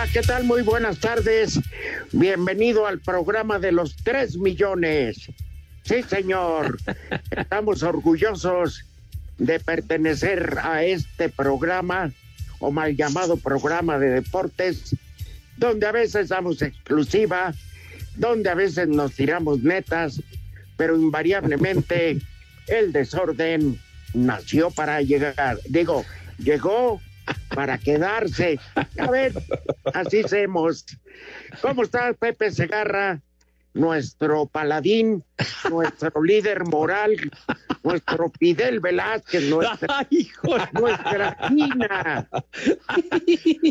Hola, 0.00 0.12
¿qué 0.14 0.22
tal? 0.22 0.44
Muy 0.44 0.62
buenas 0.62 0.98
tardes. 0.98 1.60
Bienvenido 2.12 2.86
al 2.86 3.00
programa 3.00 3.58
de 3.58 3.70
los 3.70 3.96
3 3.96 4.38
millones. 4.38 5.30
Sí, 5.82 6.02
señor. 6.04 6.78
Estamos 7.36 7.82
orgullosos 7.82 8.86
de 9.36 9.60
pertenecer 9.60 10.56
a 10.62 10.84
este 10.84 11.28
programa, 11.28 12.10
o 12.60 12.70
mal 12.70 12.96
llamado 12.96 13.36
programa 13.36 13.98
de 13.98 14.08
deportes, 14.08 14.96
donde 15.58 15.86
a 15.86 15.92
veces 15.92 16.28
damos 16.28 16.62
exclusiva, 16.62 17.52
donde 18.16 18.48
a 18.48 18.54
veces 18.54 18.88
nos 18.88 19.12
tiramos 19.12 19.62
netas, 19.62 20.22
pero 20.78 20.96
invariablemente 20.96 22.18
el 22.68 22.92
desorden 22.92 23.78
nació 24.14 24.70
para 24.70 25.02
llegar. 25.02 25.58
Digo, 25.68 26.06
llegó 26.38 27.02
para 27.54 27.78
quedarse. 27.78 28.58
A 28.98 29.10
ver, 29.10 29.32
así 29.94 30.20
hacemos. 30.20 30.84
¿Cómo 31.60 31.82
está 31.82 32.12
Pepe 32.14 32.50
Segarra? 32.50 33.20
Nuestro 33.72 34.46
paladín, 34.46 35.22
nuestro 35.70 36.20
líder 36.24 36.64
moral, 36.64 37.14
nuestro 37.84 38.32
Fidel 38.36 38.80
Velázquez, 38.80 39.44
nuestra, 39.48 39.86
Ay, 39.98 40.06
hijo. 40.10 40.56
nuestra 40.72 41.38
China 41.46 42.28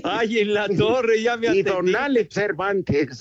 Ay, 0.06 0.40
en 0.40 0.54
la 0.54 0.70
torre 0.70 1.22
ya 1.22 1.36
me 1.36 1.48
y 1.48 1.50
atendí. 1.50 1.64
don 1.64 1.96
Alex 1.98 2.34
Cervantes. 2.34 3.20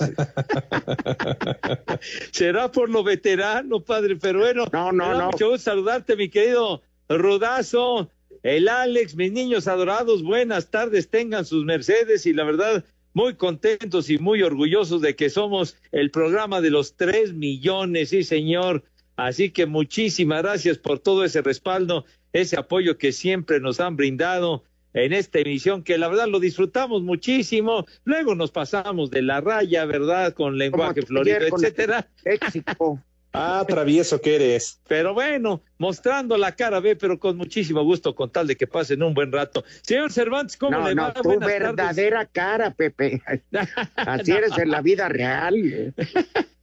Será 2.31 2.71
por 2.71 2.89
lo 2.91 3.03
veterano, 3.03 3.81
padre, 3.81 4.15
pero 4.15 4.39
bueno. 4.41 4.67
No, 4.73 4.93
no, 4.93 5.15
no. 5.15 5.27
Mucho 5.33 5.51
gusto 5.51 5.71
saludarte, 5.71 6.15
mi 6.15 6.29
querido 6.29 6.83
Rudazo, 7.09 8.09
el 8.43 8.69
Alex, 8.69 9.17
mis 9.17 9.33
niños 9.33 9.69
adorados, 9.69 10.23
buenas 10.23 10.71
tardes, 10.71 11.11
tengan 11.11 11.45
sus 11.45 11.65
mercedes 11.65 12.27
y 12.27 12.33
la 12.33 12.45
verdad, 12.45 12.85
muy 13.15 13.35
contentos 13.35 14.11
y 14.11 14.19
muy 14.19 14.43
orgullosos 14.43 15.01
de 15.01 15.17
que 15.17 15.31
somos 15.31 15.77
el 15.93 16.11
programa 16.11 16.61
de 16.61 16.71
los 16.71 16.95
tres 16.97 17.33
millones, 17.33 18.11
sí, 18.11 18.23
señor. 18.23 18.85
Así 19.17 19.51
que 19.51 19.67
muchísimas 19.67 20.43
gracias 20.43 20.79
por 20.79 21.01
todo 21.01 21.25
ese 21.25 21.43
respaldo, 21.43 22.05
ese 22.33 22.57
apoyo 22.57 22.99
que 22.99 23.11
siempre 23.11 23.59
nos 23.59 23.81
han 23.81 23.97
brindado 23.97 24.63
en 24.95 25.13
esta 25.13 25.41
emisión, 25.41 25.83
que 25.83 25.99
la 25.99 26.09
verdad 26.09 26.29
lo 26.29 26.41
disfrutamos 26.41 27.03
muchísimo. 27.03 27.85
Luego 28.05 28.35
nos 28.35 28.51
pasamos 28.51 29.11
de 29.11 29.23
la 29.23 29.41
raya, 29.41 29.85
¿verdad? 29.85 30.35
Con 30.35 30.57
lenguaje 30.57 31.03
florido, 31.03 31.39
etcétera. 31.39 32.09
Éxito. 32.25 33.03
Ah, 33.33 33.65
travieso 33.67 34.21
que 34.21 34.37
eres. 34.37 34.81
Pero 34.89 35.15
bueno, 35.15 35.63
mostrando 35.79 36.37
la 36.37 36.53
cara 36.53 36.81
B, 36.81 36.97
pero 36.97 37.19
con 37.19 37.37
muchísimo 37.37 37.83
gusto, 37.85 38.15
con 38.15 38.31
tal 38.31 38.47
de 38.47 38.57
que 38.57 38.67
pasen 38.67 39.03
un 39.03 39.15
buen 39.15 39.31
rato. 39.31 39.65
Señor 39.83 40.11
Cervantes, 40.13 40.57
¿cómo 40.57 40.79
No, 40.79 40.89
le 40.89 40.95
va? 40.95 41.09
no, 41.09 41.23
tu 41.23 41.29
Buenas 41.29 41.49
verdadera 41.49 42.27
cara, 42.27 42.73
Pepe. 42.73 43.23
Así 43.97 44.33
eres 44.33 44.57
en 44.57 44.71
la 44.71 44.81
vida 44.81 45.09
real. 45.09 45.95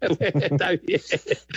Está 0.10 0.70
bien. 0.70 1.00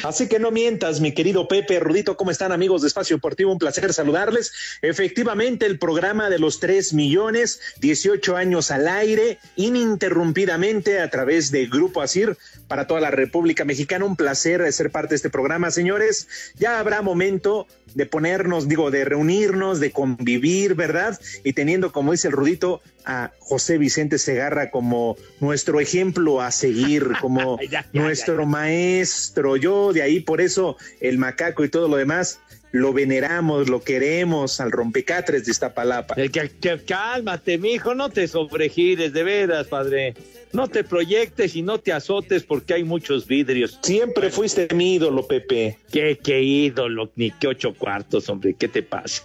Así 0.03 0.28
que 0.28 0.40
no 0.40 0.52
mientas, 0.52 1.00
mi 1.00 1.13
querido 1.13 1.47
Pepe, 1.47 1.79
Rudito, 1.79 2.18
¿cómo 2.18 2.31
están 2.31 2.52
amigos 2.52 2.81
de 2.81 2.88
Espacio 2.88 3.18
Deportivo? 3.18 3.52
Un 3.52 3.59
placer 3.59 3.94
saludarles. 3.94 4.52
Efectivamente, 4.81 5.66
el 5.66 5.78
programa 5.78 6.29
de 6.29 6.40
los 6.40 6.59
3 6.59 6.94
millones, 6.94 7.59
18 7.80 8.35
años 8.35 8.72
al 8.72 8.88
aire, 8.88 9.38
ininterrumpidamente 9.56 11.00
a 11.00 11.09
través 11.09 11.51
de 11.51 11.68
Grupo 11.68 12.01
Asir 12.01 12.38
para 12.68 12.88
toda 12.88 13.01
la 13.01 13.12
República 13.12 13.66
Mexicana. 13.66 14.06
Un 14.06 14.16
placer 14.16 14.72
ser 14.72 14.91
parte 14.91 15.09
de 15.09 15.16
este 15.18 15.30
programa, 15.30 15.72
señores. 15.72 16.28
Ya 16.57 16.80
habrá 16.80 17.01
momento 17.01 17.68
de 17.94 18.06
ponernos, 18.06 18.68
digo, 18.68 18.91
de 18.91 19.06
reunirnos, 19.06 19.80
de 19.80 19.91
convivir, 19.91 20.75
¿verdad? 20.75 21.19
Y 21.44 21.53
teniendo, 21.53 21.91
como 21.91 22.12
dice 22.12 22.30
el 22.30 22.34
Rudito, 22.34 22.81
a 23.06 23.31
José 23.40 23.78
Vicente 23.78 24.18
Segarra 24.19 24.69
como 24.69 25.18
nuestro 25.40 25.80
ejemplo 25.80 26.41
a 26.41 26.51
seguir, 26.51 27.12
como 27.19 27.59
Ya, 27.72 27.85
ya, 27.91 28.01
nuestro 28.01 28.31
maestro. 28.46 29.56
Yo 29.58 29.94
de 29.94 30.02
ahí, 30.02 30.19
por 30.19 30.42
eso, 30.42 30.78
el 31.00 31.18
macaco 31.18 31.64
y 31.64 31.69
todo 31.69 31.88
lo 31.88 31.97
demás, 31.97 32.40
lo 32.74 32.94
veneramos, 32.94 33.68
lo 33.68 33.81
queremos 33.84 34.62
al 34.62 34.72
rompecatres 34.72 35.46
de 35.46 35.52
Iztapalapa. 35.52 36.14
Eh, 36.18 36.30
que- 36.30 36.50
que- 36.50 36.80
cálmate, 36.86 37.58
mijo, 37.58 37.94
no 37.96 38.09
te 38.09 38.28
sobregires, 38.28 39.12
de 39.12 39.24
veras, 39.24 39.68
padre. 39.68 40.14
No 40.53 40.68
te 40.68 40.84
proyectes 40.84 41.56
y 41.56 41.62
no 41.62 41.80
te 41.80 41.92
azotes 41.94 42.44
porque 42.44 42.74
hay 42.74 42.84
muchos 42.84 43.25
vidrios. 43.28 43.78
Siempre 43.84 44.30
fuiste 44.30 44.68
mi 44.74 44.96
ídolo, 44.96 45.25
Pepe. 45.28 45.78
Qué, 45.92 46.18
qué 46.22 46.42
ídolo, 46.42 47.09
ni 47.16 47.31
qué 47.31 47.48
ocho 47.48 47.74
cuartos, 47.74 48.28
hombre, 48.30 48.56
¿qué 48.58 48.68
te 48.68 48.84
pasa? 48.84 49.24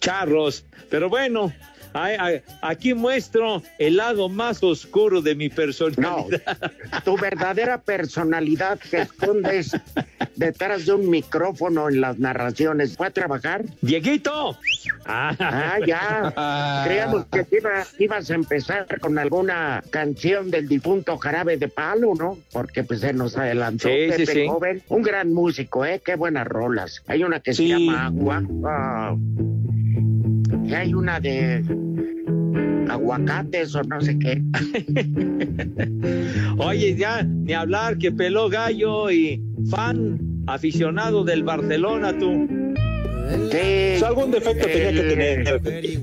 Charros, 0.00 0.64
pero 0.90 1.08
bueno, 1.08 1.52
aquí 2.62 2.94
muestro 2.94 3.62
el 3.78 3.96
lado 3.96 4.28
más 4.28 4.62
oscuro 4.62 5.20
de 5.22 5.34
mi 5.34 5.48
No, 5.48 5.54
personalidad. 5.54 6.40
tu 7.04 7.16
verdadera 7.16 7.80
personalidad 7.80 8.78
que 8.78 9.02
escondes 9.02 9.76
detrás 10.36 10.86
de 10.86 10.92
un 10.94 11.10
micrófono 11.10 11.88
en 11.88 12.00
las 12.00 12.18
narraciones. 12.18 12.96
¿Fue 12.96 13.08
a 13.08 13.10
trabajar? 13.10 13.64
Dieguito. 13.80 14.56
Ah, 15.06 15.34
Ah, 15.38 15.78
ya. 15.86 16.82
Creíamos 16.86 17.26
que 17.26 17.44
te 17.44 17.56
iba- 17.58 17.84
ibas 17.98 18.30
a 18.30 18.34
empezar 18.34 18.86
con 19.00 19.18
alguna 19.18 19.82
canción 19.90 20.50
del 20.50 20.68
difunto 20.68 21.16
Jarabe 21.18 21.56
de 21.56 21.68
Palo, 21.68 22.14
¿no? 22.14 22.38
Porque 22.52 22.84
pues 22.84 23.00
se 23.00 23.12
nos 23.12 23.36
adelantó 23.36 23.88
Sí, 23.88 23.94
sí, 24.04 24.10
Pepe 24.18 24.32
sí. 24.32 24.46
joven. 24.48 24.82
Un 24.88 25.02
gran 25.02 25.32
músico, 25.32 25.84
¿eh? 25.84 26.00
Qué 26.04 26.14
buenas 26.16 26.46
rolas. 26.46 27.02
Hay 27.06 27.24
una 27.24 27.40
que 27.40 27.54
Sí. 27.54 27.68
se 27.68 27.78
llama 27.78 28.06
Agua. 28.06 28.42
Ah. 28.64 29.14
Hay 30.74 30.94
una 30.94 31.20
de 31.20 31.62
aguacates 32.88 33.74
o 33.74 33.82
no 33.82 34.00
sé 34.00 34.18
qué. 34.18 34.42
Oye, 36.58 36.96
ya, 36.96 37.22
ni 37.22 37.52
hablar 37.52 37.98
que 37.98 38.12
peló 38.12 38.48
gallo 38.48 39.10
y 39.10 39.42
fan 39.70 40.44
aficionado 40.46 41.24
del 41.24 41.42
Barcelona, 41.42 42.16
tú. 42.18 42.48
Sí. 43.50 44.04
algún 44.04 44.30
defecto 44.30 44.66
tenía 44.66 44.92
que 44.92 45.02
tener. 45.02 45.60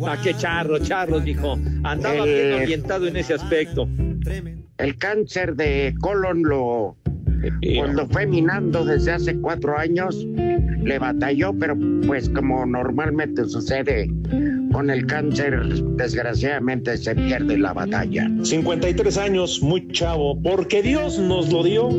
¿A 0.07 0.21
qué 0.21 0.33
charro, 0.35 0.79
charros, 0.79 1.23
dijo? 1.23 1.59
Andaba 1.83 2.25
bien 2.25 2.53
orientado 2.53 3.07
en 3.07 3.17
ese 3.17 3.35
aspecto. 3.35 3.87
El 4.77 4.97
cáncer 4.97 5.55
de 5.55 5.93
colon 5.99 6.43
lo 6.43 6.95
cuando 7.77 8.07
fue 8.07 8.25
minando 8.25 8.83
desde 8.83 9.13
hace 9.13 9.37
cuatro 9.39 9.77
años, 9.77 10.25
le 10.83 10.99
batalló, 10.99 11.53
pero 11.57 11.77
pues 12.05 12.29
como 12.29 12.65
normalmente 12.65 13.45
sucede 13.45 14.09
con 14.71 14.89
el 14.89 15.05
cáncer, 15.05 15.61
desgraciadamente 15.95 16.97
se 16.97 17.15
pierde 17.15 17.57
la 17.57 17.73
batalla. 17.73 18.29
53 18.43 19.17
años, 19.17 19.61
muy 19.61 19.87
chavo, 19.89 20.39
porque 20.41 20.81
Dios 20.81 21.19
nos 21.19 21.51
lo 21.51 21.63
dio. 21.63 21.89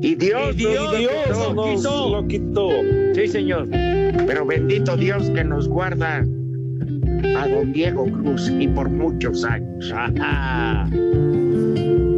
Y 0.00 0.14
Dios, 0.14 0.56
Dios, 0.56 1.54
nos, 1.54 1.84
lo 1.84 2.26
quitó. 2.26 2.70
Sí, 3.14 3.28
señor. 3.28 3.68
Pero 3.70 4.46
bendito 4.46 4.96
Dios 4.96 5.30
que 5.30 5.44
nos 5.44 5.68
guarda 5.68 6.18
a 6.18 7.48
don 7.48 7.72
Diego 7.72 8.04
Cruz 8.04 8.50
y 8.58 8.68
por 8.68 8.88
muchos 8.90 9.44
años. 9.44 9.92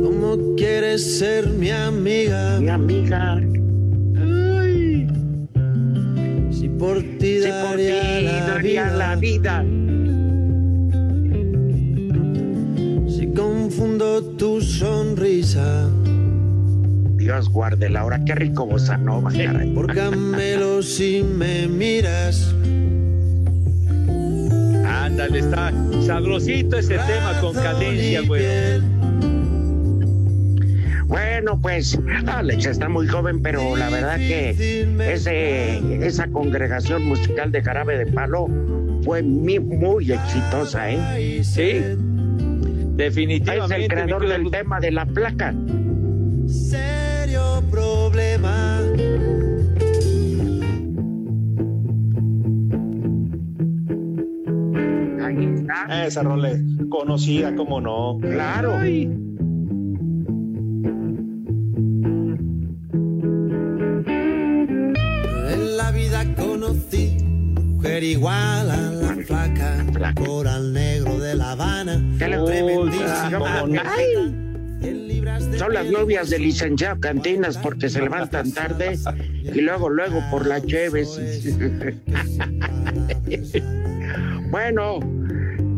¿Cómo 0.02 0.54
quieres 0.56 1.18
ser 1.18 1.48
mi 1.48 1.70
amiga? 1.70 2.58
Mi 2.60 2.68
amiga. 2.68 3.40
Si 6.80 6.86
por 6.86 7.02
ti 7.18 7.40
daría, 7.40 8.90
la, 8.90 9.14
vida. 9.16 9.62
Si 13.06 13.26
confundo 13.36 14.22
tu 14.38 14.62
sonrisa. 14.62 15.90
Dios 17.16 17.50
guarde 17.50 17.90
la 17.90 18.06
hora, 18.06 18.24
qué 18.24 18.34
rico 18.34 18.64
bossa 18.64 18.96
nova, 18.96 19.30
caray. 19.30 19.74
Por 19.74 19.94
Camelo 19.94 20.82
si 20.82 21.22
me 21.22 21.68
miras. 21.68 22.54
Ándale, 24.86 25.40
está 25.40 25.72
sabrosito 26.06 26.78
ese 26.78 26.94
tema 26.94 27.38
con 27.42 27.52
cadencia, 27.52 28.22
güey. 28.22 28.42
Bueno, 28.42 28.99
pues 31.60 31.98
Alex 32.26 32.66
está 32.66 32.88
muy 32.88 33.06
joven, 33.06 33.42
pero 33.42 33.76
la 33.76 33.90
verdad 33.90 34.16
que 34.16 34.50
ese, 35.12 36.06
esa 36.06 36.28
congregación 36.28 37.04
musical 37.06 37.52
de 37.52 37.62
Jarabe 37.62 37.98
de 37.98 38.06
Palo 38.06 38.46
fue 39.04 39.22
muy, 39.22 39.58
muy 39.58 40.12
exitosa, 40.12 40.90
¿eh? 40.90 41.42
Sí, 41.42 41.80
definitivamente. 42.96 43.76
Es 43.76 43.82
el 43.82 43.88
creador 43.88 44.28
del 44.28 44.50
tema 44.50 44.80
de 44.80 44.90
la 44.92 45.06
placa. 45.06 45.54
Serio 46.46 47.62
problema. 47.70 48.78
Ahí 55.24 55.54
está. 55.54 56.06
Esa 56.06 56.22
role 56.22 56.62
conocida, 56.88 57.54
como 57.54 57.80
no. 57.80 58.18
Claro. 58.20 58.78
Mujer 68.00 68.04
igual 68.04 68.70
a 68.70 68.90
la 68.90 69.14
flaca, 69.24 70.14
coral 70.14 70.72
negro 70.72 71.18
de 71.18 71.34
La 71.34 71.52
Habana. 71.52 72.02
Son 75.58 75.74
las 75.74 75.86
novias 75.86 76.30
del 76.30 76.42
licenciado 76.42 77.00
Cantinas 77.00 77.58
porque 77.58 77.88
se 77.88 78.00
levantan 78.00 78.52
tarde 78.52 78.98
y 79.42 79.60
luego, 79.60 79.90
luego 79.90 80.22
por 80.30 80.46
la 80.46 80.62
Cheves. 80.62 81.20
bueno, 84.50 85.00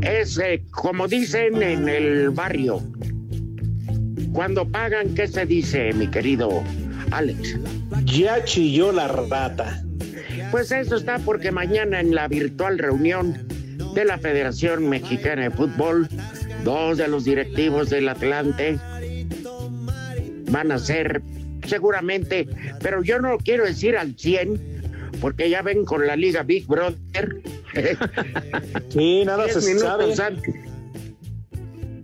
es 0.03 0.39
eh, 0.39 0.63
como 0.71 1.09
dicen 1.09 1.63
en 1.63 1.89
el 1.89 2.31
barrio. 2.31 2.83
Cuando 4.33 4.67
pagan, 4.67 5.15
¿qué 5.15 5.27
se 5.27 5.45
dice, 5.45 5.93
mi 5.93 6.09
querido 6.09 6.63
Alex? 7.11 7.59
Ya 8.05 8.45
chilló 8.45 8.93
la 8.93 9.09
rata. 9.09 9.83
Pues 10.53 10.71
eso 10.71 10.97
está 10.97 11.19
porque 11.19 11.51
mañana 11.51 11.99
en 11.99 12.15
la 12.15 12.29
virtual 12.29 12.79
reunión 12.79 13.49
de 13.95 14.05
la 14.05 14.19
Federación 14.19 14.87
Mexicana 14.87 15.45
de 15.45 15.51
Fútbol, 15.51 16.07
dos 16.63 16.99
de 16.99 17.09
los 17.09 17.25
directivos 17.25 17.89
del 17.89 18.07
Atlante 18.07 18.79
van 20.51 20.71
a 20.71 20.79
ser 20.79 21.23
seguramente, 21.67 22.47
pero 22.83 23.03
yo 23.03 23.19
no 23.19 23.39
quiero 23.39 23.65
decir 23.65 23.97
al 23.97 24.15
100, 24.15 25.13
porque 25.23 25.49
ya 25.49 25.63
ven 25.63 25.87
con 25.87 26.07
la 26.07 26.17
Liga 26.17 26.43
Big 26.43 26.67
Brother. 26.67 27.41
sí, 28.91 29.25
nada 29.25 29.49
se 29.49 29.79
sabe. 29.79 30.15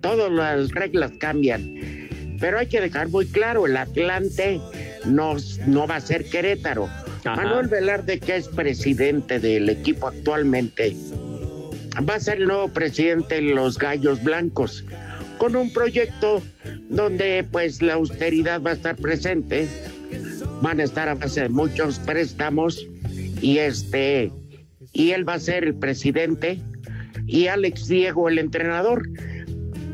todas 0.00 0.32
las 0.32 0.70
reglas 0.70 1.12
cambian. 1.20 1.74
Pero 2.40 2.60
hay 2.60 2.66
que 2.66 2.80
dejar 2.80 3.10
muy 3.10 3.26
claro, 3.26 3.66
el 3.66 3.76
Atlante 3.76 4.58
no, 5.04 5.36
no 5.66 5.86
va 5.86 5.96
a 5.96 6.00
ser 6.00 6.24
Querétaro 6.24 6.88
Manuel 7.24 7.68
Velarde, 7.68 8.18
que 8.18 8.36
es 8.36 8.48
presidente 8.48 9.38
del 9.38 9.68
equipo 9.68 10.08
actualmente, 10.08 10.96
va 12.08 12.14
a 12.14 12.20
ser 12.20 12.38
el 12.38 12.48
nuevo 12.48 12.68
presidente 12.68 13.36
de 13.36 13.42
los 13.54 13.78
Gallos 13.78 14.22
Blancos, 14.22 14.84
con 15.38 15.56
un 15.56 15.72
proyecto 15.72 16.42
donde 16.88 17.46
pues 17.50 17.82
la 17.82 17.94
austeridad 17.94 18.60
va 18.62 18.70
a 18.70 18.74
estar 18.74 18.96
presente, 18.96 19.68
van 20.62 20.80
a 20.80 20.84
estar 20.84 21.08
a 21.08 21.14
base 21.14 21.42
de 21.42 21.48
muchos 21.48 21.98
préstamos 22.00 22.86
y 23.40 23.58
este 23.58 24.32
y 24.92 25.10
él 25.10 25.28
va 25.28 25.34
a 25.34 25.38
ser 25.38 25.64
el 25.64 25.74
presidente 25.74 26.60
y 27.26 27.46
Alex 27.46 27.88
Diego 27.88 28.28
el 28.28 28.38
entrenador. 28.38 29.08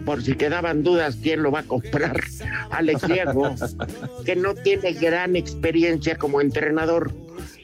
Por 0.04 0.22
si 0.22 0.34
quedaban 0.34 0.82
dudas 0.82 1.16
quién 1.22 1.42
lo 1.42 1.50
va 1.50 1.60
a 1.60 1.64
comprar, 1.64 2.20
Alex 2.70 3.06
Diego, 3.06 3.54
que 4.24 4.36
no 4.36 4.54
tiene 4.54 4.92
gran 4.92 5.36
experiencia 5.36 6.16
como 6.16 6.40
entrenador 6.40 7.12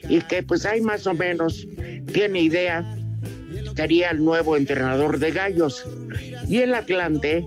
y 0.09 0.21
que 0.21 0.43
pues 0.43 0.65
hay 0.65 0.81
más 0.81 1.05
o 1.07 1.13
menos 1.13 1.67
tiene 2.11 2.41
idea, 2.41 2.97
sería 3.75 4.09
el 4.09 4.23
nuevo 4.23 4.57
entrenador 4.57 5.19
de 5.19 5.31
gallos. 5.31 5.85
Y 6.47 6.57
el 6.59 6.73
Atlante, 6.73 7.45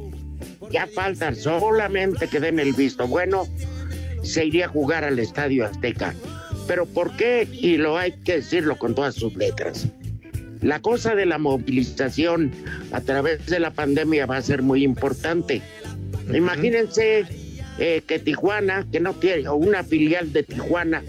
ya 0.70 0.86
falta 0.86 1.34
solamente 1.34 2.28
que 2.28 2.40
den 2.40 2.58
el 2.60 2.72
visto 2.72 3.06
bueno, 3.06 3.46
se 4.22 4.46
iría 4.46 4.66
a 4.66 4.68
jugar 4.68 5.04
al 5.04 5.18
Estadio 5.18 5.66
Azteca. 5.66 6.14
Pero 6.66 6.86
¿por 6.86 7.14
qué? 7.16 7.46
Y 7.52 7.76
lo 7.76 7.98
hay 7.98 8.12
que 8.12 8.36
decirlo 8.36 8.76
con 8.76 8.94
todas 8.94 9.14
sus 9.14 9.34
letras. 9.34 9.86
La 10.64 10.80
cosa 10.80 11.14
de 11.14 11.26
la 11.26 11.36
movilización 11.36 12.50
a 12.90 13.02
través 13.02 13.44
de 13.46 13.60
la 13.60 13.70
pandemia 13.70 14.24
va 14.24 14.38
a 14.38 14.42
ser 14.42 14.62
muy 14.62 14.82
importante. 14.82 15.60
Imagínense 16.32 17.26
eh, 17.78 18.02
que 18.06 18.18
Tijuana, 18.18 18.86
que 18.90 18.98
no 18.98 19.12
tiene, 19.12 19.46
o 19.46 19.56
una 19.56 19.84
filial 19.84 20.32
de 20.32 20.42
Tijuana, 20.42 21.02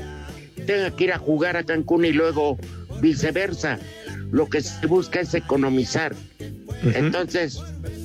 tenga 0.68 0.94
que 0.94 1.06
ir 1.06 1.14
a 1.14 1.20
jugar 1.20 1.56
a 1.56 1.64
Cancún 1.64 2.04
y 2.04 2.12
luego 2.12 2.58
viceversa. 3.00 3.80
Lo 4.30 4.50
que 4.50 4.62
se 4.62 4.88
busca 4.88 5.22
es 5.22 5.34
economizar. 5.34 6.14
Entonces, 6.94 7.58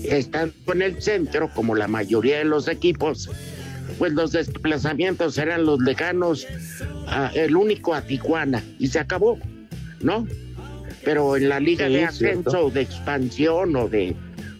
estando 0.05 0.55
en 0.73 0.83
el 0.83 1.03
centro, 1.03 1.51
como 1.53 1.75
la 1.75 1.89
mayoría 1.89 2.39
de 2.39 2.45
los 2.45 2.69
equipos, 2.69 3.29
pues 3.99 4.13
los 4.13 4.31
desplazamientos 4.31 5.35
serán 5.35 5.67
los 5.67 5.81
lejanos, 5.81 6.47
el 7.35 7.57
único 7.57 7.93
a 7.93 8.03
Tijuana, 8.03 8.63
y 8.79 8.87
se 8.87 9.01
acabó, 9.01 9.37
¿no? 10.01 10.29
Pero 11.05 11.37
en 11.37 11.49
la 11.49 11.61
liga 11.61 11.89
de 11.89 12.05
ascenso, 12.05 12.71
de 12.71 12.83
expansión 12.83 13.75
o 13.77 13.89
de 13.89 14.15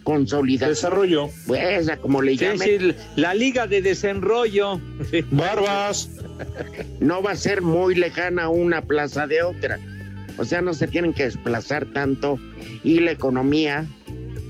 consolidación. 0.05 0.71
Desarrollo. 0.71 1.31
Pues, 1.47 1.91
como 2.01 2.23
le 2.23 2.37
llaman. 2.37 2.97
la 3.17 3.35
liga 3.35 3.67
de 3.67 3.83
desenrollo. 3.83 4.81
Barbas. 5.31 6.11
No 7.01 7.23
va 7.23 7.33
a 7.33 7.37
ser 7.37 7.63
muy 7.63 7.95
lejana 7.95 8.49
una 8.49 8.83
plaza 8.83 9.27
de 9.27 9.43
otra. 9.43 9.79
O 10.39 10.45
sea, 10.45 10.63
no 10.63 10.73
se 10.73 10.87
tienen 10.87 11.13
que 11.13 11.25
desplazar 11.25 11.87
tanto 11.87 12.39
y 12.83 13.01
la 13.01 13.11
economía, 13.11 13.85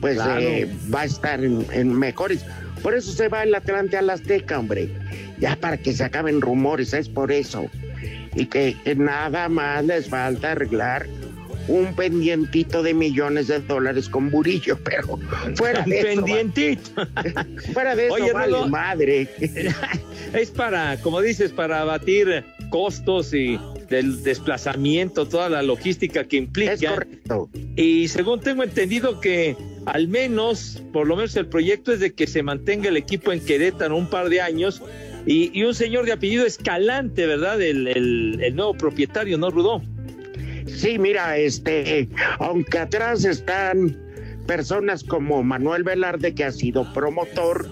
pues, 0.00 0.18
eh, 0.38 0.70
va 0.94 1.02
a 1.02 1.04
estar 1.04 1.42
en, 1.42 1.98
mejores. 1.98 2.44
Por 2.82 2.94
eso 2.94 3.12
se 3.12 3.28
va 3.28 3.42
el 3.42 3.54
Atlante 3.54 3.96
al 3.96 4.08
Azteca, 4.08 4.58
hombre. 4.58 4.88
Ya 5.38 5.56
para 5.56 5.78
que 5.78 5.92
se 5.92 6.04
acaben 6.04 6.40
rumores, 6.40 6.92
es 6.92 7.08
por 7.08 7.32
eso. 7.32 7.66
Y 8.34 8.46
que 8.46 8.76
nada 8.96 9.48
más 9.48 9.84
les 9.84 10.08
falta 10.08 10.52
arreglar 10.52 11.08
un 11.70 11.94
pendientito 11.94 12.82
de 12.82 12.92
millones 12.92 13.46
de 13.46 13.60
dólares 13.60 14.08
con 14.08 14.30
Burillo, 14.30 14.78
pero 14.82 15.18
fuera 15.54 15.82
de 15.82 16.02
pendientito. 16.02 16.90
fuera 17.72 17.94
de 17.94 18.06
eso, 18.08 18.34
vale 18.34 18.66
madre. 18.66 19.28
es 20.34 20.50
para, 20.50 21.00
como 21.00 21.20
dices, 21.20 21.52
para 21.52 21.80
abatir 21.80 22.44
costos 22.70 23.32
y 23.32 23.58
del 23.88 24.22
desplazamiento, 24.22 25.26
toda 25.26 25.48
la 25.48 25.62
logística 25.62 26.24
que 26.24 26.36
implica. 26.36 26.72
Es 26.72 26.84
correcto. 26.84 27.48
Y 27.76 28.08
según 28.08 28.40
tengo 28.40 28.62
entendido 28.62 29.20
que 29.20 29.56
al 29.86 30.08
menos, 30.08 30.82
por 30.92 31.06
lo 31.06 31.16
menos 31.16 31.36
el 31.36 31.46
proyecto 31.46 31.92
es 31.92 32.00
de 32.00 32.12
que 32.12 32.26
se 32.26 32.42
mantenga 32.42 32.88
el 32.88 32.96
equipo 32.96 33.32
en 33.32 33.44
Querétaro 33.44 33.96
un 33.96 34.08
par 34.08 34.28
de 34.28 34.40
años 34.40 34.82
y, 35.26 35.62
un 35.62 35.74
señor 35.74 36.06
de 36.06 36.12
apellido 36.12 36.46
Escalante, 36.46 37.26
¿verdad? 37.26 37.60
El, 37.60 37.86
el, 37.86 38.38
el 38.42 38.56
nuevo 38.56 38.74
propietario, 38.74 39.38
¿no, 39.38 39.50
Rudó? 39.50 39.82
Sí, 40.66 40.98
mira, 40.98 41.36
este, 41.38 42.08
aunque 42.38 42.78
atrás 42.78 43.24
están 43.24 43.96
personas 44.46 45.04
como 45.04 45.42
Manuel 45.42 45.82
Velarde, 45.84 46.34
que 46.34 46.44
ha 46.44 46.52
sido 46.52 46.90
promotor, 46.92 47.68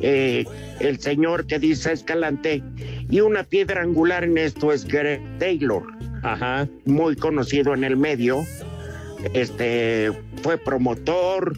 eh, 0.00 0.44
el 0.80 0.98
señor 1.00 1.46
que 1.46 1.58
dice 1.58 1.92
Escalante, 1.92 2.62
y 3.10 3.20
una 3.20 3.44
piedra 3.44 3.82
angular 3.82 4.24
en 4.24 4.38
esto 4.38 4.72
es 4.72 4.84
Greg 4.86 5.20
Taylor, 5.38 5.84
Ajá. 6.22 6.68
muy 6.84 7.16
conocido 7.16 7.74
en 7.74 7.84
el 7.84 7.96
medio, 7.96 8.44
este, 9.32 10.10
fue 10.42 10.58
promotor, 10.58 11.56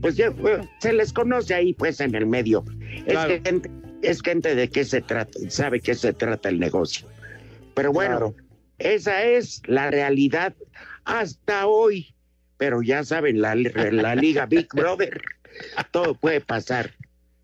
pues 0.00 0.16
ya 0.16 0.32
fue- 0.32 0.60
se 0.80 0.92
les 0.92 1.12
conoce 1.12 1.54
ahí 1.54 1.72
pues 1.72 2.00
en 2.00 2.14
el 2.14 2.26
medio. 2.26 2.64
Claro. 3.06 3.32
Es, 3.34 3.42
gente, 3.44 3.70
es 4.02 4.20
gente 4.22 4.54
de 4.54 4.68
qué 4.68 4.84
se 4.84 5.00
trata, 5.00 5.38
sabe 5.48 5.80
qué 5.80 5.94
se 5.94 6.12
trata 6.12 6.48
el 6.48 6.58
negocio. 6.60 7.06
Pero 7.74 7.92
bueno, 7.92 8.10
Claro. 8.18 8.34
Esa 8.78 9.24
es 9.24 9.62
la 9.66 9.90
realidad 9.90 10.54
hasta 11.04 11.66
hoy. 11.66 12.14
Pero 12.58 12.82
ya 12.82 13.04
saben, 13.04 13.40
la, 13.40 13.54
la 13.54 14.14
Liga 14.14 14.46
Big 14.46 14.68
Brother, 14.72 15.20
todo 15.90 16.14
puede 16.14 16.40
pasar. 16.40 16.94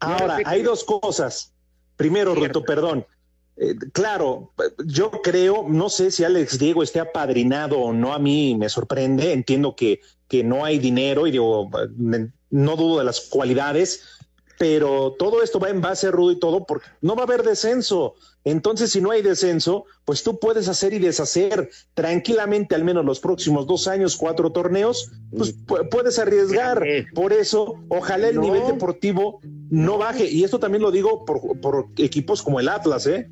Ahora, 0.00 0.38
hay 0.44 0.62
dos 0.62 0.84
cosas. 0.84 1.52
Primero. 1.96 2.34
Ruto, 2.34 2.64
perdón. 2.64 3.06
Eh, 3.56 3.74
claro, 3.92 4.52
yo 4.86 5.10
creo, 5.10 5.66
no 5.68 5.90
sé 5.90 6.10
si 6.10 6.24
Alex 6.24 6.58
Diego 6.58 6.82
esté 6.82 7.00
apadrinado 7.00 7.78
o 7.78 7.92
no, 7.92 8.14
a 8.14 8.18
mí 8.18 8.56
me 8.56 8.68
sorprende, 8.70 9.32
entiendo 9.32 9.76
que, 9.76 10.00
que 10.26 10.42
no 10.42 10.64
hay 10.64 10.78
dinero 10.78 11.26
y 11.26 11.32
digo, 11.32 11.70
eh, 11.78 12.28
no 12.50 12.76
dudo 12.76 12.98
de 12.98 13.04
las 13.04 13.20
cualidades, 13.20 14.11
pero 14.62 15.16
todo 15.18 15.42
esto 15.42 15.58
va 15.58 15.70
en 15.70 15.80
base 15.80 16.06
a 16.06 16.12
Rudo 16.12 16.30
y 16.30 16.38
todo, 16.38 16.64
porque 16.64 16.86
no 17.00 17.16
va 17.16 17.22
a 17.22 17.24
haber 17.24 17.42
descenso. 17.42 18.14
Entonces, 18.44 18.92
si 18.92 19.00
no 19.00 19.10
hay 19.10 19.20
descenso, 19.20 19.86
pues 20.04 20.22
tú 20.22 20.38
puedes 20.38 20.68
hacer 20.68 20.92
y 20.92 21.00
deshacer 21.00 21.68
tranquilamente 21.94 22.76
al 22.76 22.84
menos 22.84 23.04
los 23.04 23.18
próximos 23.18 23.66
dos 23.66 23.88
años, 23.88 24.16
cuatro 24.16 24.52
torneos, 24.52 25.10
pues 25.36 25.56
pu- 25.66 25.88
puedes 25.90 26.16
arriesgar. 26.20 26.80
Por 27.12 27.32
eso, 27.32 27.74
ojalá 27.88 28.28
el 28.28 28.36
No. 28.36 28.42
nivel 28.42 28.64
deportivo 28.68 29.40
no 29.68 29.98
baje. 29.98 30.30
Y 30.30 30.44
esto 30.44 30.60
también 30.60 30.82
lo 30.82 30.92
digo 30.92 31.24
por, 31.24 31.58
por 31.60 31.86
equipos 31.96 32.40
como 32.40 32.60
el 32.60 32.68
Atlas, 32.68 33.04
¿eh? 33.08 33.28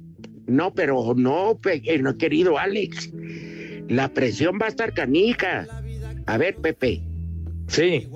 No, 0.48 0.74
pero 0.74 1.14
no, 1.14 1.60
pe- 1.62 1.80
eh, 1.84 1.98
no, 2.02 2.16
querido 2.18 2.58
Alex. 2.58 3.08
La 3.88 4.08
presión 4.08 4.58
va 4.60 4.66
a 4.66 4.70
estar 4.70 4.92
canica. 4.94 5.68
A 6.26 6.36
ver, 6.38 6.56
Pepe, 6.56 7.02
Sí. 7.68 8.08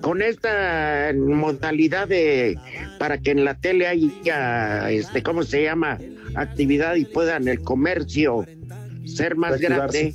Con 0.00 0.22
esta 0.22 1.12
modalidad 1.16 2.08
de 2.08 2.58
para 2.98 3.18
que 3.18 3.32
en 3.32 3.44
la 3.44 3.54
tele 3.58 3.86
haya 3.86 4.90
este, 4.90 5.22
¿cómo 5.22 5.42
se 5.42 5.62
llama? 5.62 5.98
actividad 6.36 6.96
y 6.96 7.04
puedan 7.04 7.48
el 7.48 7.60
comercio 7.62 8.44
ser 9.04 9.36
más 9.36 9.60
grande. 9.60 10.14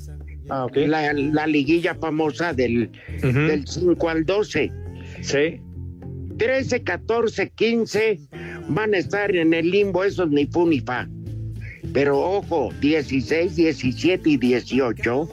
Ah, 0.50 0.66
ok. 0.66 0.78
La, 0.88 1.14
la 1.14 1.48
liguilla 1.48 1.96
famosa 1.96 2.54
del, 2.54 2.92
Ujú. 3.20 3.40
del 3.40 3.68
5 3.68 4.10
al 4.10 4.26
12. 4.26 4.72
Sí. 5.22 5.62
13, 6.38 6.84
14, 6.84 7.50
15 7.50 8.20
van 8.70 8.94
a 8.94 8.98
estar 8.98 9.36
en 9.36 9.54
el 9.54 9.70
limbo, 9.70 10.04
esos 10.04 10.30
ni 10.30 10.46
fu 10.48 10.68
ni 10.68 10.80
fa. 10.80 11.08
Pero 11.94 12.20
ojo, 12.20 12.70
16, 12.82 13.56
17 13.56 14.30
y 14.30 14.38
18, 14.38 15.30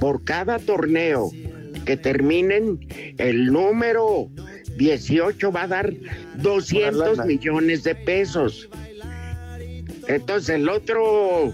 por 0.00 0.24
cada 0.24 0.58
torneo 0.58 1.30
que 1.84 1.96
terminen, 1.96 2.86
el 3.18 3.46
número 3.46 4.30
18 4.76 5.52
va 5.52 5.62
a 5.62 5.68
dar 5.68 5.92
200 6.36 7.16
lana. 7.16 7.24
millones 7.24 7.82
de 7.84 7.94
pesos. 7.94 8.68
Entonces 10.08 10.56
el 10.56 10.68
otro, 10.68 11.52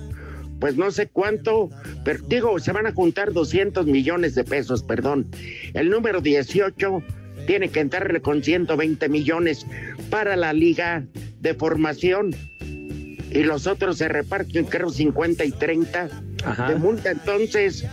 pues 0.60 0.76
no 0.76 0.90
sé 0.90 1.08
cuánto, 1.08 1.70
pero 2.04 2.22
digo, 2.28 2.58
se 2.58 2.72
van 2.72 2.86
a 2.86 2.92
juntar 2.92 3.32
200 3.32 3.86
millones 3.86 4.34
de 4.34 4.44
pesos, 4.44 4.82
perdón. 4.82 5.26
El 5.74 5.90
número 5.90 6.20
18 6.20 7.02
tiene 7.46 7.68
que 7.68 7.80
entrarle 7.80 8.20
con 8.20 8.42
120 8.42 9.08
millones 9.08 9.66
para 10.10 10.36
la 10.36 10.52
liga 10.52 11.04
de 11.40 11.54
formación. 11.54 12.34
Y 13.30 13.42
los 13.42 13.66
otros 13.66 13.98
se 13.98 14.08
reparten, 14.08 14.64
creo, 14.64 14.88
50 14.88 15.44
y 15.44 15.50
30 15.50 16.08
Ajá. 16.44 16.70
de 16.70 16.76
multa. 16.76 17.10
Entonces, 17.10 17.84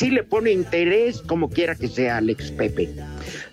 sí 0.00 0.08
le 0.08 0.24
pone 0.24 0.50
interés, 0.50 1.20
como 1.20 1.50
quiera 1.50 1.74
que 1.74 1.86
sea, 1.86 2.16
Alex 2.16 2.52
Pepe. 2.52 2.88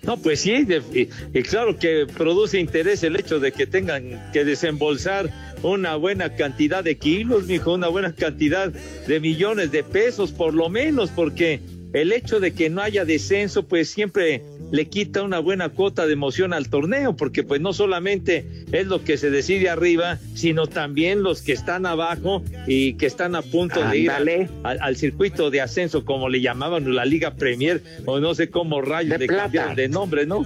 No, 0.02 0.16
pues 0.16 0.40
sí, 0.40 0.66
y 0.94 1.42
claro 1.42 1.78
que 1.78 2.06
produce 2.16 2.58
interés 2.58 3.02
el 3.02 3.16
hecho 3.16 3.38
de 3.38 3.52
que 3.52 3.66
tengan 3.66 4.30
que 4.32 4.46
desembolsar 4.46 5.30
una 5.62 5.96
buena 5.96 6.34
cantidad 6.36 6.82
de 6.82 6.96
kilos, 6.96 7.44
mijo, 7.44 7.74
una 7.74 7.88
buena 7.88 8.14
cantidad 8.14 8.72
de 8.72 9.20
millones 9.20 9.72
de 9.72 9.84
pesos, 9.84 10.32
por 10.32 10.54
lo 10.54 10.70
menos, 10.70 11.10
porque 11.10 11.60
el 11.92 12.12
hecho 12.12 12.40
de 12.40 12.52
que 12.52 12.70
no 12.70 12.80
haya 12.80 13.04
descenso, 13.04 13.68
pues 13.68 13.90
siempre 13.90 14.42
le 14.70 14.86
quita 14.88 15.22
una 15.22 15.38
buena 15.38 15.70
cuota 15.70 16.06
de 16.06 16.12
emoción 16.12 16.52
al 16.52 16.68
torneo, 16.68 17.16
porque 17.16 17.42
pues 17.42 17.60
no 17.60 17.72
solamente 17.72 18.44
es 18.70 18.86
lo 18.86 19.02
que 19.02 19.16
se 19.16 19.30
decide 19.30 19.70
arriba, 19.70 20.18
sino 20.34 20.66
también 20.66 21.22
los 21.22 21.40
que 21.42 21.52
están 21.52 21.86
abajo 21.86 22.42
y 22.66 22.94
que 22.94 23.06
están 23.06 23.34
a 23.34 23.42
punto 23.42 23.82
de 23.88 23.98
ir 23.98 24.10
al, 24.10 24.28
Ándale. 24.28 24.48
al- 24.64 24.78
al 24.82 24.96
circuito 24.96 25.50
de 25.50 25.60
ascenso, 25.62 26.04
como 26.04 26.28
le 26.28 26.40
llamaban 26.42 26.94
la 26.94 27.04
Liga 27.06 27.34
Premier, 27.34 27.82
o 28.04 28.20
no 28.20 28.34
sé 28.34 28.50
cómo 28.50 28.82
rayos 28.82 29.12
De 29.12 29.18
le 29.20 29.26
plata. 29.26 29.42
cambiaron 29.44 29.74
de 29.74 29.88
nombre, 29.88 30.26
¿no? 30.26 30.44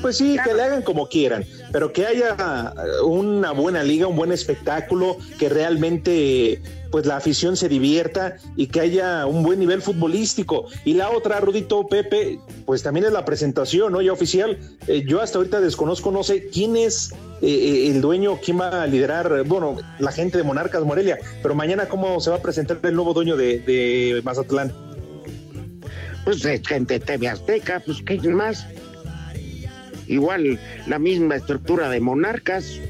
Pues 0.00 0.16
sí, 0.16 0.36
que 0.44 0.54
le 0.54 0.62
hagan 0.62 0.82
como 0.82 1.08
quieran, 1.08 1.44
pero 1.72 1.92
que 1.92 2.06
haya 2.06 2.36
eh, 2.76 3.02
una 3.04 3.52
buena 3.52 3.82
liga, 3.82 4.06
un 4.06 4.16
buen 4.16 4.32
espectáculo, 4.32 5.16
que 5.38 5.48
realmente 5.48 6.60
pues 6.90 7.06
la 7.06 7.16
afición 7.16 7.56
se 7.56 7.68
divierta 7.68 8.36
y 8.56 8.68
que 8.68 8.80
haya 8.80 9.26
un 9.26 9.42
buen 9.42 9.58
nivel 9.58 9.82
futbolístico. 9.82 10.66
Y 10.84 10.94
la 10.94 11.10
otra, 11.10 11.40
Rudito, 11.40 11.86
Pepe, 11.86 12.38
pues 12.66 12.82
también 12.82 13.06
es 13.06 13.12
la 13.12 13.24
presentación, 13.24 13.92
¿no? 13.92 14.00
Ya 14.00 14.12
oficial. 14.12 14.58
Eh, 14.86 15.04
yo 15.06 15.20
hasta 15.20 15.38
ahorita 15.38 15.60
desconozco, 15.60 16.10
no 16.10 16.22
sé 16.22 16.48
quién 16.48 16.76
es 16.76 17.12
eh, 17.42 17.48
eh, 17.48 17.90
el 17.90 18.00
dueño, 18.00 18.38
quién 18.42 18.60
va 18.60 18.82
a 18.82 18.86
liderar, 18.86 19.44
bueno, 19.44 19.76
la 19.98 20.12
gente 20.12 20.38
de 20.38 20.44
Monarcas 20.44 20.84
Morelia, 20.84 21.18
pero 21.42 21.54
mañana 21.54 21.88
cómo 21.88 22.20
se 22.20 22.30
va 22.30 22.36
a 22.36 22.42
presentar 22.42 22.78
el 22.82 22.94
nuevo 22.94 23.14
dueño 23.14 23.36
de, 23.36 23.58
de 23.60 24.20
Mazatlán. 24.24 24.72
Pues 26.24 26.44
es 26.44 26.66
gente 26.66 26.98
de 26.98 27.00
TV 27.00 27.28
Azteca, 27.28 27.82
pues 27.84 28.02
qué 28.02 28.18
más. 28.28 28.66
Igual 30.08 30.58
la 30.86 30.98
misma 30.98 31.36
estructura 31.36 31.88
de 31.90 32.00
monarcas. 32.00 32.80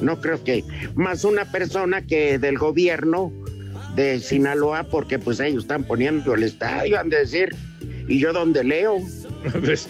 No 0.00 0.20
creo 0.20 0.42
que 0.44 0.64
más 0.94 1.24
una 1.24 1.50
persona 1.50 2.02
que 2.02 2.38
del 2.38 2.58
gobierno 2.58 3.32
de 3.96 4.20
Sinaloa, 4.20 4.84
porque 4.84 5.18
pues 5.18 5.40
ellos 5.40 5.64
están 5.64 5.84
poniendo 5.84 6.34
el 6.34 6.42
estadio, 6.42 6.98
han 6.98 7.08
de 7.10 7.18
decir, 7.18 7.54
y 8.08 8.18
yo 8.18 8.32
donde 8.32 8.64
leo. 8.64 8.98
Pues. 9.62 9.86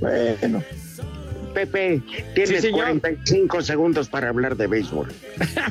Bueno, 0.00 0.62
Pepe, 1.52 2.00
tienes 2.34 2.60
Sí, 2.60 2.68
señor. 2.68 2.80
45 3.00 3.62
segundos 3.62 4.08
para 4.08 4.28
hablar 4.28 4.56
de 4.56 4.66
béisbol. 4.66 5.08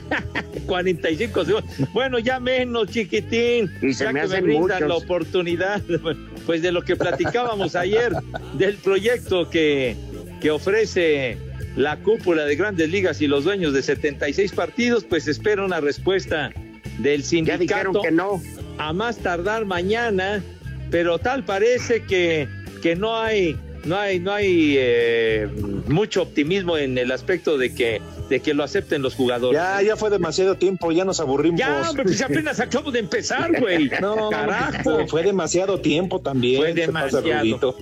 45 0.65 1.45
segundos. 1.45 1.71
Bueno, 1.93 2.19
ya 2.19 2.39
menos, 2.39 2.88
chiquitín. 2.89 3.71
Y 3.81 3.93
se 3.93 4.05
ya 4.05 4.11
me 4.11 4.21
que 4.21 4.27
me 4.27 4.33
hacen 4.33 4.43
brindan 4.45 4.83
muchos. 4.83 4.88
la 4.88 4.95
oportunidad, 4.95 5.81
pues 6.45 6.61
de 6.61 6.71
lo 6.71 6.81
que 6.83 6.95
platicábamos 6.95 7.75
ayer, 7.75 8.13
del 8.53 8.77
proyecto 8.77 9.50
que, 9.50 9.95
que 10.39 10.51
ofrece 10.51 11.38
la 11.75 11.97
cúpula 11.97 12.45
de 12.45 12.55
grandes 12.55 12.89
ligas 12.89 13.21
y 13.21 13.27
los 13.27 13.43
dueños 13.43 13.73
de 13.73 13.81
76 13.81 14.51
partidos, 14.51 15.03
pues 15.05 15.27
espera 15.27 15.63
una 15.63 15.79
respuesta 15.79 16.51
del 17.00 17.21
Ya 17.21 17.27
sindicato 17.27 17.59
dijeron 17.59 17.93
que 18.01 18.11
no. 18.11 18.41
a 18.77 18.93
más 18.93 19.17
tardar 19.17 19.65
mañana, 19.65 20.43
pero 20.89 21.17
tal 21.19 21.43
parece 21.45 22.03
que, 22.03 22.47
que 22.81 22.95
no 22.95 23.17
hay 23.17 23.57
no 23.85 23.97
hay 23.97 24.19
no 24.19 24.31
hay 24.31 24.75
eh, 24.77 25.47
mucho 25.88 26.21
optimismo 26.21 26.77
en 26.77 26.97
el 26.97 27.11
aspecto 27.11 27.57
de 27.57 27.73
que 27.73 28.01
de 28.29 28.39
que 28.39 28.53
lo 28.53 28.63
acepten 28.63 29.01
los 29.01 29.15
jugadores. 29.15 29.59
ya, 29.59 29.81
ya 29.81 29.95
fue 29.97 30.09
demasiado 30.09 30.55
tiempo, 30.55 30.91
ya 30.91 31.03
nos 31.03 31.19
aburrimos. 31.19 31.59
Ya, 31.59 31.89
hombre, 31.89 32.03
pues 32.03 32.21
apenas 32.21 32.59
acabamos 32.59 32.93
de 32.93 33.00
empezar, 33.00 33.59
güey. 33.59 33.89
No, 34.01 34.29
carajo. 34.29 34.83
Fue, 34.83 35.07
fue 35.07 35.23
demasiado 35.23 35.79
tiempo 35.79 36.21
también. 36.21 36.61
Fue 36.61 36.73
demasiado. 36.73 37.75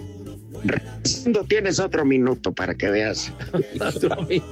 Cuando 1.24 1.44
tienes 1.46 1.80
otro 1.80 2.04
minuto 2.04 2.52
para 2.52 2.74
que 2.76 2.90
veas. 2.90 3.32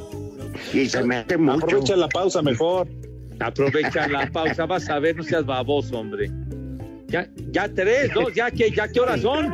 Y 0.74 0.90
se 0.90 1.04
me 1.04 1.18
hace 1.18 1.38
mucho. 1.38 1.66
Aprovecha 1.66 1.96
la 1.96 2.10
pausa 2.10 2.42
mejor. 2.42 2.88
Aprovecha 3.40 4.08
la 4.08 4.28
pausa, 4.32 4.66
vas 4.66 4.90
a 4.90 5.00
ver, 5.00 5.16
no 5.16 5.24
seas 5.24 5.46
baboso, 5.46 6.00
hombre. 6.00 6.32
Ya, 7.08 7.30
ya 7.52 7.70
tres, 7.70 8.12
dos, 8.14 8.34
ya 8.34 8.52
que, 8.52 8.72
ya 8.72 8.88
qué 8.88 9.00
horas 9.00 9.22
son. 9.22 9.54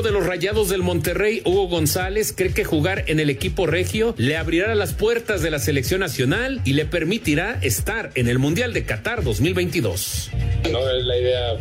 De 0.00 0.10
los 0.12 0.24
Rayados 0.24 0.70
del 0.70 0.82
Monterrey, 0.82 1.42
Hugo 1.44 1.68
González, 1.68 2.32
cree 2.34 2.54
que 2.54 2.64
jugar 2.64 3.04
en 3.08 3.20
el 3.20 3.28
equipo 3.28 3.66
regio 3.66 4.14
le 4.16 4.38
abrirá 4.38 4.74
las 4.74 4.94
puertas 4.94 5.42
de 5.42 5.50
la 5.50 5.58
selección 5.58 6.00
nacional 6.00 6.62
y 6.64 6.72
le 6.72 6.86
permitirá 6.86 7.58
estar 7.60 8.10
en 8.14 8.28
el 8.28 8.38
Mundial 8.38 8.72
de 8.72 8.84
Qatar 8.84 9.22
2022. 9.22 10.30
No 10.70 10.88
es 10.88 11.04
la 11.04 11.18
idea 11.18 11.56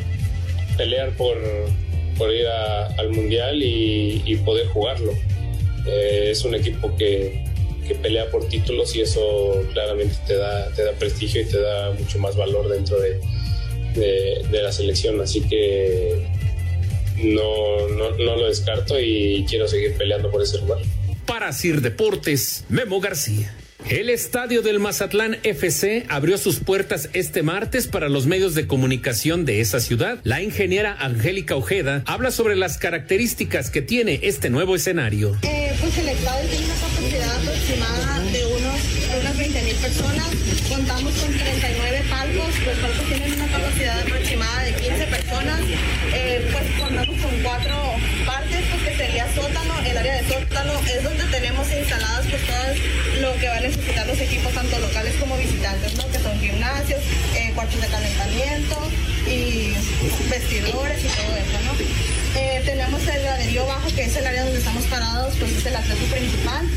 pelear 0.78 1.10
por, 1.18 1.36
por 2.18 2.34
ir 2.34 2.46
al 2.48 3.10
Mundial 3.10 3.62
y, 3.62 4.22
y 4.26 4.36
poder 4.38 4.68
jugarlo. 4.68 5.12
Eh, 5.88 6.30
es 6.32 6.46
un 6.46 6.56
equipo 6.56 6.96
que, 6.96 7.44
que 7.88 7.96
pelea 7.96 8.30
por 8.30 8.48
títulos 8.48 8.96
y 8.96 9.02
eso 9.02 9.66
claramente 9.74 10.16
te 10.28 10.36
da, 10.36 10.70
te 10.76 10.84
da 10.86 10.92
prestigio 10.94 11.42
y 11.42 11.46
te 11.46 11.60
da 11.60 11.92
mucho 11.92 12.20
más 12.20 12.36
valor 12.38 12.70
dentro 12.70 12.98
de, 13.00 13.20
de- 14.00 14.46
de 14.50 14.62
la 14.62 14.72
selección. 14.72 15.20
Así 15.20 15.42
que 15.42 16.28
no, 17.24 17.88
no, 17.90 18.12
no 18.12 18.36
lo 18.36 18.48
descarto 18.48 19.00
y 19.00 19.46
quiero 19.48 19.68
seguir 19.68 19.94
peleando 19.94 20.30
por 20.30 20.42
ese 20.42 20.60
lugar. 20.60 20.80
Para 21.26 21.52
Sir 21.54 21.82
Deportes, 21.82 22.66
Memo 22.70 23.00
García. 23.00 23.54
El 23.90 24.10
estadio 24.10 24.62
del 24.62 24.80
Mazatlán 24.80 25.38
FC 25.44 26.06
abrió 26.08 26.38
sus 26.38 26.60
puertas 26.60 27.10
este 27.14 27.42
martes 27.42 27.88
para 27.88 28.10
los 28.10 28.28
medios 28.28 28.54
de 28.54 28.68
comunicación 28.68 29.44
de 29.44 29.60
esa 29.60 29.80
ciudad. 29.80 30.20
La 30.24 30.42
ingeniera 30.42 30.96
Angélica 31.00 31.56
Ojeda 31.56 32.04
habla 32.06 32.32
sobre 32.32 32.56
las 32.56 32.78
características 32.78 33.70
que 33.70 33.82
tiene 33.82 34.20
este 34.24 34.50
nuevo 34.50 34.76
escenario. 34.76 35.36
Eh, 35.42 35.74
pues 35.82 35.98
el 35.98 36.10
estadio 36.10 36.50
tiene 36.50 36.66
una 36.66 36.76
capacidad 36.76 37.36
aproximada 37.36 38.20
de, 38.32 38.46
unos, 38.46 39.12
de 39.12 39.20
unas 39.20 39.38
20 39.38 39.62
mil 39.64 39.76
personas. 39.76 40.28
Contamos 40.70 41.14
con 41.14 41.38
39 41.38 42.04
palcos. 42.10 42.66
Los 42.66 42.78
palcos 42.78 43.06
tienen 43.08 43.34
una 43.34 43.48
capacidad 43.48 44.00
aproximada 44.00 44.64
de 44.64 44.74
15 44.74 45.08
personas. 45.08 45.62
Cuatro 47.62 48.26
partes, 48.26 48.62
pues 48.70 48.84
que 48.84 48.98
sería 48.98 49.34
sótano. 49.34 49.74
El 49.86 49.98
área 49.98 50.22
de 50.22 50.28
sótano 50.28 50.74
es 50.88 51.04
donde 51.04 51.24
tenemos 51.26 51.68
instaladas 51.72 52.26
pues 52.28 52.42
todo 52.46 53.22
lo 53.22 53.40
que 53.40 53.48
van 53.48 53.58
a 53.58 53.62
necesitar 53.62 54.08
los 54.08 54.20
equipos, 54.20 54.54
tanto 54.54 54.80
locales 54.80 55.16
como 55.20 55.38
visitantes, 55.38 55.96
¿no? 55.96 56.10
Que 56.10 56.20
son 56.20 56.40
gimnasios, 56.40 57.00
eh, 57.36 57.52
cuartos 57.54 57.82
de 57.82 57.88
calentamiento 57.88 58.78
y 59.28 59.74
vestidores 60.30 61.00
y 61.04 61.08
todo 61.08 61.36
eso, 61.36 61.60
¿no? 61.66 62.40
Eh, 62.40 62.62
tenemos 62.66 63.02
el 63.08 63.22
graderío 63.22 63.66
bajo, 63.66 63.94
que 63.94 64.04
es 64.06 64.16
el 64.16 64.26
área 64.26 64.44
donde 64.44 64.60
estamos 64.60 64.84
parados, 64.86 65.36
pues 65.38 65.52
es 65.52 65.66
el 65.66 65.76
acceso 65.76 66.06
principal. 66.06 66.68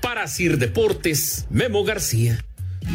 Para 0.00 0.26
Sir 0.28 0.58
Deportes, 0.58 1.46
Memo 1.50 1.84
García. 1.84 2.44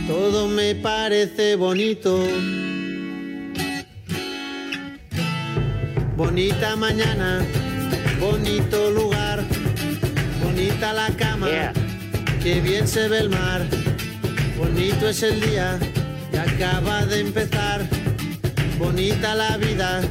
Todo 0.07 0.47
me 0.47 0.75
parece 0.75 1.55
bonito. 1.55 2.25
Bonita 6.19 6.75
mañana, 6.75 7.39
bonito 8.19 8.91
lugar, 8.91 9.41
bonita 10.43 10.91
la 10.91 11.07
cama, 11.15 11.47
que 12.43 12.59
bien 12.59 12.85
se 12.89 13.07
ve 13.07 13.19
el 13.19 13.29
mar. 13.29 13.61
Bonito 14.57 15.07
es 15.07 15.23
el 15.23 15.39
día 15.39 15.79
que 16.29 16.37
acaba 16.37 17.05
de 17.05 17.21
empezar. 17.21 17.87
Bonita 18.77 19.33
la 19.33 19.55
vida. 19.55 20.01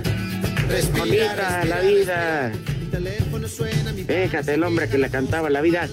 Respira, 0.71 1.03
Bonita 1.05 1.65
la 1.67 1.81
vida. 1.81 2.53
Mi 2.81 2.87
teléfono 2.87 3.47
suena, 3.47 3.93
mi 3.93 4.05
Fíjate, 4.05 4.55
el 4.55 4.63
hombre 4.65 4.89
que 4.89 4.97
le 4.97 5.11
cantaba 5.11 5.51
la 5.51 5.61
vida. 5.61 5.91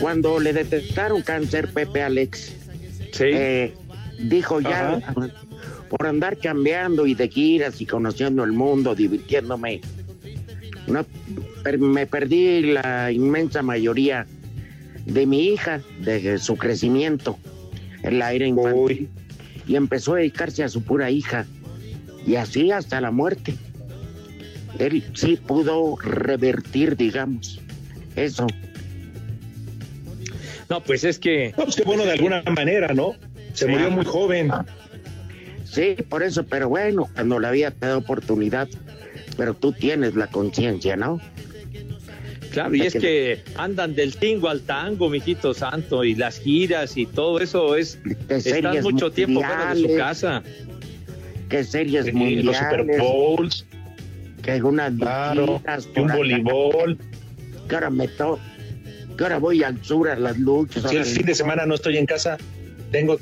Cuando 0.00 0.38
le 0.38 0.52
detectaron 0.52 1.22
cáncer, 1.22 1.72
Pepe 1.72 2.04
Alex, 2.04 2.52
eh, 3.18 3.74
dijo 4.20 4.60
ya, 4.60 5.00
por 5.88 6.06
andar 6.06 6.36
cambiando 6.38 7.06
y 7.06 7.14
de 7.14 7.28
giras 7.28 7.80
y 7.80 7.86
conociendo 7.86 8.44
el 8.44 8.52
mundo, 8.52 8.94
divirtiéndome, 8.94 9.80
no, 10.86 11.04
per- 11.62 11.78
me 11.78 12.06
perdí 12.06 12.62
la 12.62 13.10
inmensa 13.12 13.62
mayoría 13.62 14.26
de 15.06 15.26
mi 15.26 15.48
hija, 15.48 15.80
de 16.00 16.38
su 16.38 16.56
crecimiento 16.56 17.38
en 18.02 18.18
la 18.18 18.32
era 18.32 18.46
infantil. 18.46 19.08
Y 19.66 19.76
empezó 19.76 20.14
a 20.14 20.18
dedicarse 20.18 20.64
a 20.64 20.68
su 20.68 20.82
pura 20.82 21.10
hija. 21.10 21.46
Y 22.26 22.36
así 22.36 22.70
hasta 22.70 23.00
la 23.02 23.10
muerte. 23.10 23.54
Él 24.78 25.02
sí 25.14 25.36
pudo 25.36 25.96
revertir, 25.96 26.96
digamos, 26.96 27.60
eso. 28.16 28.46
No, 30.70 30.82
pues 30.82 31.04
es 31.04 31.18
que. 31.18 31.54
No, 31.56 31.64
pues 31.64 31.76
qué 31.76 31.82
bueno 31.84 32.04
de 32.04 32.12
alguna 32.12 32.42
manera, 32.54 32.92
¿no? 32.94 33.14
Se 33.54 33.66
murió 33.66 33.90
muy 33.90 34.04
joven. 34.04 34.50
Sí, 35.70 35.96
por 36.08 36.22
eso, 36.22 36.44
pero 36.46 36.68
bueno, 36.68 37.08
cuando 37.14 37.38
la 37.38 37.50
vida 37.50 37.70
te 37.70 37.86
da 37.86 37.96
oportunidad, 37.98 38.68
pero 39.36 39.54
tú 39.54 39.72
tienes 39.72 40.14
la 40.14 40.26
conciencia, 40.28 40.96
¿no? 40.96 41.20
Claro, 42.50 42.74
y 42.74 42.80
es 42.80 42.94
que 42.94 43.42
andan 43.56 43.94
del 43.94 44.16
tingo 44.16 44.48
al 44.48 44.62
tango, 44.62 45.10
mijito 45.10 45.52
santo, 45.52 46.02
y 46.04 46.14
las 46.14 46.38
giras 46.40 46.96
y 46.96 47.04
todo 47.04 47.38
eso 47.40 47.76
es. 47.76 47.98
Están 48.30 48.80
mucho 48.82 49.12
tiempo 49.12 49.40
fuera 49.40 49.74
de 49.74 49.80
su 49.82 49.96
casa. 49.96 50.42
Que 51.50 51.62
series 51.64 52.06
Sí, 52.06 52.12
mundiales. 52.12 52.44
los 52.46 52.56
Super 52.56 52.84
Bowls. 52.98 53.66
Que 54.42 54.62
unas 54.62 54.92
Claro, 54.94 55.62
y 55.94 56.00
un 56.00 56.08
voleibol. 56.08 56.98
Que 57.68 57.74
ahora 57.74 57.90
me 57.90 58.08
to- 58.08 58.38
que 59.16 59.24
ahora 59.24 59.38
voy 59.38 59.62
al 59.62 59.82
sur 59.84 60.08
a 60.08 60.16
las 60.16 60.38
luchas. 60.38 60.88
Si 60.90 60.96
el 60.96 61.04
fin 61.04 61.26
de 61.26 61.34
semana 61.34 61.66
no 61.66 61.74
estoy 61.74 61.98
en 61.98 62.06
casa, 62.06 62.38
tengo 62.90 63.18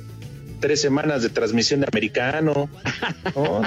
tres 0.60 0.80
semanas 0.80 1.22
de 1.22 1.28
transmisión 1.28 1.80
de 1.80 1.86
americano. 1.90 2.68
Oh, 3.34 3.62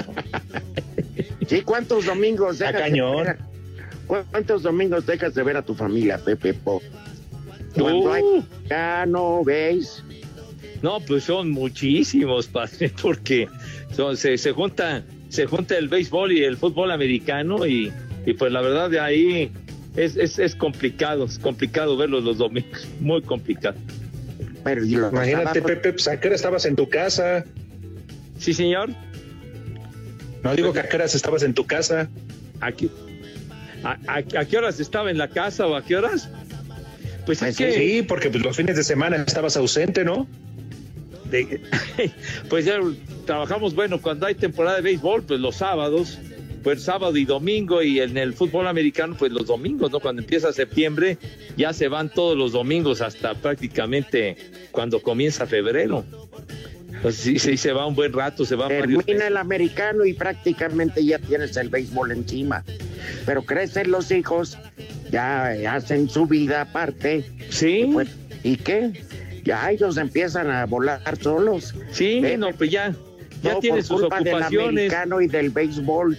Sí, 1.48 1.62
¿cuántos 1.62 2.06
domingos 2.06 2.58
dejas 2.58 2.74
de 2.74 2.80
cañón. 2.80 3.24
ver? 3.24 3.38
¿Cu- 4.06 4.24
¿Cuántos 4.30 4.62
domingos 4.62 5.04
dejas 5.06 5.34
de 5.34 5.42
ver 5.42 5.56
a 5.56 5.62
tu 5.62 5.74
familia, 5.74 6.18
Pepe 6.18 6.54
Po? 6.54 6.80
Cuando 7.74 7.98
Uh. 7.98 8.12
hay 8.12 8.22
ya 8.68 9.06
no 9.06 9.42
veis. 9.44 10.04
No, 10.82 11.00
pues 11.00 11.24
son 11.24 11.50
muchísimos, 11.50 12.46
padre, 12.46 12.92
porque 13.02 13.48
son- 13.94 14.16
se, 14.16 14.38
se 14.38 14.52
junta, 14.52 15.02
se 15.28 15.46
junta 15.46 15.76
el 15.76 15.88
béisbol 15.88 16.32
y 16.32 16.44
el 16.44 16.56
fútbol 16.56 16.90
americano 16.92 17.66
y, 17.66 17.92
y 18.26 18.32
pues 18.34 18.52
la 18.52 18.60
verdad 18.60 18.88
de 18.90 19.00
ahí 19.00 19.50
es, 19.96 20.16
es, 20.16 20.38
es 20.38 20.54
complicado, 20.54 21.24
es 21.24 21.38
complicado 21.38 21.96
verlos 21.96 22.22
los 22.24 22.38
domingos, 22.38 22.86
muy 23.00 23.22
complicado. 23.22 23.76
Pero 24.64 24.84
y 24.84 24.90
los 24.90 25.12
Imagínate, 25.12 25.62
Pepe, 25.62 25.92
pues, 25.92 26.08
¿a 26.08 26.20
qué 26.20 26.28
hora 26.28 26.36
estabas 26.36 26.64
en 26.66 26.76
tu 26.76 26.88
casa? 26.88 27.44
Sí, 28.38 28.52
señor. 28.54 28.90
No 30.42 30.54
digo 30.54 30.72
que 30.72 30.80
a 30.80 30.88
qué 30.88 30.96
horas 30.96 31.14
estabas 31.14 31.42
en 31.42 31.54
tu 31.54 31.66
casa. 31.66 32.08
Aquí. 32.60 32.90
¿A, 33.84 33.98
a, 34.06 34.16
a 34.18 34.44
qué 34.44 34.58
horas 34.58 34.78
estaba 34.80 35.10
en 35.10 35.18
la 35.18 35.28
casa 35.28 35.66
o 35.66 35.74
a 35.76 35.84
qué 35.84 35.96
horas? 35.96 36.28
Pues 37.26 37.42
es 37.42 37.56
que 37.56 37.72
Sí, 37.72 38.02
porque 38.02 38.30
pues, 38.30 38.42
los 38.42 38.56
fines 38.56 38.76
de 38.76 38.84
semana 38.84 39.16
estabas 39.16 39.56
ausente, 39.56 40.04
¿no? 40.04 40.26
de- 41.30 41.60
pues 42.48 42.64
ya 42.64 42.78
trabajamos, 43.24 43.74
bueno, 43.74 44.00
cuando 44.00 44.26
hay 44.26 44.34
temporada 44.34 44.76
de 44.76 44.82
béisbol, 44.82 45.22
pues 45.22 45.38
los 45.40 45.56
sábados, 45.56 46.18
pues 46.62 46.82
sábado 46.82 47.16
y 47.16 47.24
domingo, 47.24 47.82
y 47.82 48.00
en 48.00 48.16
el 48.16 48.34
fútbol 48.34 48.66
americano, 48.66 49.16
pues 49.18 49.32
los 49.32 49.46
domingos, 49.46 49.90
¿no? 49.90 50.00
Cuando 50.00 50.22
empieza 50.22 50.52
septiembre, 50.52 51.18
ya 51.56 51.72
se 51.72 51.88
van 51.88 52.10
todos 52.10 52.36
los 52.36 52.52
domingos 52.52 53.00
hasta 53.00 53.34
prácticamente 53.34 54.36
cuando 54.70 55.00
comienza 55.00 55.46
febrero. 55.46 56.04
Pues 57.02 57.16
sí, 57.16 57.38
sí, 57.38 57.56
se 57.56 57.72
va 57.72 57.86
un 57.86 57.94
buen 57.94 58.12
rato, 58.12 58.44
se 58.44 58.56
va 58.56 58.68
Termina 58.68 59.26
el 59.26 59.36
americano 59.38 60.04
y 60.04 60.12
prácticamente 60.12 61.02
ya 61.04 61.18
tienes 61.18 61.56
el 61.56 61.70
béisbol 61.70 62.12
encima. 62.12 62.62
Pero 63.24 63.42
crecen 63.42 63.90
los 63.90 64.10
hijos, 64.10 64.58
ya 65.10 65.54
eh, 65.54 65.66
hacen 65.66 66.10
su 66.10 66.26
vida 66.26 66.62
aparte. 66.62 67.24
Sí. 67.48 67.90
¿Y 68.42 68.56
qué? 68.56 68.92
Ya 69.44 69.70
ellos 69.70 69.96
empiezan 69.96 70.50
a 70.50 70.66
volar 70.66 71.00
solos. 71.22 71.74
Sí, 71.90 72.20
Ve, 72.20 72.36
no, 72.36 72.50
pues 72.52 72.70
ya, 72.70 72.94
ya 73.42 73.58
tienen 73.60 73.78
por 73.80 73.86
sus 73.86 74.00
culpa 74.02 74.20
del 74.20 74.34
ocupaciones. 74.34 74.68
americano 74.68 75.20
y 75.22 75.26
del 75.26 75.50
béisbol. 75.50 76.18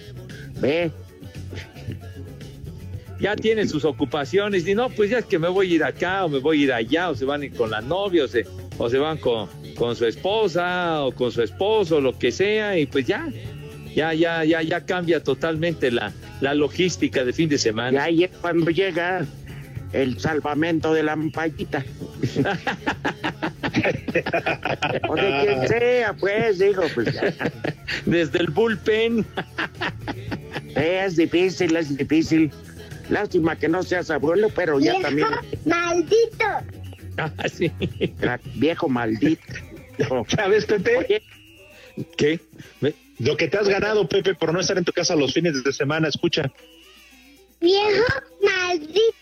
Ve, 0.60 0.90
ya 3.20 3.36
tienen 3.36 3.68
sus 3.68 3.84
ocupaciones 3.84 4.66
y 4.66 4.74
no, 4.74 4.90
pues 4.90 5.10
ya 5.10 5.18
es 5.18 5.24
que 5.26 5.38
me 5.38 5.48
voy 5.48 5.72
a 5.72 5.74
ir 5.76 5.84
acá 5.84 6.24
o 6.24 6.28
me 6.28 6.38
voy 6.38 6.62
a 6.62 6.64
ir 6.64 6.72
allá 6.72 7.10
o 7.10 7.14
se 7.14 7.24
van 7.24 7.42
a 7.42 7.44
ir 7.44 7.52
con 7.54 7.70
la 7.70 7.80
novia 7.80 8.24
o 8.24 8.28
se, 8.28 8.44
o 8.78 8.90
se 8.90 8.98
van 8.98 9.16
con, 9.18 9.48
con 9.76 9.94
su 9.94 10.06
esposa 10.06 11.04
o 11.04 11.12
con 11.12 11.30
su 11.30 11.42
esposo, 11.42 12.00
lo 12.00 12.18
que 12.18 12.32
sea 12.32 12.76
y 12.76 12.86
pues 12.86 13.06
ya, 13.06 13.28
ya, 13.94 14.12
ya, 14.12 14.44
ya, 14.44 14.62
ya 14.62 14.84
cambia 14.84 15.22
totalmente 15.22 15.92
la, 15.92 16.12
la 16.40 16.54
logística 16.54 17.24
de 17.24 17.32
fin 17.32 17.48
de 17.48 17.54
y 17.54 17.58
semana. 17.58 18.02
ahí 18.02 18.24
es 18.24 18.30
cuando 18.40 18.70
llega 18.70 19.24
el 19.92 20.18
salvamento 20.18 20.92
de 20.92 21.04
la 21.04 21.12
ampallita. 21.12 21.84
o 25.08 25.16
de 25.16 25.44
quien 25.44 25.68
sea, 25.68 26.12
pues, 26.14 26.58
digo, 26.58 26.82
pues 26.94 27.14
ya. 27.14 27.34
Desde 28.06 28.38
el 28.40 28.48
bullpen. 28.48 29.26
Es 30.74 31.16
difícil, 31.16 31.76
es 31.76 31.96
difícil. 31.96 32.50
Lástima 33.10 33.56
que 33.56 33.68
no 33.68 33.82
seas 33.82 34.10
abuelo, 34.10 34.48
pero 34.54 34.80
ya 34.80 35.00
también. 35.00 35.28
¡Maldito! 35.64 36.46
Ah, 37.18 37.30
sí. 37.52 37.70
Viejo 38.54 38.88
maldito. 38.88 39.42
¿Sabes, 40.28 40.64
Pepe? 40.64 41.22
¿Qué? 42.16 42.40
Lo 43.18 43.36
que 43.36 43.48
te 43.48 43.58
has 43.58 43.68
ganado, 43.68 44.08
Pepe, 44.08 44.34
por 44.34 44.52
no 44.52 44.60
estar 44.60 44.78
en 44.78 44.84
tu 44.84 44.92
casa 44.92 45.14
los 45.14 45.34
fines 45.34 45.62
de 45.62 45.72
semana, 45.72 46.08
escucha. 46.08 46.50
Viejo 47.60 48.04
maldito. 48.42 49.21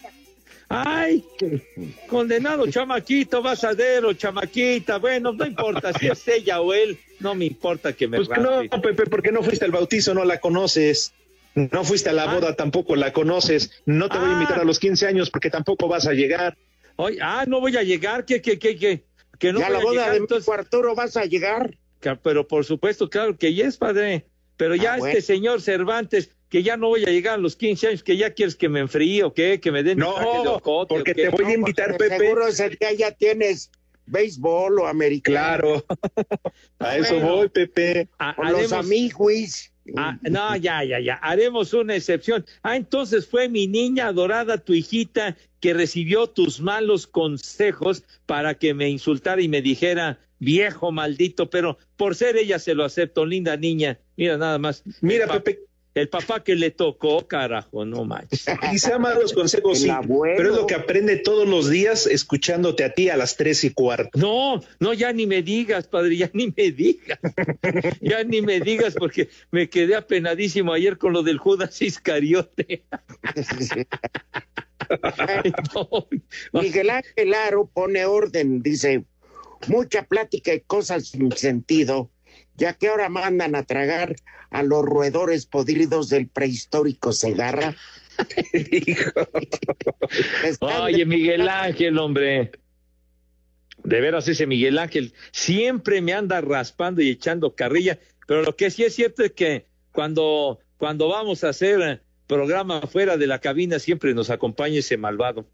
Ay, 0.72 1.24
qué 1.36 1.60
condenado 2.06 2.64
chamaquito, 2.70 3.42
vasadero, 3.42 4.12
chamaquita. 4.12 4.98
Bueno, 4.98 5.32
no 5.32 5.44
importa 5.44 5.92
si 5.92 6.06
es 6.06 6.26
ella 6.28 6.60
o 6.60 6.72
él, 6.72 6.96
no 7.18 7.34
me 7.34 7.44
importa 7.46 7.92
que 7.92 8.06
me 8.06 8.18
Pues 8.18 8.28
que 8.28 8.40
no, 8.40 8.60
Pepe, 8.80 9.06
porque 9.06 9.32
no 9.32 9.42
fuiste 9.42 9.64
al 9.64 9.72
bautizo, 9.72 10.14
no 10.14 10.24
la 10.24 10.38
conoces. 10.38 11.12
No 11.56 11.82
fuiste 11.82 12.08
a 12.10 12.12
la 12.12 12.30
Ah. 12.30 12.34
boda, 12.36 12.54
tampoco 12.54 12.94
la 12.94 13.12
conoces. 13.12 13.82
No 13.84 14.08
te 14.08 14.16
voy 14.18 14.30
a 14.30 14.32
invitar 14.34 14.60
a 14.60 14.64
los 14.64 14.78
15 14.78 15.08
años 15.08 15.28
porque 15.30 15.50
tampoco 15.50 15.88
vas 15.88 16.06
a 16.06 16.12
llegar. 16.12 16.56
Oye, 16.94 17.18
ah, 17.20 17.44
no 17.48 17.58
voy 17.60 17.76
a 17.76 17.82
llegar, 17.82 18.24
que, 18.24 18.40
que, 18.40 18.56
que, 18.60 18.76
que, 18.76 19.02
que 19.40 19.52
no 19.52 19.58
¿Y 19.58 19.62
a 19.64 19.66
voy 19.66 19.72
la 19.72 19.78
a 19.78 19.82
boda 19.82 19.92
llegar, 19.94 20.10
de 20.12 20.16
entonces- 20.18 20.48
Arturo 20.48 20.94
vas 20.94 21.16
a 21.16 21.24
llegar? 21.24 21.76
Pero 22.22 22.46
por 22.46 22.64
supuesto, 22.64 23.10
claro 23.10 23.36
que 23.36 23.52
yes, 23.52 23.76
padre. 23.76 24.24
Pero 24.56 24.76
ya 24.76 24.92
Ah, 24.92 24.96
este 24.98 25.08
bueno. 25.08 25.20
señor 25.22 25.60
Cervantes, 25.62 26.30
que 26.50 26.62
ya 26.62 26.76
no 26.76 26.88
voy 26.88 27.04
a 27.04 27.10
llegar 27.10 27.34
a 27.34 27.38
los 27.38 27.56
15 27.56 27.86
años, 27.88 28.02
que 28.02 28.16
ya 28.16 28.34
quieres 28.34 28.56
que 28.56 28.68
me 28.68 28.80
enfríe 28.80 29.22
o 29.22 29.32
qué, 29.32 29.60
que 29.60 29.70
me 29.72 29.82
den 29.82 29.98
No, 29.98 30.10
un 30.10 30.14
traje 30.22 30.42
de 30.42 30.48
ocote, 30.48 30.94
porque 30.94 31.14
te 31.14 31.28
voy 31.30 31.44
a 31.44 31.48
No, 31.48 31.54
invitar, 31.54 31.96
Pepe. 31.96 32.18
Seguro 32.18 32.46
ese 32.48 32.68
día 32.70 32.92
ya 32.92 33.12
tienes 33.12 33.70
béisbol 34.06 34.80
o 34.80 34.86
americano. 34.86 35.36
Claro. 35.36 35.84
A 36.80 36.96
eso 36.96 37.14
Bueno. 37.14 37.36
voy, 37.36 37.48
Pepe. 37.48 38.08
Ah, 38.18 38.34
Con 38.34 38.50
los 38.52 38.72
haremos- 38.72 38.84
amigos. 38.84 39.70
Ah, 39.96 40.18
no, 40.22 40.56
ya, 40.56 40.82
ya, 40.84 40.98
ya. 41.00 41.14
Haremos 41.22 41.72
una 41.72 41.94
excepción. 41.94 42.44
Ah, 42.62 42.76
entonces 42.76 43.26
fue 43.28 43.48
mi 43.48 43.66
niña 43.68 44.08
adorada, 44.08 44.58
tu 44.58 44.74
hijita, 44.74 45.36
que 45.60 45.72
recibió 45.74 46.26
tus 46.26 46.60
malos 46.60 47.06
consejos 47.06 48.02
para 48.26 48.54
que 48.54 48.74
me 48.74 48.88
insultara 48.88 49.40
y 49.40 49.48
me 49.48 49.62
dijera 49.62 50.18
viejo 50.38 50.90
maldito, 50.90 51.50
pero 51.50 51.76
por 51.96 52.16
ser 52.16 52.36
ella 52.36 52.58
se 52.58 52.74
lo 52.74 52.84
acepto, 52.84 53.24
linda 53.26 53.56
niña. 53.56 53.98
Mira 54.16 54.36
nada 54.38 54.58
más. 54.58 54.82
Mira, 55.02 55.26
Pepe. 55.28 55.60
El 55.94 56.08
papá 56.08 56.44
que 56.44 56.54
le 56.54 56.70
tocó, 56.70 57.26
carajo, 57.26 57.84
no 57.84 58.04
manches. 58.04 58.46
Quizá 58.70 58.98
malos 58.98 59.32
consejos, 59.32 59.80
sí. 59.80 59.90
abuelo. 59.90 60.36
Pero 60.36 60.50
es 60.50 60.56
lo 60.56 60.66
que 60.66 60.74
aprende 60.74 61.16
todos 61.16 61.48
los 61.48 61.68
días 61.68 62.06
escuchándote 62.06 62.84
a 62.84 62.94
ti 62.94 63.08
a 63.08 63.16
las 63.16 63.36
tres 63.36 63.64
y 63.64 63.70
cuarto. 63.70 64.18
No, 64.18 64.62
no, 64.78 64.92
ya 64.92 65.12
ni 65.12 65.26
me 65.26 65.42
digas, 65.42 65.88
padre, 65.88 66.16
ya 66.16 66.30
ni 66.32 66.52
me 66.56 66.70
digas. 66.70 67.18
Ya 68.00 68.24
ni 68.24 68.40
me 68.42 68.60
digas 68.60 68.94
porque 68.98 69.28
me 69.50 69.68
quedé 69.68 69.94
apenadísimo 69.94 70.72
ayer 70.72 70.96
con 70.98 71.12
lo 71.12 71.22
del 71.22 71.38
Judas 71.38 71.80
Iscariote. 71.82 72.84
No, 75.74 76.08
Miguel 76.52 76.90
Ángel 76.90 77.34
Aro 77.34 77.70
pone 77.72 78.06
orden, 78.06 78.60
dice, 78.60 79.04
mucha 79.68 80.04
plática 80.04 80.52
y 80.52 80.60
cosas 80.60 81.08
sin 81.08 81.30
sentido, 81.32 82.10
ya 82.56 82.74
que 82.74 82.88
ahora 82.88 83.08
mandan 83.08 83.54
a 83.54 83.64
tragar 83.64 84.16
a 84.50 84.62
los 84.62 84.84
roedores 84.84 85.46
podridos 85.46 86.08
del 86.08 86.28
prehistórico 86.28 87.12
Segarra. 87.12 87.76
Oye, 90.60 91.06
Miguel 91.06 91.48
Ángel, 91.48 91.98
hombre. 91.98 92.52
De 93.82 94.00
veras, 94.00 94.28
ese 94.28 94.46
Miguel 94.46 94.78
Ángel 94.78 95.14
siempre 95.32 96.02
me 96.02 96.12
anda 96.12 96.40
raspando 96.40 97.00
y 97.00 97.10
echando 97.10 97.54
carrilla, 97.54 97.98
pero 98.26 98.42
lo 98.42 98.54
que 98.54 98.70
sí 98.70 98.84
es 98.84 98.94
cierto 98.94 99.24
es 99.24 99.32
que 99.32 99.66
cuando, 99.92 100.58
cuando 100.76 101.08
vamos 101.08 101.44
a 101.44 101.48
hacer 101.48 102.02
programa 102.26 102.82
fuera 102.82 103.16
de 103.16 103.26
la 103.26 103.40
cabina 103.40 103.78
siempre 103.78 104.14
nos 104.14 104.30
acompaña 104.30 104.78
ese 104.78 104.96
malvado. 104.96 105.46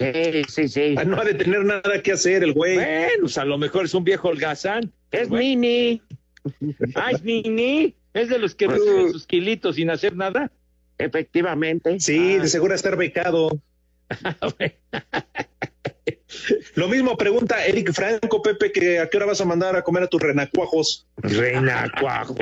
Sí, 0.00 0.42
sí, 0.48 0.68
sí. 0.68 0.94
Ah, 0.96 1.04
No 1.04 1.20
ha 1.20 1.24
de 1.24 1.34
tener 1.34 1.62
nada 1.64 2.02
que 2.02 2.12
hacer 2.12 2.42
el 2.42 2.54
güey. 2.54 2.74
Bueno, 2.76 3.12
pues 3.20 3.36
a 3.38 3.44
lo 3.44 3.58
mejor 3.58 3.84
es 3.84 3.92
un 3.94 4.02
viejo 4.04 4.28
holgazán. 4.28 4.90
Es 5.10 5.28
Bueno. 5.28 5.44
mini. 5.44 6.02
Ah, 6.94 7.10
es 7.12 7.22
Nini. 7.22 7.94
Es 8.14 8.30
de 8.30 8.38
los 8.38 8.54
que 8.54 8.66
reciben 8.66 9.12
sus 9.12 9.26
kilitos 9.26 9.76
sin 9.76 9.90
hacer 9.90 10.16
nada. 10.16 10.50
Efectivamente. 10.96 12.00
Sí, 12.00 12.36
Ah. 12.38 12.42
de 12.42 12.48
seguro 12.48 12.74
estar 12.74 12.96
becado. 12.96 13.60
Lo 16.74 16.88
mismo 16.88 17.16
pregunta 17.16 17.64
Eric 17.66 17.92
Franco, 17.92 18.40
Pepe, 18.42 18.72
que 18.72 18.98
a 19.00 19.08
qué 19.10 19.16
hora 19.18 19.26
vas 19.26 19.40
a 19.40 19.44
mandar 19.44 19.76
a 19.76 19.82
comer 19.82 20.04
a 20.04 20.06
tus 20.06 20.22
renacuajos. 20.22 21.06
Renacuajos. 21.18 22.38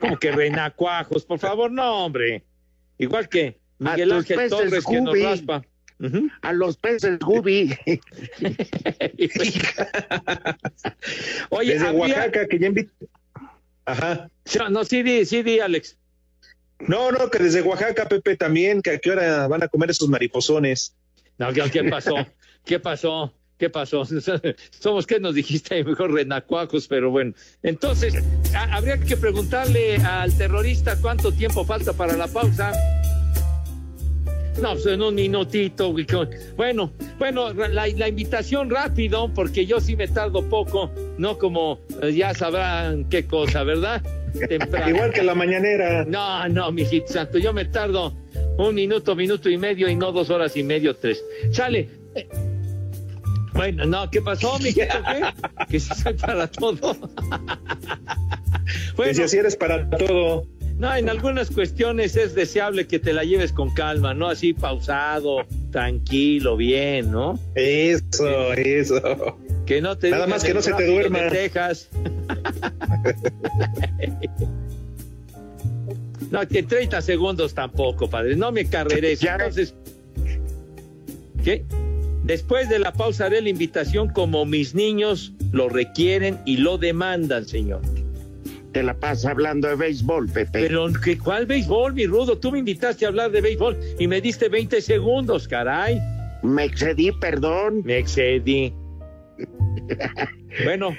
¿Cómo 0.00 0.18
que 0.18 0.32
renacuajos? 0.32 1.24
Por 1.24 1.38
favor, 1.38 1.70
no, 1.70 2.04
hombre. 2.04 2.44
Igual 2.98 3.28
que 3.28 3.58
Miguel 3.78 4.12
Ángel 4.12 4.50
Torres 4.50 4.84
que 4.84 5.00
nos 5.00 5.16
Scooby. 5.16 5.62
A 6.42 6.52
los 6.52 6.76
peces 6.76 7.18
Gubi. 7.18 7.76
Oye, 11.50 11.74
Desde 11.74 11.90
Oaxaca, 11.90 12.46
que 12.46 12.58
ya 12.58 12.66
invita. 12.68 12.92
Ajá. 13.84 14.30
No, 14.58 14.70
no, 14.70 14.84
sí, 14.84 15.02
di, 15.02 15.26
sí, 15.26 15.42
di, 15.42 15.60
Alex. 15.60 15.96
No, 16.80 17.12
no, 17.12 17.30
que 17.30 17.38
desde 17.38 17.62
Oaxaca, 17.62 18.08
Pepe, 18.08 18.36
también, 18.36 18.80
que 18.80 18.92
a 18.92 18.98
qué 18.98 19.10
hora 19.10 19.46
van 19.48 19.62
a 19.62 19.68
comer 19.68 19.90
esos 19.90 20.08
mariposones. 20.08 20.94
No, 21.38 21.52
¿qué, 21.52 21.84
pasó? 21.84 22.14
¿Qué 22.64 22.80
pasó? 22.80 23.34
¿Qué 23.58 23.68
pasó? 23.68 24.04
Somos, 24.70 25.06
¿qué 25.06 25.20
nos 25.20 25.34
dijiste? 25.34 25.84
Mejor 25.84 26.12
renacuajos, 26.12 26.88
pero 26.88 27.10
bueno. 27.10 27.34
Entonces, 27.62 28.14
habría 28.54 28.98
que 28.98 29.16
preguntarle 29.16 29.96
al 29.96 30.34
terrorista 30.36 30.96
cuánto 31.00 31.32
tiempo 31.32 31.64
falta 31.64 31.92
para 31.92 32.16
la 32.16 32.26
pausa. 32.26 32.72
No, 34.60 34.72
pues 34.72 34.86
en 34.86 35.02
un 35.02 35.14
minutito. 35.14 35.94
Bueno, 36.56 36.92
bueno, 37.18 37.52
la, 37.52 37.86
la 37.86 38.08
invitación 38.08 38.68
rápido, 38.70 39.32
porque 39.32 39.64
yo 39.64 39.80
sí 39.80 39.96
me 39.96 40.06
tardo 40.08 40.46
poco, 40.48 40.90
no 41.18 41.38
como 41.38 41.80
eh, 42.02 42.12
ya 42.12 42.34
sabrán 42.34 43.04
qué 43.08 43.24
cosa, 43.26 43.64
¿verdad? 43.64 44.02
Temprano. 44.48 44.90
Igual 44.94 45.12
que 45.12 45.22
la 45.22 45.34
mañanera. 45.34 46.04
No, 46.04 46.48
no, 46.48 46.72
mijito 46.72 47.12
santo, 47.12 47.38
yo 47.38 47.52
me 47.52 47.64
tardo 47.64 48.14
un 48.58 48.74
minuto, 48.74 49.16
minuto 49.16 49.48
y 49.48 49.56
medio 49.56 49.88
y 49.88 49.96
no 49.96 50.12
dos 50.12 50.30
horas 50.30 50.56
y 50.56 50.62
medio, 50.62 50.94
tres. 50.94 51.24
Sale. 51.52 51.88
Eh, 52.14 52.28
Bueno, 53.54 53.84
no, 53.84 54.10
¿qué 54.10 54.20
pasó, 54.22 54.58
mijito? 54.58 54.94
¿Qué? 55.04 55.66
Que 55.68 55.80
si 55.80 55.94
soy 55.94 56.14
para 56.14 56.46
todo. 56.46 56.96
Que 58.70 58.96
bueno, 58.96 59.14
si 59.14 59.22
así 59.22 59.36
eres 59.38 59.56
para 59.56 59.88
todo. 59.90 60.46
No, 60.80 60.96
en 60.96 61.08
algunas 61.10 61.50
cuestiones 61.50 62.16
es 62.16 62.34
deseable 62.34 62.86
que 62.86 62.98
te 62.98 63.12
la 63.12 63.22
lleves 63.22 63.52
con 63.52 63.68
calma, 63.74 64.14
¿no? 64.14 64.28
Así 64.28 64.54
pausado, 64.54 65.44
tranquilo, 65.70 66.56
bien, 66.56 67.12
¿no? 67.12 67.38
Eso, 67.54 68.54
eso. 68.54 69.36
Que 69.66 69.82
no 69.82 69.98
te 69.98 70.10
Nada 70.10 70.26
más 70.26 70.42
que 70.42 70.54
no 70.54 70.62
se 70.62 70.72
te 70.72 70.86
duerma. 70.86 71.18
de 71.18 71.30
Texas. 71.32 71.90
no, 76.30 76.48
que 76.48 76.62
30 76.62 77.02
segundos 77.02 77.52
tampoco, 77.52 78.08
padre. 78.08 78.36
No 78.36 78.50
me 78.50 78.64
carreres. 78.64 79.20
Ya. 79.20 79.34
Entonces, 79.34 79.74
¿qué? 81.44 81.62
Después 82.24 82.70
de 82.70 82.78
la 82.78 82.94
pausa 82.94 83.26
haré 83.26 83.42
la 83.42 83.50
invitación 83.50 84.08
como 84.08 84.46
mis 84.46 84.74
niños 84.74 85.34
lo 85.52 85.68
requieren 85.68 86.38
y 86.46 86.56
lo 86.56 86.78
demandan, 86.78 87.44
señor. 87.44 87.82
Te 88.72 88.82
la 88.82 88.94
pasa 88.94 89.30
hablando 89.32 89.68
de 89.68 89.74
béisbol, 89.74 90.28
Pepe. 90.28 90.50
Pero, 90.60 90.86
¿qué, 91.04 91.18
¿cuál 91.18 91.46
béisbol, 91.46 91.92
mi 91.94 92.06
rudo? 92.06 92.38
Tú 92.38 92.52
me 92.52 92.58
invitaste 92.60 93.04
a 93.04 93.08
hablar 93.08 93.30
de 93.32 93.40
béisbol 93.40 93.76
y 93.98 94.06
me 94.06 94.20
diste 94.20 94.48
20 94.48 94.80
segundos, 94.80 95.48
caray. 95.48 95.98
Me 96.42 96.64
excedí, 96.64 97.10
perdón. 97.12 97.82
Me 97.84 97.98
excedí. 97.98 98.72
Bueno, 100.64 100.96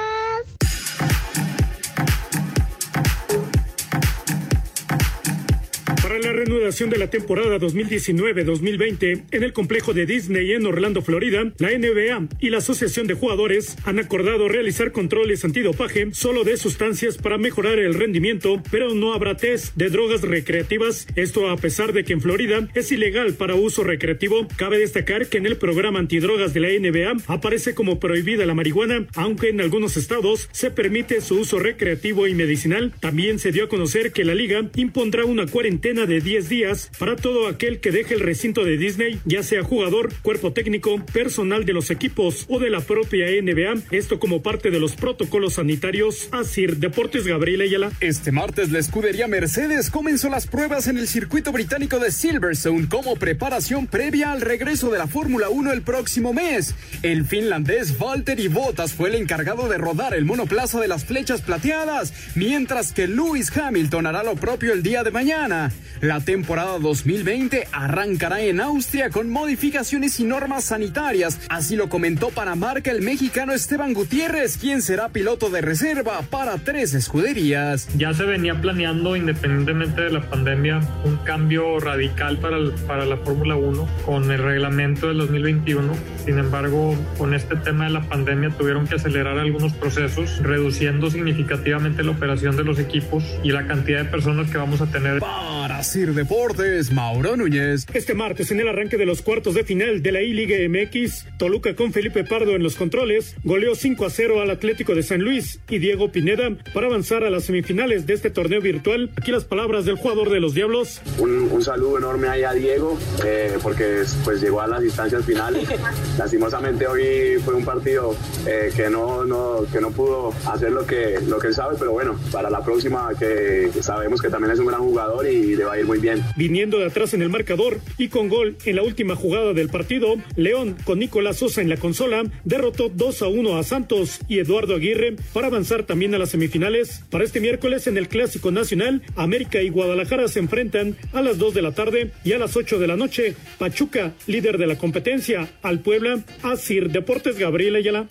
Para 6.13 6.25
la 6.25 6.33
reanudación 6.35 6.91
de 6.91 6.99
la 6.99 7.09
temporada 7.09 7.59
2019-2020 7.59 9.23
en 9.31 9.43
el 9.43 9.55
complejo 9.55 9.95
de 9.95 10.05
Disney 10.05 10.53
en 10.53 10.67
Orlando, 10.67 11.01
Florida, 11.01 11.51
la 11.57 11.71
NBA 11.71 12.29
y 12.39 12.51
la 12.51 12.59
Asociación 12.59 13.07
de 13.07 13.15
Jugadores 13.15 13.79
han 13.85 13.99
acordado 13.99 14.47
realizar 14.47 14.93
controles 14.93 15.43
antidopaje 15.43 16.11
solo 16.13 16.45
de 16.45 16.59
sustancias 16.59 17.17
para 17.17 17.39
mejorar 17.39 17.79
el 17.79 17.95
rendimiento, 17.95 18.63
pero 18.71 18.93
no 18.93 19.15
habrá 19.15 19.39
test 19.39 19.75
de 19.75 19.89
drogas 19.89 20.21
recreativas. 20.21 21.07
Esto 21.17 21.49
a 21.49 21.57
pesar 21.57 21.95
de 21.95 22.05
que 22.05 22.13
en 22.13 22.21
Florida 22.21 22.69
es 22.75 22.93
ilegal 22.93 23.33
para 23.33 23.55
uso 23.55 23.83
recreativo. 23.83 24.47
Cabe 24.57 24.81
destacar 24.81 25.29
que 25.29 25.39
en 25.39 25.47
el 25.47 25.57
programa 25.57 25.99
antidrogas 25.99 26.53
de 26.53 26.61
la 26.61 26.69
NBA 26.69 27.23
aparece 27.27 27.75
como 27.75 28.01
prohibida 28.01 28.45
la 28.45 28.53
marihuana, 28.53 29.07
aunque 29.15 29.49
en 29.49 29.63
algunos 29.63 29.97
estados 29.97 30.51
se 30.53 30.71
permite 30.71 31.23
su 31.23 31.39
uso 31.39 31.59
recreativo 31.59 32.27
y 32.27 32.35
medicinal. 32.35 32.93
También 33.01 33.39
se 33.39 33.51
dio 33.51 33.65
a 33.65 33.69
conocer 33.71 34.13
que 34.13 34.27
la 34.27 34.35
liga 34.35 34.69
impondrá 34.75 35.25
una 35.25 35.47
cuarentena 35.47 36.02
de 36.07 36.21
10 36.21 36.49
días 36.49 36.91
para 36.99 37.17
todo 37.17 37.49
aquel 37.49 37.81
que 37.81 37.91
deje 37.91 38.15
el 38.15 38.21
recinto 38.21 38.65
de 38.65 38.77
Disney, 38.77 39.21
ya 39.25 39.43
sea 39.43 39.63
jugador, 39.63 40.13
cuerpo 40.23 40.53
técnico, 40.53 41.05
personal 41.13 41.65
de 41.65 41.73
los 41.73 41.91
equipos 41.91 42.47
o 42.49 42.59
de 42.59 42.71
la 42.71 42.81
propia 42.81 43.27
NBA. 43.27 43.83
Esto 43.91 44.19
como 44.19 44.43
parte 44.43 44.71
de 44.71 44.81
los 44.81 44.97
protocolos 44.97 45.55
sanitarios. 45.55 46.29
Asir 46.33 46.77
Deportes 46.79 47.27
Gabriel 47.27 47.61
Ayala. 47.61 47.93
Este 48.01 48.33
martes 48.33 48.71
la 48.71 48.79
escudería 48.79 49.29
Mercedes 49.29 49.91
comenzó 49.91 50.29
las 50.29 50.47
pruebas 50.47 50.87
en 50.87 50.99
el 50.99 51.09
circuito 51.09 51.53
británico 51.53 51.99
de 51.99 52.11
Silverstone 52.11 52.89
como 52.89 53.17
preparación 53.17 53.87
previa 53.87 54.33
al 54.33 54.41
regreso 54.41 54.91
de 54.91 54.99
la 54.99 55.07
Fórmula 55.07 55.49
1 55.49 55.73
el 55.73 55.83
próximo 55.83 56.33
mes. 56.33 56.75
El 57.03 57.25
finlandés 57.25 57.99
Valtteri 57.99 58.49
Bottas 58.49 58.93
fue 58.93 59.09
el 59.09 59.17
encargado 59.17 59.69
de 59.69 59.79
rodar 59.79 60.15
el 60.15 60.25
monoplaza 60.25 60.81
de 60.81 60.89
las 60.89 61.05
flechas 61.05 61.43
plateadas, 61.43 62.13
mientras 62.35 62.93
que 62.93 63.07
Lewis 63.07 63.55
Hamilton 63.57 64.07
hará 64.07 64.23
lo 64.23 64.37
propio 64.37 64.73
el 64.73 64.83
día 64.83 65.03
de 65.03 65.11
mañana. 65.11 65.73
La 66.01 66.21
temporada 66.21 66.79
2020 66.79 67.69
arrancará 67.73 68.41
en 68.41 68.61
Austria 68.61 69.11
con 69.11 69.31
modificaciones 69.31 70.19
y 70.21 70.25
normas 70.25 70.65
sanitarias, 70.65 71.41
así 71.49 71.77
lo 71.77 71.89
comentó 71.89 72.31
para 72.31 72.55
marca 72.55 72.91
el 72.91 73.03
mexicano 73.03 73.53
Esteban 73.53 73.93
Gutiérrez, 73.93 74.57
quien 74.57 74.83
será 74.83 75.09
piloto 75.11 75.51
de 75.51 75.61
reserva 75.61 76.23
para 76.23 76.59
tres 76.59 76.95
escuderías. 76.95 77.89
Ya 77.97 78.15
se 78.15 78.25
venía 78.25 78.61
planeando, 78.61 79.17
independientemente 79.17 80.03
de 80.03 80.11
la 80.11 80.23
pandemia, 80.23 80.81
un 81.05 81.17
cambio 81.19 81.79
radical 81.79 82.39
para, 82.39 82.59
para 82.87 83.05
la 83.05 83.17
Fórmula 83.19 83.57
1 83.57 83.89
con 84.05 84.31
el 84.31 84.43
reglamento 84.43 85.09
del 85.09 85.19
2021. 85.19 85.93
Sin 86.25 86.39
embargo, 86.39 86.97
con 87.19 87.35
este 87.35 87.57
tema 87.57 87.85
de 87.85 87.91
la 87.91 88.03
pandemia 88.03 88.51
tuvieron 88.51 88.87
que 88.87 88.97
acelerar 88.97 89.39
algunos 89.39 89.73
procesos, 89.73 90.39
reduciendo 90.43 91.11
significativamente 91.11 92.03
la 92.03 92.13
operación 92.13 92.57
de 92.57 92.65
los 92.65 92.79
equipos 92.79 93.25
y 93.43 93.53
la 93.53 93.67
cantidad 93.67 93.99
de 93.99 94.05
personas 94.07 94.51
que 94.51 94.59
vamos 94.59 94.81
a 94.81 94.87
tener. 94.87 95.21
Para 95.21 95.72
Sir 95.83 96.15
Deportes, 96.15 96.93
Mauro 96.93 97.37
Núñez. 97.37 97.87
Este 97.93 98.15
martes, 98.15 98.51
en 98.51 98.61
el 98.61 98.69
arranque 98.69 98.97
de 98.97 99.07
los 99.07 99.23
cuartos 99.23 99.55
de 99.55 99.65
final 99.65 100.03
de 100.03 100.13
la 100.13 100.23
I-Liga 100.23 100.57
MX, 100.69 101.27
Toluca 101.39 101.75
con 101.75 101.93
Felipe 101.93 102.25
Pardo 102.25 102.55
en 102.55 102.63
los 102.63 102.77
controles 102.77 103.37
goleó 103.43 103.75
5 103.75 104.07
a 104.07 104.11
0 104.11 104.41
al 104.41 104.51
Atlético 104.51 104.95
de 104.95 105.03
San 105.03 105.21
Luis 105.21 105.61
y 105.69 105.79
Diego 105.79 106.13
Pineda 106.13 106.51
para 106.73 106.87
avanzar 106.87 107.25
a 107.25 107.31
las 107.31 107.45
semifinales 107.45 108.07
de 108.07 108.15
este 108.15 108.31
torneo 108.31 108.61
virtual. 108.61 109.11
Aquí 109.17 109.33
las 109.33 109.45
palabras 109.45 109.85
del 109.85 109.97
jugador 109.97 110.31
de 110.31 110.41
los 110.41 110.55
Diablos. 110.55 111.01
Un, 111.19 111.63
saludo 111.63 111.99
enorme 111.99 112.29
ahí 112.29 112.43
a 112.43 112.53
Diego, 112.53 112.99
eh, 113.25 113.57
porque 113.63 114.03
pues 114.25 114.41
llegó 114.41 114.61
a 114.61 114.67
las 114.67 114.83
instancias 114.83 115.25
finales. 115.25 115.69
Lastimosamente 116.19 116.87
hoy 116.87 117.41
fue 117.45 117.55
un 117.55 117.65
partido 117.65 118.17
eh, 118.47 118.73
que 118.75 118.89
no, 118.91 119.25
no, 119.25 119.65
que 119.73 119.81
no 119.81 119.91
pudo 119.91 120.33
hacer 120.47 120.73
lo 120.73 120.87
que, 120.87 121.19
lo 121.27 121.39
que 121.39 121.49
él 121.49 121.55
sabe, 121.55 121.77
pero 121.79 121.93
bueno, 121.93 122.19
para 122.31 122.51
la 122.51 122.65
próxima 122.65 123.11
que 123.19 123.71
sabemos 123.81 124.21
que 124.21 124.29
también 124.29 124.53
es 124.53 124.59
un 124.59 124.67
gran 124.67 124.81
jugador 124.81 125.27
y 125.27 125.55
le 125.55 125.65
va 125.73 125.77
a 125.77 125.81
ir 125.81 125.87
muy 125.87 125.99
bien. 125.99 126.23
Viniendo 126.37 126.79
de 126.79 126.87
atrás 126.87 127.15
en 127.15 127.23
el 127.23 127.31
marcador 127.31 127.81
y 127.97 128.09
con 128.09 128.29
gol 128.29 128.57
en 128.67 128.77
la 128.77 128.83
última 128.83 129.17
jugada 129.17 129.55
del 129.55 129.71
partido, 129.71 130.17
León 130.37 130.77
con 130.85 130.99
Nicolás 130.99 131.39
Sosa 131.39 131.63
en 131.63 131.71
la 131.71 131.79
consola 131.79 132.25
derrotó 132.45 132.91
2 132.91 133.23
a 133.23 133.29
1 133.29 133.57
a 133.57 133.63
Santos 133.63 134.21
y 134.29 134.39
Eduardo 134.39 134.75
Aguirre 134.75 135.17
para 135.33 135.47
avanzar 135.47 135.85
también 135.85 136.15
a 136.15 136.19
las 136.19 136.31
semifinales. 136.31 137.03
Para 137.11 137.25
este 137.25 137.41
miércoles 137.41 137.87
en 137.87 137.97
el 137.97 138.09
Clásico 138.09 138.51
Nacional, 138.51 139.03
América 139.17 139.63
y 139.63 139.71
Guadalajara 139.71 140.29
se 140.29 140.41
enfrentan 140.41 140.97
a 141.13 141.23
las 141.23 141.39
2 141.39 141.55
de 141.55 141.63
la 141.63 141.73
tarde 141.73 142.11
y 142.23 142.33
a 142.33 142.39
las 142.39 142.57
8 142.57 142.79
de 142.79 142.87
la 142.87 142.97
noche. 142.97 143.35
Pachuca, 143.59 144.13
líder 144.27 144.59
de 144.59 144.67
la 144.67 144.77
competencia, 144.77 145.49
al 145.63 145.81
Puebla, 145.81 146.23
a 146.43 146.57
Sir 146.57 146.91
Deportes 146.91 147.39
Gabriel 147.39 147.77
Ayala. 147.77 148.09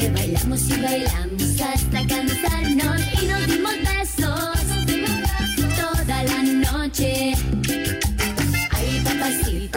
que 0.00 0.08
bailamos 0.08 0.68
y 0.70 0.80
bailamos 0.80 1.39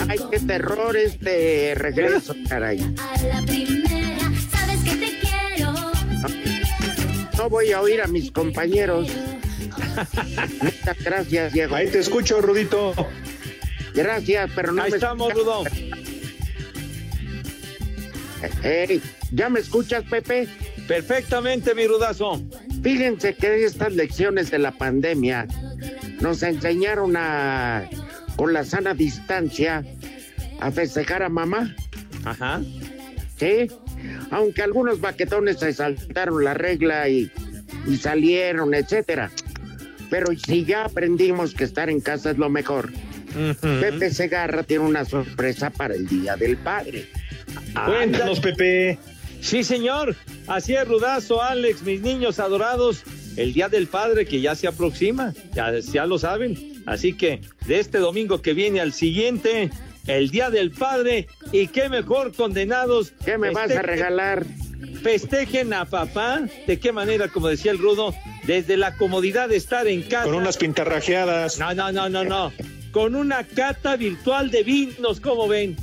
Ay, 0.07 0.19
qué 0.31 0.39
terror 0.39 0.95
este 0.97 1.73
regreso, 1.75 2.35
caray. 2.47 2.79
A 2.99 3.21
la 3.23 3.41
primera, 3.45 4.31
sabes 4.51 4.83
que 4.83 4.95
te 4.95 5.19
quiero. 5.19 5.73
No 7.37 7.49
voy 7.49 7.71
a 7.71 7.81
oír 7.81 8.01
a 8.01 8.07
mis 8.07 8.31
compañeros. 8.31 9.09
Muchas 10.61 11.03
gracias, 11.03 11.53
Diego. 11.53 11.75
Ahí 11.75 11.87
te 11.87 11.99
escucho, 11.99 12.41
Rudito. 12.41 12.93
Gracias, 13.93 14.49
pero 14.55 14.71
no 14.71 14.83
Ahí 14.83 14.91
me 14.91 14.97
estamos, 14.97 15.29
escuchas. 15.29 15.45
Rudo. 15.45 15.63
Hey, 18.61 19.01
¿Ya 19.31 19.49
me 19.49 19.59
escuchas, 19.59 20.03
Pepe? 20.09 20.47
Perfectamente, 20.87 21.73
mi 21.73 21.87
rudazo. 21.87 22.41
Fíjense 22.83 23.35
que 23.35 23.63
estas 23.63 23.93
lecciones 23.93 24.51
de 24.51 24.59
la 24.59 24.71
pandemia 24.71 25.47
nos 26.19 26.43
enseñaron 26.43 27.15
a, 27.15 27.89
con 28.35 28.53
la 28.53 28.63
sana 28.63 28.93
distancia, 28.93 29.83
a 30.59 30.71
festejar 30.71 31.23
a 31.23 31.29
mamá. 31.29 31.75
Ajá. 32.25 32.61
Sí, 33.37 33.67
aunque 34.31 34.61
algunos 34.61 35.01
baquetones 35.01 35.59
se 35.59 35.73
saltaron 35.73 36.43
la 36.43 36.53
regla 36.53 37.09
y, 37.09 37.31
y 37.87 37.97
salieron, 37.97 38.73
etcétera. 38.73 39.31
Pero 40.09 40.27
si 40.37 40.63
ya 40.63 40.85
aprendimos 40.85 41.53
que 41.53 41.63
estar 41.63 41.89
en 41.89 41.99
casa 41.99 42.31
es 42.31 42.37
lo 42.37 42.49
mejor, 42.49 42.91
Pepe 43.61 44.11
Segarra 44.11 44.63
tiene 44.63 44.85
una 44.85 45.05
sorpresa 45.05 45.69
para 45.71 45.95
el 45.95 46.07
Día 46.07 46.35
del 46.35 46.57
Padre. 46.57 47.09
Cuéntanos, 47.85 48.39
Pepe. 48.39 48.99
Sí, 49.41 49.63
señor. 49.63 50.15
Así 50.47 50.75
es, 50.75 50.87
Rudazo, 50.87 51.41
Alex, 51.41 51.81
mis 51.83 52.01
niños 52.01 52.39
adorados. 52.39 53.03
El 53.35 53.53
Día 53.53 53.67
del 53.67 53.87
Padre 53.87 54.25
que 54.25 54.39
ya 54.39 54.53
se 54.53 54.67
aproxima, 54.67 55.33
ya, 55.53 55.77
ya 55.79 56.05
lo 56.05 56.19
saben. 56.19 56.72
Así 56.85 57.13
que 57.13 57.41
de 57.65 57.79
este 57.79 57.99
domingo 57.99 58.41
que 58.41 58.53
viene 58.53 58.81
al 58.81 58.93
siguiente, 58.93 59.69
el 60.07 60.29
Día 60.29 60.49
del 60.49 60.71
Padre. 60.71 61.27
Y 61.51 61.67
qué 61.67 61.89
mejor, 61.89 62.33
condenados. 62.35 63.13
¿Qué 63.23 63.37
me 63.37 63.51
vas 63.51 63.71
a 63.71 63.81
regalar? 63.81 64.45
Festejen 65.01 65.73
a 65.73 65.85
papá. 65.85 66.41
¿De 66.67 66.79
qué 66.79 66.91
manera, 66.91 67.27
como 67.27 67.47
decía 67.47 67.71
el 67.71 67.79
Rudo? 67.79 68.13
Desde 68.45 68.77
la 68.77 68.95
comodidad 68.95 69.49
de 69.49 69.57
estar 69.57 69.87
en 69.87 70.03
casa. 70.03 70.25
Con 70.25 70.35
unas 70.35 70.57
pintarrajeadas. 70.57 71.59
No, 71.59 71.73
no, 71.73 71.91
no, 71.91 72.09
no, 72.09 72.23
no. 72.23 72.51
Con 72.91 73.15
una 73.15 73.43
cata 73.43 73.95
virtual 73.95 74.51
de 74.51 74.63
vinos, 74.63 75.19
¿cómo 75.19 75.47
ven? 75.47 75.75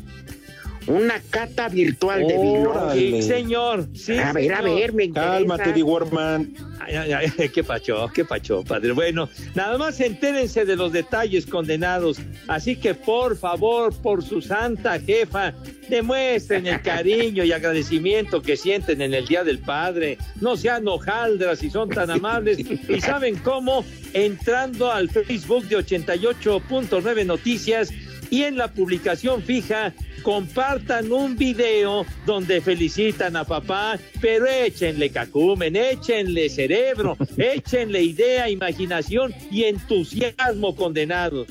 Una 0.86 1.20
cata 1.30 1.68
virtual 1.68 2.26
de 2.26 2.38
vino. 2.38 2.92
Sí, 2.92 3.22
señor. 3.22 3.86
Sí, 3.94 4.16
a 4.18 4.32
ver, 4.32 4.52
a 4.54 4.62
ver, 4.62 4.92
me 4.92 5.04
interesa. 5.04 5.32
Cálmate, 5.32 5.72
Di 5.72 5.82
Warman. 5.82 6.54
Ay, 6.80 6.96
ay, 6.96 7.32
ay, 7.38 7.48
qué 7.54 7.62
pacho, 7.62 8.10
qué 8.14 8.24
pacho, 8.24 8.64
padre. 8.64 8.92
Bueno, 8.92 9.28
nada 9.54 9.76
más 9.76 10.00
entérense 10.00 10.64
de 10.64 10.76
los 10.76 10.92
detalles 10.92 11.46
condenados. 11.46 12.18
Así 12.48 12.76
que, 12.76 12.94
por 12.94 13.36
favor, 13.36 13.94
por 13.94 14.24
su 14.24 14.40
santa 14.40 14.98
jefa, 14.98 15.52
demuestren 15.88 16.66
el 16.66 16.80
cariño 16.80 17.44
y 17.44 17.52
agradecimiento 17.52 18.40
que 18.40 18.56
sienten 18.56 19.02
en 19.02 19.12
el 19.12 19.26
Día 19.26 19.44
del 19.44 19.58
Padre. 19.58 20.16
No 20.40 20.56
sean 20.56 20.88
hojaldras 20.88 21.58
si 21.58 21.70
son 21.70 21.90
tan 21.90 22.10
amables. 22.10 22.58
Y 22.58 23.00
saben 23.00 23.36
cómo, 23.36 23.84
entrando 24.14 24.90
al 24.90 25.10
Facebook 25.10 25.64
de 25.68 25.76
88.9 25.76 27.26
Noticias 27.26 27.92
y 28.30 28.44
en 28.44 28.56
la 28.56 28.68
publicación 28.68 29.42
fija 29.42 29.92
compartan 30.22 31.10
un 31.12 31.36
video 31.36 32.06
donde 32.24 32.60
felicitan 32.60 33.36
a 33.36 33.44
papá, 33.44 33.98
pero 34.20 34.46
échenle 34.46 35.10
cacumen, 35.10 35.76
échenle 35.76 36.48
cerebro, 36.48 37.16
échenle 37.36 38.02
idea, 38.02 38.48
imaginación 38.48 39.34
y 39.50 39.64
entusiasmo 39.64 40.76
condenados. 40.76 41.48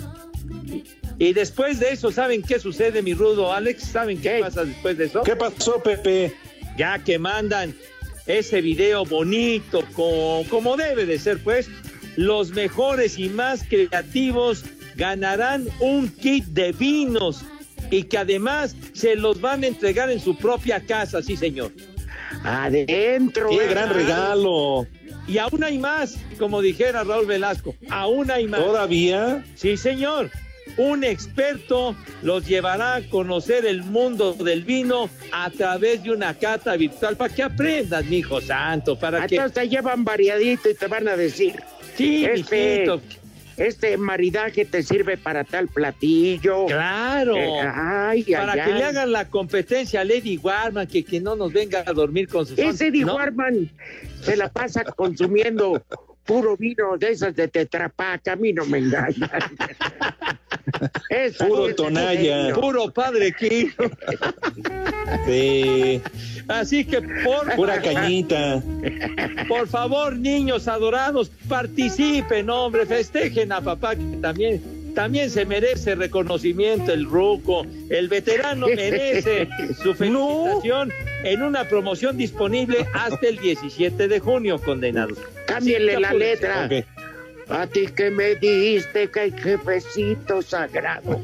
Y 1.17 1.33
después 1.33 1.79
de 1.79 1.91
eso, 1.91 2.11
¿saben 2.11 2.41
qué 2.41 2.59
sucede, 2.59 3.01
mi 3.01 3.13
rudo 3.13 3.51
Alex? 3.53 3.83
¿Saben 3.83 4.21
qué 4.21 4.39
pasa 4.39 4.63
después 4.63 4.97
de 4.97 5.05
eso? 5.05 5.23
¿Qué 5.23 5.35
pasó, 5.35 5.83
Pepe? 5.83 6.33
Ya 6.77 6.97
que 7.03 7.19
mandan 7.19 7.75
ese 8.25 8.61
video 8.61 9.03
bonito, 9.03 9.83
como, 9.93 10.45
como 10.49 10.77
debe 10.77 11.05
de 11.05 11.19
ser, 11.19 11.39
pues, 11.43 11.69
los 12.15 12.51
mejores 12.51 13.19
y 13.19 13.27
más 13.27 13.63
creativos 13.63 14.63
ganarán 14.99 15.67
un 15.79 16.09
kit 16.09 16.45
de 16.47 16.73
vinos 16.73 17.43
y 17.89 18.03
que 18.03 18.17
además 18.17 18.75
se 18.93 19.15
los 19.15 19.41
van 19.41 19.63
a 19.63 19.67
entregar 19.67 20.11
en 20.11 20.19
su 20.19 20.37
propia 20.37 20.81
casa, 20.81 21.23
sí, 21.23 21.35
señor. 21.37 21.71
Adentro. 22.43 23.49
¡Qué 23.49 23.67
gran 23.67 23.91
regalo! 23.91 24.85
Y 25.25 25.37
aún 25.37 25.63
hay 25.63 25.77
más, 25.77 26.17
como 26.37 26.61
dijera 26.61 27.03
Raúl 27.03 27.25
Velasco, 27.25 27.75
aún 27.89 28.29
hay 28.29 28.47
más. 28.47 28.59
¿Todavía? 28.59 29.43
Sí, 29.55 29.77
señor. 29.77 30.29
Un 30.77 31.03
experto 31.03 31.95
los 32.21 32.45
llevará 32.45 32.95
a 32.95 33.01
conocer 33.01 33.65
el 33.65 33.83
mundo 33.83 34.33
del 34.33 34.63
vino 34.63 35.09
a 35.31 35.49
través 35.49 36.03
de 36.03 36.11
una 36.11 36.33
cata 36.35 36.75
virtual 36.75 37.15
para 37.17 37.33
que 37.33 37.43
aprendas, 37.43 38.05
mi 38.05 38.17
hijo 38.17 38.39
santo, 38.39 38.97
para 38.97 39.25
que 39.25 39.35
Entonces 39.35 39.61
te 39.61 39.69
llevan 39.69 40.03
variadito 40.03 40.69
y 40.69 40.75
te 40.75 40.87
van 40.87 41.07
a 41.07 41.15
decir. 41.15 41.55
Sí, 41.95 42.23
este, 42.25 42.85
mijito. 42.85 43.01
Este 43.59 43.97
maridaje 43.97 44.65
te 44.65 44.83
sirve 44.83 45.17
para 45.17 45.43
tal 45.43 45.67
platillo. 45.67 46.65
Claro. 46.65 47.35
Eh, 47.35 47.59
ay, 47.61 48.23
Para 48.23 48.53
ay, 48.53 48.61
que 48.61 48.73
le 48.73 48.83
hagan 48.83 49.11
la 49.11 49.29
competencia 49.29 50.01
a 50.01 50.05
Lady 50.05 50.37
Warman, 50.37 50.87
que, 50.87 51.03
que 51.03 51.19
no 51.19 51.35
nos 51.35 51.51
venga 51.51 51.83
a 51.85 51.93
dormir 51.93 52.27
con 52.27 52.45
sus 52.45 52.57
Ese 52.57 52.87
Eddie 52.87 53.05
¿no? 53.05 53.15
Warman 53.15 53.69
se 54.21 54.35
la 54.35 54.49
pasa 54.49 54.83
consumiendo 54.83 55.83
puro 56.25 56.55
vino 56.55 56.97
de 56.97 57.09
esas 57.09 57.35
de 57.35 57.47
Tetrapac, 57.47 58.27
a 58.27 58.35
mí 58.35 58.53
no 58.53 58.65
me 58.65 58.79
engañan. 58.79 59.29
Es 61.09 61.37
Puro 61.37 61.67
genio. 61.75 62.59
Puro 62.59 62.91
padre 62.91 63.33
Quino. 63.33 63.73
Sí, 65.25 66.01
Así 66.49 66.83
que 66.83 66.99
por 67.01 67.55
pura 67.55 67.79
cañita. 67.79 68.61
Por 69.47 69.67
favor, 69.67 70.17
niños 70.17 70.67
adorados, 70.67 71.29
participen, 71.47 72.49
hombre, 72.49 72.87
festejen 72.87 73.51
a 73.51 73.61
papá 73.61 73.95
que 73.95 74.17
también, 74.19 74.93
también 74.95 75.29
se 75.29 75.45
merece 75.45 75.93
reconocimiento 75.93 76.91
el 76.91 77.05
ruco, 77.05 77.67
el 77.89 78.07
veterano 78.07 78.65
merece 78.65 79.47
su 79.81 79.93
felicitación 79.95 80.91
en 81.23 81.43
una 81.43 81.65
promoción 81.65 82.17
disponible 82.17 82.87
hasta 82.95 83.27
el 83.27 83.37
17 83.37 84.07
de 84.07 84.19
junio, 84.19 84.59
condenados. 84.59 85.19
Cámbienle 85.45 85.99
la 85.99 86.13
letra. 86.13 86.67
A 87.49 87.65
ti 87.67 87.87
que 87.87 88.11
me 88.11 88.35
diste 88.35 89.09
que 89.09 89.31
jefecito 89.31 90.41
sagrado. 90.41 91.19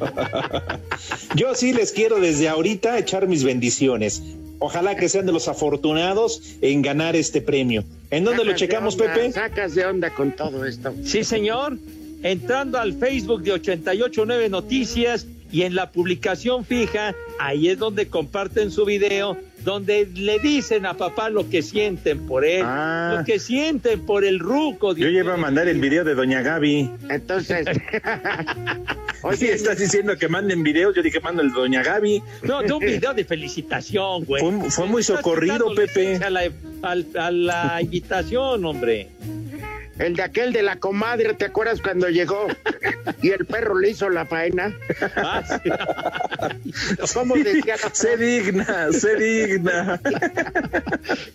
Yo 1.35 1.53
sí 1.53 1.71
les 1.71 1.91
quiero 1.91 2.19
desde 2.19 2.49
ahorita 2.49 2.97
echar 2.97 3.27
mis 3.27 3.43
bendiciones. 3.43 4.23
Ojalá 4.59 4.95
que 4.95 5.09
sean 5.09 5.25
de 5.25 5.31
los 5.33 5.47
afortunados 5.47 6.57
en 6.61 6.81
ganar 6.81 7.15
este 7.15 7.41
premio. 7.41 7.83
¿En 8.09 8.23
dónde 8.23 8.43
lo 8.43 8.51
Sacas 8.51 8.59
checamos, 8.59 8.93
onda, 8.95 9.13
Pepe? 9.13 9.31
Sacas 9.31 9.75
de 9.75 9.85
onda 9.85 10.09
con 10.09 10.31
todo 10.31 10.65
esto. 10.65 10.93
Sí, 11.03 11.23
señor. 11.23 11.77
Entrando 12.23 12.79
al 12.79 12.93
Facebook 12.93 13.43
de 13.43 13.51
889 13.51 14.49
Noticias 14.49 15.27
y 15.51 15.61
en 15.63 15.75
la 15.75 15.91
publicación 15.91 16.65
fija, 16.65 17.13
ahí 17.39 17.69
es 17.69 17.77
donde 17.79 18.07
comparten 18.07 18.71
su 18.71 18.83
video, 18.85 19.37
donde 19.63 20.07
le 20.13 20.39
dicen 20.39 20.85
a 20.85 20.95
papá 20.95 21.29
lo 21.29 21.49
que 21.49 21.61
sienten 21.61 22.25
por 22.27 22.45
él, 22.45 22.61
Ah. 22.65 23.15
lo 23.19 23.25
que 23.25 23.39
sienten 23.39 24.05
por 24.05 24.23
el 24.25 24.39
ruco. 24.39 24.95
Yo 24.95 25.07
iba 25.07 25.33
a 25.33 25.37
mandar 25.37 25.67
el 25.67 25.79
video 25.79 26.03
de 26.03 26.13
Doña 26.15 26.41
Gaby. 26.41 26.89
Entonces, 27.09 27.65
Oye, 29.21 29.53
estás 29.53 29.79
diciendo 29.79 30.17
que 30.17 30.27
manden 30.27 30.61
videos. 30.61 30.95
Yo 30.95 31.01
dije, 31.01 31.19
mando 31.19 31.41
el 31.41 31.49
de 31.49 31.55
Doña 31.55 31.81
Gaby. 31.83 32.21
No, 32.43 32.61
de 32.61 32.73
un 32.73 32.79
video 32.85 33.13
de 33.13 33.25
felicitación, 33.25 34.23
güey. 34.25 34.41
Fue- 34.43 34.69
fue 34.69 34.85
muy 34.87 35.01
socorrido, 35.03 35.73
Pepe. 35.73 36.19
la, 36.29 36.41
a 36.83 37.31
la 37.31 37.81
invitación, 37.81 38.63
hombre. 38.65 39.09
El 39.99 40.15
de 40.15 40.23
aquel 40.23 40.53
de 40.53 40.61
la 40.61 40.77
comadre, 40.77 41.33
¿te 41.33 41.45
acuerdas 41.45 41.81
cuando 41.81 42.09
llegó 42.09 42.47
y 43.21 43.29
el 43.31 43.45
perro 43.45 43.77
le 43.79 43.91
hizo 43.91 44.09
la 44.09 44.25
faena? 44.25 44.73
Ah, 45.15 45.43
sí. 45.63 45.69
¿Cómo 47.13 47.35
decía 47.35 47.75
la 47.81 47.93
Sé 47.93 48.17
digna, 48.17 48.91
sé 48.91 49.15
digna. 49.15 50.01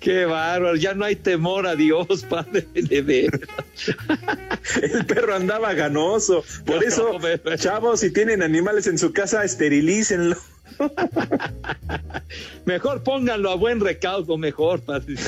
Qué 0.01 0.25
bárbaro, 0.25 0.77
ya 0.77 0.95
no 0.95 1.05
hay 1.05 1.17
temor 1.17 1.67
a 1.67 1.75
Dios, 1.75 2.25
padre 2.29 2.67
de 2.75 3.03
ver. 3.03 3.49
El 4.83 5.07
perro 5.07 5.35
andaba 5.35 5.73
ganoso. 5.75 6.45
Por 6.67 6.77
No, 6.77 6.83
eso, 6.83 7.19
chavos, 7.57 8.01
si 8.01 8.13
tienen 8.13 8.43
animales 8.43 8.87
en 8.87 8.99
su 8.99 9.13
casa, 9.13 9.45
esterilícenlo. 9.45 10.37
Mejor 12.65 13.03
pónganlo 13.03 13.51
a 13.51 13.55
buen 13.57 13.81
recaudo, 13.81 14.37
mejor, 14.39 14.83
padre. 14.83 15.15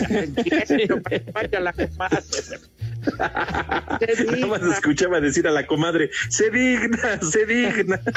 Nada 3.18 4.46
más 4.46 4.62
escuchaba 4.62 5.20
decir 5.20 5.46
a 5.46 5.50
la 5.50 5.66
comadre, 5.66 6.10
sé 6.28 6.50
digna, 6.50 7.20
sé 7.20 7.46
digna. 7.46 8.00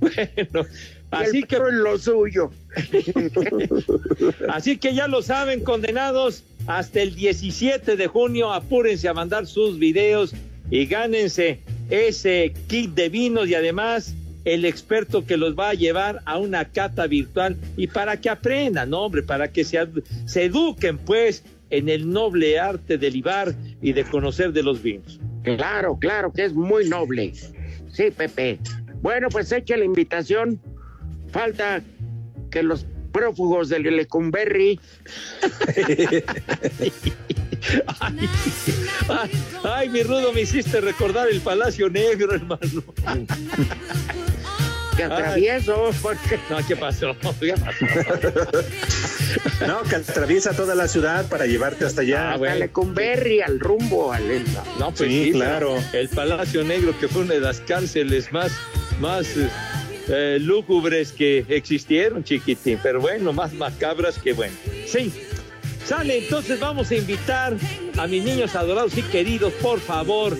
Bueno, 0.00 0.66
así 1.12 1.44
que 1.44 1.56
es 1.56 1.62
lo 1.70 1.98
suyo. 1.98 2.50
Así 4.48 4.76
que 4.76 4.92
ya 4.92 5.06
lo 5.06 5.22
saben, 5.22 5.62
condenados, 5.62 6.42
hasta 6.66 7.00
el 7.00 7.14
17 7.14 7.96
de 7.96 8.06
junio 8.08 8.52
apúrense 8.52 9.08
a 9.08 9.14
mandar 9.14 9.46
sus 9.46 9.78
videos 9.78 10.34
y 10.70 10.86
gánense 10.86 11.60
ese 11.90 12.52
kit 12.66 12.90
de 12.90 13.08
vinos 13.08 13.48
y 13.48 13.54
además 13.54 14.14
el 14.48 14.64
experto 14.64 15.26
que 15.26 15.36
los 15.36 15.54
va 15.54 15.70
a 15.70 15.74
llevar 15.74 16.22
a 16.24 16.38
una 16.38 16.64
cata 16.64 17.06
virtual 17.06 17.56
y 17.76 17.86
para 17.86 18.18
que 18.18 18.30
aprendan, 18.30 18.90
¿no, 18.90 19.02
hombre, 19.02 19.22
para 19.22 19.52
que 19.52 19.62
se, 19.62 19.78
eduquen 20.36 20.96
pues 20.96 21.44
en 21.68 21.90
el 21.90 22.08
noble 22.08 22.58
arte 22.58 22.96
de 22.96 23.10
libar 23.10 23.54
y 23.82 23.92
de 23.92 24.04
conocer 24.04 24.52
de 24.52 24.62
los 24.62 24.82
vinos. 24.82 25.20
Claro, 25.42 25.98
claro, 25.98 26.32
que 26.32 26.46
es 26.46 26.54
muy 26.54 26.88
noble. 26.88 27.34
Sí, 27.92 28.10
Pepe. 28.10 28.58
Bueno, 29.02 29.28
pues 29.28 29.52
echa 29.52 29.76
la 29.76 29.84
invitación. 29.84 30.58
Falta 31.30 31.82
que 32.50 32.62
los 32.62 32.86
prófugos 33.12 33.68
del 33.68 33.82
Lecumberri 33.82 34.80
Ay, 38.00 38.20
ay, 39.08 39.30
ay, 39.64 39.88
mi 39.90 40.02
rudo, 40.02 40.32
me 40.32 40.42
hiciste 40.42 40.80
recordar 40.80 41.28
el 41.28 41.40
Palacio 41.40 41.90
Negro, 41.90 42.34
hermano. 42.34 42.82
que 44.98 45.04
atravieso, 45.04 45.90
porque 46.02 46.38
No, 46.50 46.58
¿qué 46.66 46.76
pasó? 46.76 47.16
¿Qué 47.40 47.54
pasó? 47.54 47.86
No, 49.66 49.82
que 49.84 49.96
atraviesa 49.96 50.52
toda 50.54 50.74
la 50.74 50.88
ciudad 50.88 51.28
para 51.28 51.46
llevarte 51.46 51.84
hasta 51.84 52.00
allá. 52.00 52.30
Ah, 52.30 52.34
a 52.34 52.36
bueno. 52.36 52.56
Lecumberri 52.56 53.40
al 53.40 53.60
rumbo 53.60 54.12
al 54.12 54.44
No, 54.78 54.90
pues 54.90 55.10
Sí, 55.10 55.24
sí, 55.26 55.32
claro. 55.32 55.76
El 55.92 56.08
Palacio 56.08 56.64
Negro, 56.64 56.98
que 56.98 57.08
fue 57.08 57.22
una 57.22 57.34
de 57.34 57.40
las 57.40 57.60
cárceles 57.60 58.32
más, 58.32 58.52
más 59.00 59.36
eh, 59.36 59.48
eh, 60.08 60.38
lúgubres 60.40 61.12
que 61.12 61.44
existieron, 61.48 62.24
chiquitín. 62.24 62.80
Pero 62.82 63.00
bueno, 63.00 63.32
más 63.32 63.52
macabras 63.52 64.18
que 64.18 64.32
bueno. 64.32 64.54
Sí. 64.86 65.12
Sale, 65.84 66.18
entonces 66.18 66.58
vamos 66.60 66.90
a 66.90 66.96
invitar 66.96 67.56
a 67.96 68.06
mis 68.06 68.22
niños 68.22 68.54
adorados 68.54 68.98
y 68.98 69.02
queridos, 69.02 69.52
por 69.54 69.80
favor, 69.80 70.36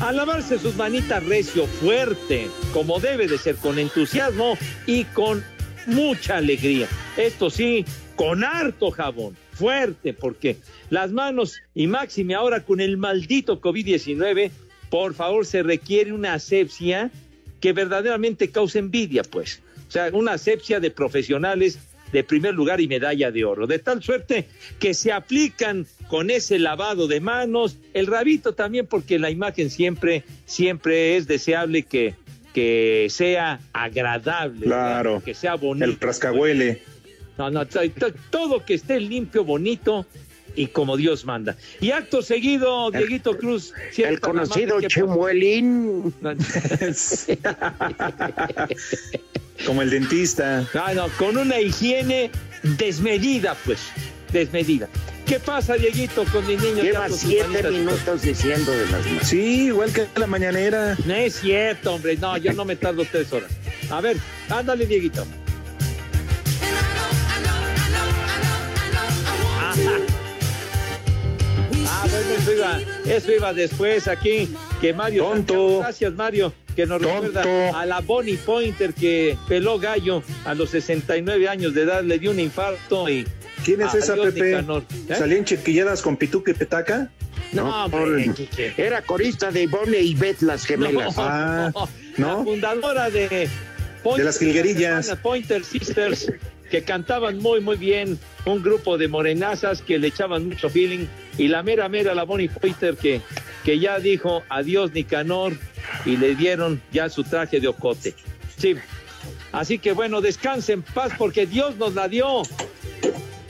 a 0.00 0.12
lavarse 0.12 0.58
sus 0.58 0.76
manitas 0.76 1.24
recio, 1.24 1.66
fuerte, 1.66 2.48
como 2.72 3.00
debe 3.00 3.26
de 3.26 3.38
ser, 3.38 3.56
con 3.56 3.78
entusiasmo 3.78 4.58
y 4.86 5.04
con 5.04 5.42
mucha 5.86 6.36
alegría. 6.36 6.88
Esto 7.16 7.50
sí, 7.50 7.84
con 8.14 8.44
harto 8.44 8.90
jabón, 8.90 9.36
fuerte, 9.52 10.12
porque 10.12 10.58
las 10.90 11.12
manos 11.12 11.60
y 11.74 11.86
máxime 11.86 12.34
ahora 12.34 12.60
con 12.60 12.80
el 12.80 12.96
maldito 12.96 13.60
COVID-19, 13.60 14.50
por 14.90 15.14
favor, 15.14 15.46
se 15.46 15.62
requiere 15.62 16.12
una 16.12 16.34
asepsia 16.34 17.10
que 17.60 17.72
verdaderamente 17.72 18.50
cause 18.50 18.78
envidia, 18.78 19.22
pues. 19.22 19.62
O 19.88 19.90
sea, 19.90 20.10
una 20.12 20.32
asepsia 20.32 20.78
de 20.80 20.90
profesionales 20.90 21.78
de 22.12 22.22
primer 22.22 22.54
lugar 22.54 22.80
y 22.80 22.88
medalla 22.88 23.30
de 23.30 23.44
oro. 23.44 23.66
De 23.66 23.78
tal 23.78 24.02
suerte 24.02 24.46
que 24.78 24.94
se 24.94 25.12
aplican 25.12 25.86
con 26.08 26.30
ese 26.30 26.58
lavado 26.58 27.06
de 27.08 27.20
manos, 27.20 27.76
el 27.94 28.06
rabito 28.06 28.52
también, 28.54 28.86
porque 28.86 29.18
la 29.18 29.30
imagen 29.30 29.70
siempre, 29.70 30.24
siempre 30.44 31.16
es 31.16 31.26
deseable 31.26 31.82
que, 31.82 32.14
que 32.54 33.06
sea 33.10 33.60
agradable, 33.72 34.66
Claro. 34.66 35.12
¿verdad? 35.14 35.24
que 35.24 35.34
sea 35.34 35.54
bonito. 35.56 35.84
El 35.84 35.98
rascahuele. 36.00 36.82
No, 37.38 37.50
no, 37.50 37.66
to- 37.66 37.90
to- 37.90 38.12
todo 38.30 38.64
que 38.64 38.74
esté 38.74 38.98
limpio, 39.00 39.44
bonito 39.44 40.06
y 40.54 40.68
como 40.68 40.96
Dios 40.96 41.24
manda. 41.26 41.54
Y 41.82 41.90
acto 41.90 42.22
seguido, 42.22 42.90
Dieguito 42.90 43.36
Cruz. 43.36 43.74
el 43.88 43.92
sienta 43.92 44.12
la 44.12 44.18
conocido 44.20 44.80
Chemuelín. 44.80 46.14
Como 49.66 49.82
el 49.82 49.90
dentista. 49.90 50.66
Ah, 50.74 50.92
no, 50.94 51.08
con 51.18 51.36
una 51.36 51.60
higiene 51.60 52.30
desmedida, 52.62 53.56
pues, 53.64 53.80
desmedida. 54.32 54.88
¿Qué 55.26 55.40
pasa, 55.40 55.74
Dieguito, 55.74 56.24
con 56.30 56.46
mis 56.46 56.60
niños? 56.62 56.82
Lleva 56.84 57.08
siete 57.08 57.68
minutos 57.70 58.22
diciendo 58.22 58.70
de 58.70 58.86
las 58.86 59.04
manos. 59.06 59.26
Sí, 59.28 59.64
igual 59.66 59.92
que 59.92 60.06
la 60.14 60.26
mañanera. 60.28 60.96
No 61.04 61.14
es 61.14 61.40
cierto, 61.40 61.94
hombre, 61.94 62.16
no, 62.16 62.36
yo 62.36 62.52
no 62.52 62.64
me 62.64 62.76
tardo 62.76 63.04
tres 63.10 63.32
horas. 63.32 63.50
A 63.90 64.00
ver, 64.00 64.16
ándale, 64.48 64.86
Dieguito. 64.86 65.26
Ajá. 69.58 69.98
Ah, 71.88 72.06
bueno, 72.08 72.30
eso 72.38 72.52
iba, 72.52 72.80
eso 73.06 73.32
iba 73.32 73.52
después 73.52 74.06
aquí, 74.08 74.48
que 74.80 74.92
Mario. 74.92 75.24
Tonto. 75.24 75.52
Santiago, 75.54 75.80
Gracias, 75.80 76.12
Mario, 76.14 76.52
que 76.76 76.86
nos 76.86 77.02
Tonto. 77.02 77.20
recuerda 77.20 77.80
a 77.80 77.84
la 77.86 78.00
Bonnie 78.00 78.36
Pointer 78.36 78.94
que 78.94 79.36
peló 79.48 79.78
gallo 79.80 80.22
a 80.44 80.54
los 80.54 80.70
69 80.70 81.48
años 81.48 81.74
de 81.74 81.82
edad, 81.82 82.04
le 82.04 82.18
dio 82.20 82.30
un 82.30 82.38
infarto 82.38 83.08
y. 83.08 83.26
¿Quién 83.66 83.80
es 83.82 83.94
esa, 83.94 84.12
Adiós, 84.12 84.26
Pepe? 84.32 84.46
Nicanor. 84.50 84.84
¿Eh? 85.08 85.14
¿Salían 85.16 85.44
chiquilladas 85.44 86.00
con 86.00 86.16
pituca 86.16 86.52
y 86.52 86.54
petaca? 86.54 87.10
No, 87.52 87.84
hombre, 87.84 88.32
Quique. 88.32 88.72
Era 88.76 89.02
corista 89.02 89.50
de 89.50 89.64
Ivonne 89.64 89.98
y 89.98 90.14
Beth, 90.14 90.40
las 90.42 90.64
gemelas. 90.64 91.14
Ah, 91.18 91.72
La 92.16 92.26
¿no? 92.28 92.44
fundadora 92.44 93.10
de 93.10 93.48
De 94.16 94.24
las 94.24 94.38
jilguerillas. 94.38 95.08
las 95.08 95.18
Pointer 95.18 95.64
Sisters, 95.64 96.32
que 96.70 96.82
cantaban 96.82 97.38
muy, 97.38 97.60
muy 97.60 97.76
bien. 97.76 98.18
Un 98.44 98.62
grupo 98.62 98.96
de 98.98 99.08
morenazas 99.08 99.82
que 99.82 99.98
le 99.98 100.06
echaban 100.06 100.46
mucho 100.46 100.70
feeling. 100.70 101.06
Y 101.36 101.48
la 101.48 101.64
mera, 101.64 101.88
mera, 101.88 102.14
la 102.14 102.22
Bonnie 102.22 102.48
Pointer, 102.48 102.96
que, 102.96 103.20
que 103.64 103.80
ya 103.80 103.98
dijo 103.98 104.44
adiós 104.48 104.92
Nicanor 104.92 105.54
y 106.04 106.16
le 106.16 106.36
dieron 106.36 106.80
ya 106.92 107.08
su 107.08 107.24
traje 107.24 107.58
de 107.58 107.66
ocote. 107.66 108.14
Sí. 108.56 108.76
Así 109.50 109.80
que 109.80 109.90
bueno, 109.92 110.20
descanse 110.20 110.72
en 110.72 110.82
paz 110.82 111.12
porque 111.18 111.46
Dios 111.46 111.76
nos 111.76 111.94
la 111.94 112.06
dio. 112.06 112.42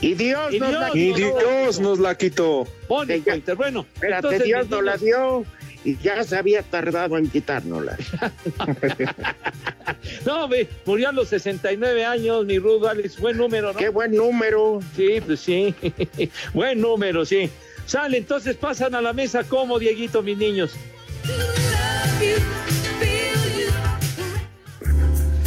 Y 0.01 0.14
Dios, 0.14 0.53
Y 0.53 0.61
nos 0.61 0.70
Dios 0.70 0.80
la 0.80 0.90
Y 0.94 1.12
dio. 1.12 1.38
Dios 1.38 1.80
nos 1.80 1.99
la 1.99 2.14
quitó. 2.16 2.66
Pone 2.88 3.22
Walter. 3.26 3.57
Bueno, 3.57 3.86
Espérate, 3.94 4.26
entonces, 4.26 4.44
Dios 4.44 4.68
nos 4.68 4.84
la 4.84 4.97
dio 4.97 5.44
y 5.84 5.97
ya 5.99 6.22
se 6.24 6.36
había 6.36 6.62
tardado 6.62 7.16
en 7.16 7.30
quitárnosla. 7.30 7.97
No, 10.24 10.49
ve, 10.49 10.68
murió 10.84 11.11
a 11.11 11.12
los 11.12 11.28
69 11.28 12.05
años, 12.05 12.44
mi 12.44 12.59
Rudo 12.59 12.88
Alex. 12.88 13.20
Buen 13.20 13.36
número, 13.36 13.72
¿no? 13.72 13.78
Qué 13.78 13.88
buen 13.88 14.12
número. 14.12 14.80
Sí, 14.97 15.20
pues 15.24 15.40
sí. 15.40 15.72
buen 16.53 16.80
número, 16.80 17.24
sí. 17.24 17.49
Sale, 17.86 18.18
entonces 18.18 18.57
pasan 18.57 18.97
a 18.97 19.01
la 19.01 19.12
mesa 19.12 19.44
como, 19.44 19.78
Dieguito, 19.78 20.22
mis 20.22 20.36
niños. 20.36 20.72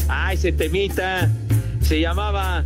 Ay, 0.08 0.36
ese 0.36 0.54
temita 0.54 1.30
se 1.82 2.00
llamaba 2.00 2.64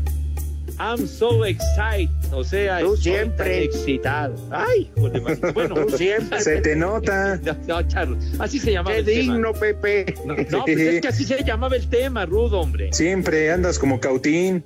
I'm 0.79 1.07
so 1.07 1.45
excited. 1.45 2.09
O 2.31 2.43
sea, 2.43 2.79
Tú 2.79 2.95
estoy 2.95 3.13
siempre. 3.13 3.53
tan 3.55 3.63
excitado. 3.63 4.35
Ay, 4.51 4.89
joder, 4.95 5.21
bueno, 5.53 5.75
Tú 5.85 5.97
siempre. 5.97 6.39
Se 6.41 6.61
te 6.61 6.75
nota. 6.75 7.39
No, 7.67 7.81
no, 7.81 8.17
así 8.39 8.59
se 8.59 8.71
llamaba 8.71 8.93
Qué 8.95 8.99
el 8.99 9.05
tema. 9.05 9.33
digno, 9.33 9.53
Pepe. 9.53 10.15
No, 10.25 10.35
no, 10.35 10.65
pues 10.65 10.79
es 10.79 11.01
que 11.01 11.07
así 11.07 11.23
se 11.23 11.43
llamaba 11.43 11.75
el 11.75 11.87
tema, 11.87 12.25
Rudo, 12.25 12.59
hombre. 12.61 12.89
Siempre 12.93 13.51
andas 13.51 13.77
como 13.79 13.99
cautín, 13.99 14.63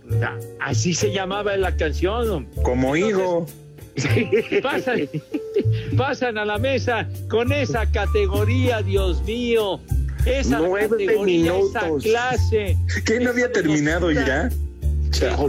Así 0.60 0.93
se 0.93 1.12
llamaba 1.12 1.55
la 1.58 1.76
canción, 1.76 2.30
hombre. 2.30 2.62
como 2.64 2.95
higo. 2.95 3.45
pasan, 4.64 5.10
pasan 5.97 6.38
a 6.38 6.45
la 6.45 6.58
mesa 6.58 7.08
con 7.30 7.51
esa 7.51 7.89
categoría, 7.91 8.82
Dios 8.82 9.24
mío. 9.24 9.80
Esa 10.26 10.60
Nueve 10.60 10.89
categoría, 11.05 11.53
esa 11.58 11.82
minutos. 11.82 12.03
clase. 12.03 12.78
¿Qué 13.05 13.20
no 13.20 13.30
había 13.30 13.51
terminado 13.51 14.12
ya? 14.12 14.49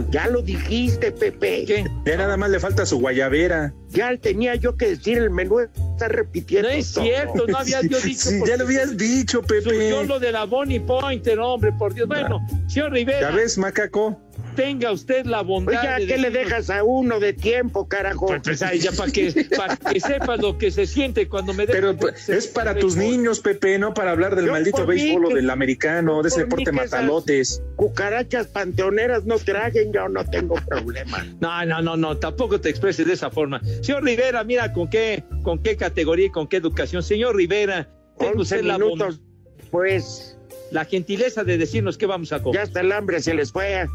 Ya 0.09 0.27
lo 0.27 0.41
dijiste, 0.41 1.11
Pepe. 1.11 1.65
¿Qué? 1.65 1.85
Ya 2.05 2.17
nada 2.17 2.37
más 2.37 2.49
le 2.49 2.59
falta 2.59 2.85
su 2.85 2.99
guayabera. 2.99 3.73
Ya 3.89 4.15
tenía 4.17 4.55
yo 4.55 4.75
que 4.77 4.89
decir 4.89 5.17
el 5.17 5.29
menú, 5.29 5.59
está 5.59 6.07
repitiendo. 6.07 6.69
No 6.69 6.73
es 6.75 6.93
todo. 6.93 7.03
cierto, 7.03 7.45
no 7.47 7.57
había 7.57 7.81
yo 7.81 7.99
dicho. 8.03 8.29
Sí, 8.29 8.41
ya 8.45 8.57
lo 8.57 8.65
habías 8.65 8.97
dicho, 8.97 9.41
Pepe. 9.41 9.89
Yo 9.89 10.03
lo 10.03 10.19
de 10.19 10.31
la 10.31 10.45
Bonnie 10.45 10.79
Pointer, 10.79 11.39
hombre, 11.39 11.71
por 11.73 11.93
Dios. 11.93 12.07
Bueno, 12.07 12.39
señor 12.67 12.89
¿Ya 12.89 12.93
Rivera, 12.95 13.31
ves, 13.31 13.57
macaco? 13.57 14.19
Tenga 14.55 14.91
usted 14.91 15.25
la 15.25 15.41
bondad 15.41 15.79
Oiga, 15.79 15.99
de 15.99 16.07
¿qué 16.07 16.17
le 16.17 16.29
dejas 16.29 16.69
a 16.69 16.83
uno 16.83 17.19
de 17.19 17.33
tiempo, 17.33 17.87
carajo? 17.87 18.27
Pues, 18.27 18.41
pues, 18.43 18.61
ay, 18.61 18.79
ya 18.79 18.91
para 18.91 19.11
que, 19.11 19.47
para 19.55 19.75
que 19.77 19.99
sepas 19.99 20.39
lo 20.41 20.57
que 20.57 20.71
se 20.71 20.85
siente 20.85 21.27
cuando 21.27 21.53
me 21.53 21.65
Pero 21.65 21.95
pues, 21.95 22.29
es 22.29 22.47
para 22.47 22.75
tus 22.75 22.95
niños, 22.95 23.39
Pepe, 23.39 23.79
no 23.79 23.93
para 23.93 24.11
hablar 24.11 24.35
del 24.35 24.45
Yo 24.47 24.51
maldito 24.51 24.85
béisbol 24.85 25.25
o 25.25 25.29
del 25.29 25.49
americano, 25.49 26.21
de 26.21 26.29
ese 26.29 26.41
deporte 26.41 26.71
matalotes. 26.71 27.61
Cucarachas 27.75 28.47
panteoneras 28.47 29.25
no 29.25 29.37
traguen, 29.39 29.93
yo 29.93 30.09
no 30.09 30.25
tengo 30.25 30.55
problema. 30.67 31.25
No, 31.39 31.65
no, 31.65 31.81
no, 31.81 31.95
no, 31.97 32.17
tampoco 32.17 32.59
te 32.59 32.69
expreses 32.69 33.05
de 33.07 33.13
esa 33.13 33.29
forma. 33.31 33.61
Señor 33.81 34.03
Rivera, 34.03 34.43
mira 34.43 34.73
con 34.73 34.89
qué, 34.89 35.23
con 35.43 35.59
qué 35.63 35.77
categoría 35.77 36.27
y 36.27 36.31
con 36.31 36.47
qué 36.47 36.57
educación. 36.57 37.03
Señor 37.03 37.35
Rivera, 37.35 37.89
tenga 38.17 38.31
11 38.33 38.41
usted 38.41 38.63
la, 38.63 38.77
minutos, 38.77 39.19
bon- 39.19 39.69
pues 39.71 40.35
la 40.71 40.85
gentileza 40.85 41.43
de 41.43 41.57
decirnos 41.57 41.97
qué 41.97 42.05
vamos 42.05 42.31
a 42.31 42.37
ya 42.37 42.43
comer. 42.43 42.61
hasta 42.61 42.81
el 42.81 42.91
hambre 42.91 43.21
se 43.21 43.33
les 43.33 43.51
fue. 43.51 43.87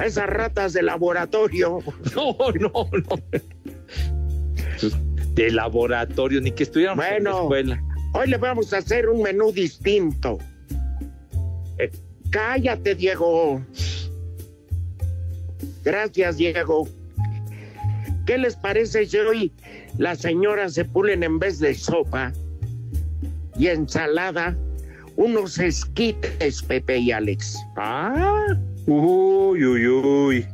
A 0.00 0.06
esas 0.06 0.28
ratas 0.28 0.72
de 0.72 0.82
laboratorio. 0.82 1.78
No, 2.14 2.36
no, 2.58 2.90
no. 2.92 3.40
De 5.34 5.50
laboratorio, 5.50 6.40
ni 6.40 6.50
que 6.50 6.62
estuviéramos 6.64 7.04
en 7.04 7.24
la 7.24 7.30
escuela. 7.30 7.82
Hoy 8.14 8.28
le 8.28 8.36
vamos 8.36 8.72
a 8.72 8.78
hacer 8.78 9.08
un 9.08 9.22
menú 9.22 9.52
distinto. 9.52 10.38
Eh, 11.78 11.90
cállate, 12.30 12.94
Diego. 12.94 13.62
Gracias, 15.84 16.36
Diego. 16.38 16.88
¿Qué 18.26 18.38
les 18.38 18.56
parece 18.56 19.06
si 19.06 19.18
hoy 19.18 19.52
las 19.98 20.18
señoras 20.18 20.74
se 20.74 20.84
pulen 20.84 21.22
en 21.22 21.38
vez 21.38 21.58
de 21.58 21.74
sopa 21.74 22.32
y 23.58 23.68
ensalada 23.68 24.56
unos 25.16 25.58
esquites, 25.58 26.62
Pepe 26.62 26.98
y 26.98 27.10
Alex? 27.12 27.56
Ah, 27.76 28.46
Uy, 28.86 29.64
uy, 29.64 29.86
uy. 29.88 30.46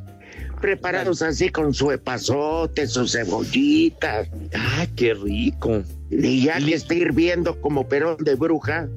Preparados 0.60 1.22
así 1.22 1.48
con 1.50 1.74
su 1.74 1.90
epazote, 1.90 2.86
sus 2.86 3.12
cebollitas. 3.12 4.28
ah, 4.54 4.86
qué 4.96 5.12
rico. 5.14 5.82
Y 6.10 6.44
ya 6.44 6.58
que 6.58 6.74
está 6.74 6.94
hirviendo 6.94 7.60
como 7.60 7.88
perón 7.88 8.16
de 8.20 8.34
bruja. 8.36 8.88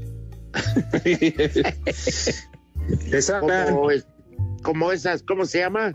Como, 3.40 3.92
es- 3.92 4.08
como 4.62 4.92
esas, 4.92 5.24
¿cómo 5.24 5.46
se 5.46 5.60
llama? 5.60 5.92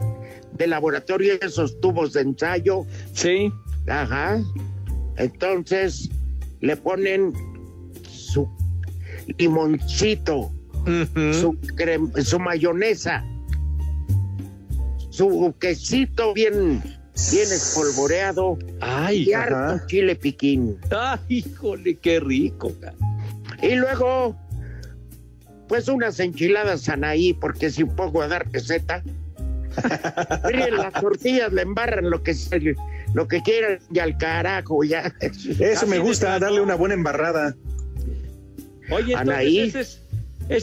De 0.53 0.67
laboratorio, 0.67 1.35
esos 1.41 1.81
tubos 1.81 2.13
de 2.13 2.23
ensayo. 2.23 2.85
Sí. 3.13 3.53
Ajá. 3.89 4.41
Entonces 5.17 6.09
le 6.61 6.77
ponen 6.77 7.33
su 8.09 8.49
limoncito, 9.39 10.51
Ujú. 10.83 11.35
su, 11.35 11.53
crem- 11.77 12.23
su 12.23 12.39
mayonesa, 12.39 13.25
su 15.11 15.55
quesito 15.59 16.33
bien, 16.35 16.81
bien 17.31 17.43
espolvoreado 17.53 18.59
Ay, 18.81 19.29
y 19.29 19.33
harto 19.33 19.87
chile 19.87 20.17
piquín. 20.17 20.77
ay, 20.91 21.19
híjole, 21.29 21.97
qué 21.97 22.21
rico. 22.21 22.73
Y 23.63 23.75
luego, 23.75 24.37
pues 25.69 25.89
unas 25.89 26.19
enchiladas 26.21 26.89
Anaí, 26.89 27.35
porque 27.35 27.71
si 27.71 27.85
pongo 27.85 28.23
a 28.23 28.29
dar 28.29 28.49
receta. 28.51 29.03
Fríen 30.43 30.77
las 30.77 30.93
tortillas, 30.95 31.53
le 31.53 31.63
embarran 31.63 32.11
lo 32.11 32.23
que, 32.25 32.35
lo 33.15 33.29
que 33.29 33.41
quieran 33.41 33.79
y 33.93 34.01
al 34.01 34.19
carajo 34.19 34.83
ya. 34.83 35.13
Eso 35.21 35.87
me 35.87 35.97
Así 35.97 36.05
gusta, 36.05 36.39
darle 36.41 36.61
una 36.61 36.75
buena 36.75 36.95
embarrada. 36.95 37.55
Oye, 38.91 39.13
entonces, 39.13 39.17
Anaí. 39.19 39.59
¿esta 39.59 39.81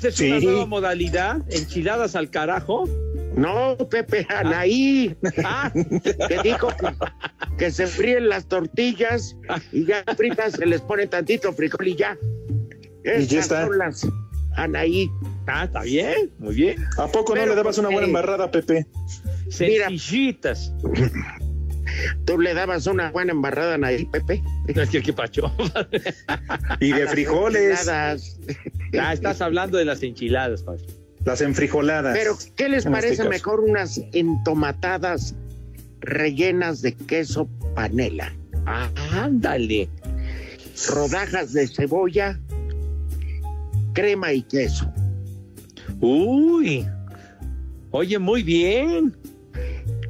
es, 0.10 0.20
es 0.20 0.20
una 0.20 0.40
nueva 0.40 0.66
modalidad? 0.66 1.42
¿Enchiladas 1.50 2.16
al 2.16 2.30
carajo? 2.30 2.88
No, 3.36 3.78
Pepe, 3.90 4.26
Anaí, 4.30 5.16
Ah, 5.46 5.72
que 6.28 6.40
dijo 6.44 6.70
que, 6.70 6.88
que 7.58 7.72
se 7.72 7.86
fríen 7.86 8.30
las 8.30 8.48
tortillas 8.48 9.36
y 9.72 9.86
ya 9.86 10.04
fritas 10.18 10.54
se 10.54 10.66
les 10.66 10.82
pone 10.82 11.06
tantito 11.08 11.54
frijol 11.54 11.88
y 11.88 11.96
ya. 11.96 12.18
Esas 13.04 13.28
ya 13.28 13.40
está. 13.40 13.66
son 13.68 13.78
las 13.78 14.08
Anaí. 14.56 15.10
ah, 15.46 15.66
está 15.66 15.84
bien, 15.84 16.32
muy 16.40 16.56
bien. 16.56 16.84
¿A 16.98 17.08
poco 17.08 17.36
no 17.36 17.46
le 17.46 17.54
dabas 17.54 17.78
una 17.78 17.90
buena 17.90 18.08
embarrada, 18.08 18.50
Pepe? 18.50 18.88
Mira. 19.60 19.88
¿Tú 22.26 22.40
le 22.40 22.54
dabas 22.54 22.88
una 22.88 23.12
buena 23.12 23.32
embarrada 23.32 23.74
a 23.74 23.76
Anaí, 23.76 24.06
Pepe? 24.06 24.44
Es 24.68 24.90
que 24.90 25.02
qué 25.02 25.14
pacho. 25.14 25.52
Y 26.80 26.92
de 26.92 27.08
frijoles, 27.08 27.80
enchiladas. 27.80 28.40
Ah, 29.00 29.14
estás 29.14 29.42
hablando 29.42 29.78
de 29.78 29.84
las 29.86 30.02
enchiladas, 30.02 30.64
Pacho. 30.64 30.86
las 31.26 31.42
enfrijoladas. 31.42 32.18
Pero, 32.18 32.38
¿qué 32.56 32.70
les 32.70 32.86
En 32.86 32.94
este 32.96 33.08
parece 33.08 33.30
mejor 33.30 33.60
unas 33.60 34.00
entomatadas 34.14 35.36
rellenas 36.00 36.82
de 36.82 36.94
queso 36.94 37.50
panela? 37.76 38.34
Ah, 38.66 38.90
ándale. 39.12 39.90
Rodajas 40.90 41.52
de 41.52 41.68
cebolla, 41.68 42.40
crema 43.94 44.32
y 44.32 44.42
queso. 44.44 44.90
Uy. 46.00 46.88
Oye, 47.92 48.20
muy 48.20 48.44
bien. 48.44 49.16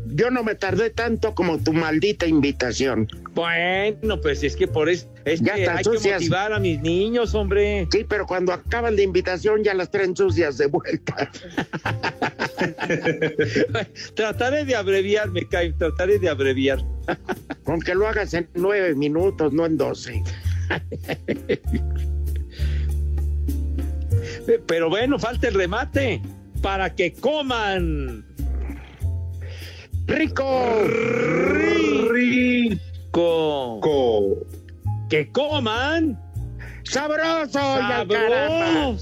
Yo 0.09 0.31
no 0.31 0.43
me 0.43 0.55
tardé 0.55 0.89
tanto 0.89 1.35
como 1.35 1.57
tu 1.59 1.73
maldita 1.73 2.25
invitación. 2.27 3.07
Bueno, 3.33 4.19
pues 4.21 4.43
es 4.43 4.55
que 4.55 4.67
por 4.67 4.89
eso 4.89 5.07
es 5.25 5.41
Ya 5.41 5.55
que 5.55 5.67
hay 5.67 5.77
que 5.77 5.83
sucias. 5.83 6.21
motivar 6.21 6.53
a 6.53 6.59
mis 6.59 6.79
niños, 6.81 7.35
hombre. 7.35 7.87
Sí, 7.91 8.05
pero 8.07 8.25
cuando 8.25 8.53
acaban 8.53 8.95
la 8.95 9.01
invitación 9.01 9.63
ya 9.63 9.73
las 9.73 9.91
traen 9.91 10.15
sucias 10.15 10.57
de 10.57 10.67
vuelta. 10.67 11.29
trataré 14.15 14.65
de 14.65 14.75
abreviar, 14.75 15.29
me 15.31 15.47
cae, 15.47 15.73
trataré 15.73 16.19
de 16.19 16.29
abreviar. 16.29 16.79
Con 17.63 17.79
que 17.81 17.93
lo 17.95 18.07
hagas 18.07 18.33
en 18.33 18.49
nueve 18.55 18.95
minutos, 18.95 19.53
no 19.53 19.65
en 19.65 19.77
doce. 19.77 20.23
Pero 24.67 24.89
bueno, 24.89 25.19
falta 25.19 25.47
el 25.47 25.53
remate 25.53 26.21
para 26.61 26.93
que 26.95 27.13
coman. 27.13 28.25
¡Rico! 30.07 30.83
Rico. 32.11 33.79
Co- 33.81 34.37
Que 35.09 35.29
coman. 35.31 36.19
¡Sabroso! 36.83 37.59
Sabroso. 37.59 38.97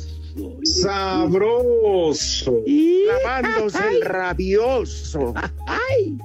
Sabroso. 0.64 2.64
Lavándose 3.08 3.88
el 3.88 4.02
rabioso. 4.02 5.34
¡Ay! 5.68 6.18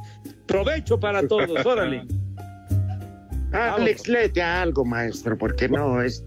Provecho 0.47 0.99
para 0.99 1.26
todos, 1.28 1.64
órale. 1.64 2.03
Alex, 3.53 4.09
léete 4.09 4.43
algo, 4.43 4.85
maestro, 4.85 5.37
porque 5.37 5.68
no 5.68 6.03
es. 6.03 6.24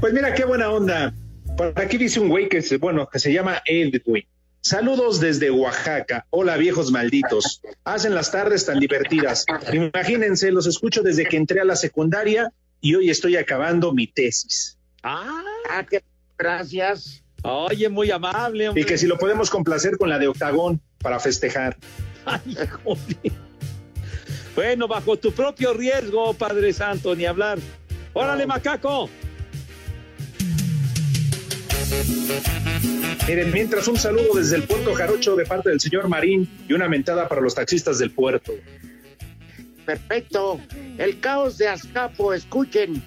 Pues 0.00 0.12
mira, 0.12 0.34
qué 0.34 0.44
buena 0.44 0.70
onda. 0.70 1.12
Por 1.56 1.72
aquí 1.76 1.96
dice 1.96 2.20
un 2.20 2.28
güey 2.28 2.48
que 2.48 2.62
se, 2.62 2.76
bueno, 2.76 3.08
que 3.10 3.18
se 3.18 3.32
llama 3.32 3.62
Edwin. 3.66 4.24
Saludos 4.66 5.20
desde 5.20 5.48
Oaxaca. 5.48 6.26
Hola, 6.30 6.56
viejos 6.56 6.90
malditos. 6.90 7.62
Hacen 7.84 8.16
las 8.16 8.32
tardes 8.32 8.66
tan 8.66 8.80
divertidas. 8.80 9.46
Imagínense, 9.72 10.50
los 10.50 10.66
escucho 10.66 11.04
desde 11.04 11.24
que 11.24 11.36
entré 11.36 11.60
a 11.60 11.64
la 11.64 11.76
secundaria 11.76 12.52
y 12.80 12.96
hoy 12.96 13.08
estoy 13.08 13.36
acabando 13.36 13.92
mi 13.92 14.08
tesis. 14.08 14.76
Ah, 15.04 15.86
qué 15.88 16.02
gracias. 16.36 17.22
Oye, 17.44 17.88
muy 17.88 18.10
amable. 18.10 18.72
Y 18.74 18.82
que 18.82 18.98
si 18.98 19.06
lo 19.06 19.18
podemos 19.18 19.50
complacer 19.50 19.96
con 19.98 20.08
la 20.08 20.18
de 20.18 20.26
Octagón 20.26 20.80
para 20.98 21.20
festejar. 21.20 21.76
Ay, 22.24 22.56
joder. 22.82 23.32
Bueno, 24.56 24.88
bajo 24.88 25.16
tu 25.16 25.30
propio 25.30 25.74
riesgo, 25.74 26.34
Padre 26.34 26.72
Santo, 26.72 27.14
ni 27.14 27.24
hablar. 27.24 27.60
Órale, 28.14 28.44
macaco. 28.46 29.08
Miren, 33.28 33.52
mientras 33.52 33.88
un 33.88 33.96
saludo 33.96 34.34
desde 34.34 34.56
el 34.56 34.62
puerto 34.64 34.94
Jarocho 34.94 35.34
de 35.34 35.44
parte 35.44 35.70
del 35.70 35.80
señor 35.80 36.08
Marín 36.08 36.48
y 36.68 36.72
una 36.72 36.88
mentada 36.88 37.28
para 37.28 37.40
los 37.40 37.54
taxistas 37.54 37.98
del 37.98 38.10
puerto. 38.12 38.52
Perfecto. 39.84 40.60
El 40.98 41.20
caos 41.20 41.58
de 41.58 41.68
Azcapo, 41.68 42.34
escuchen, 42.34 43.02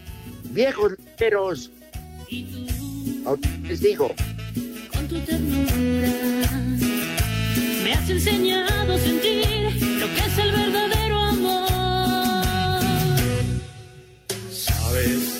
viejos 0.45 0.93
lecheros. 0.97 1.71
Les 3.63 3.80
digo, 3.82 4.13
Con 4.93 5.07
tu 5.07 5.19
ternura 5.19 6.49
me 7.84 7.93
has 7.93 8.09
enseñado 8.09 8.93
a 8.93 8.97
sentir 8.97 9.45
lo 9.99 10.07
que 10.07 10.19
es 10.19 10.38
el 10.38 10.51
verdadero 10.51 11.17
amor. 11.17 12.84
Sabes, 14.51 15.39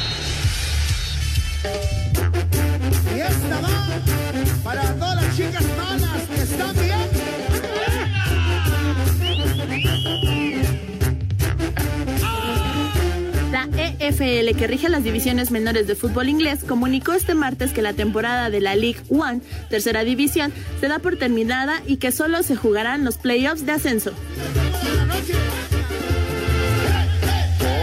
EFL, 14.21 14.57
que 14.57 14.67
rige 14.67 14.89
las 14.89 15.03
divisiones 15.03 15.51
menores 15.51 15.87
de 15.87 15.95
fútbol 15.95 16.29
inglés, 16.29 16.63
comunicó 16.67 17.13
este 17.13 17.33
martes 17.33 17.71
que 17.71 17.81
la 17.81 17.93
temporada 17.93 18.49
de 18.49 18.61
la 18.61 18.75
League 18.75 19.01
One, 19.09 19.41
tercera 19.69 20.03
división, 20.03 20.53
se 20.79 20.87
da 20.87 20.99
por 20.99 21.17
terminada 21.17 21.81
y 21.85 21.97
que 21.97 22.11
solo 22.11 22.43
se 22.43 22.55
jugarán 22.55 23.03
los 23.03 23.17
playoffs 23.17 23.65
de 23.65 23.71
ascenso. 23.71 24.13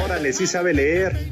Órale, 0.04 0.32
sí 0.32 0.46
sabe 0.46 0.74
leer. 0.74 1.28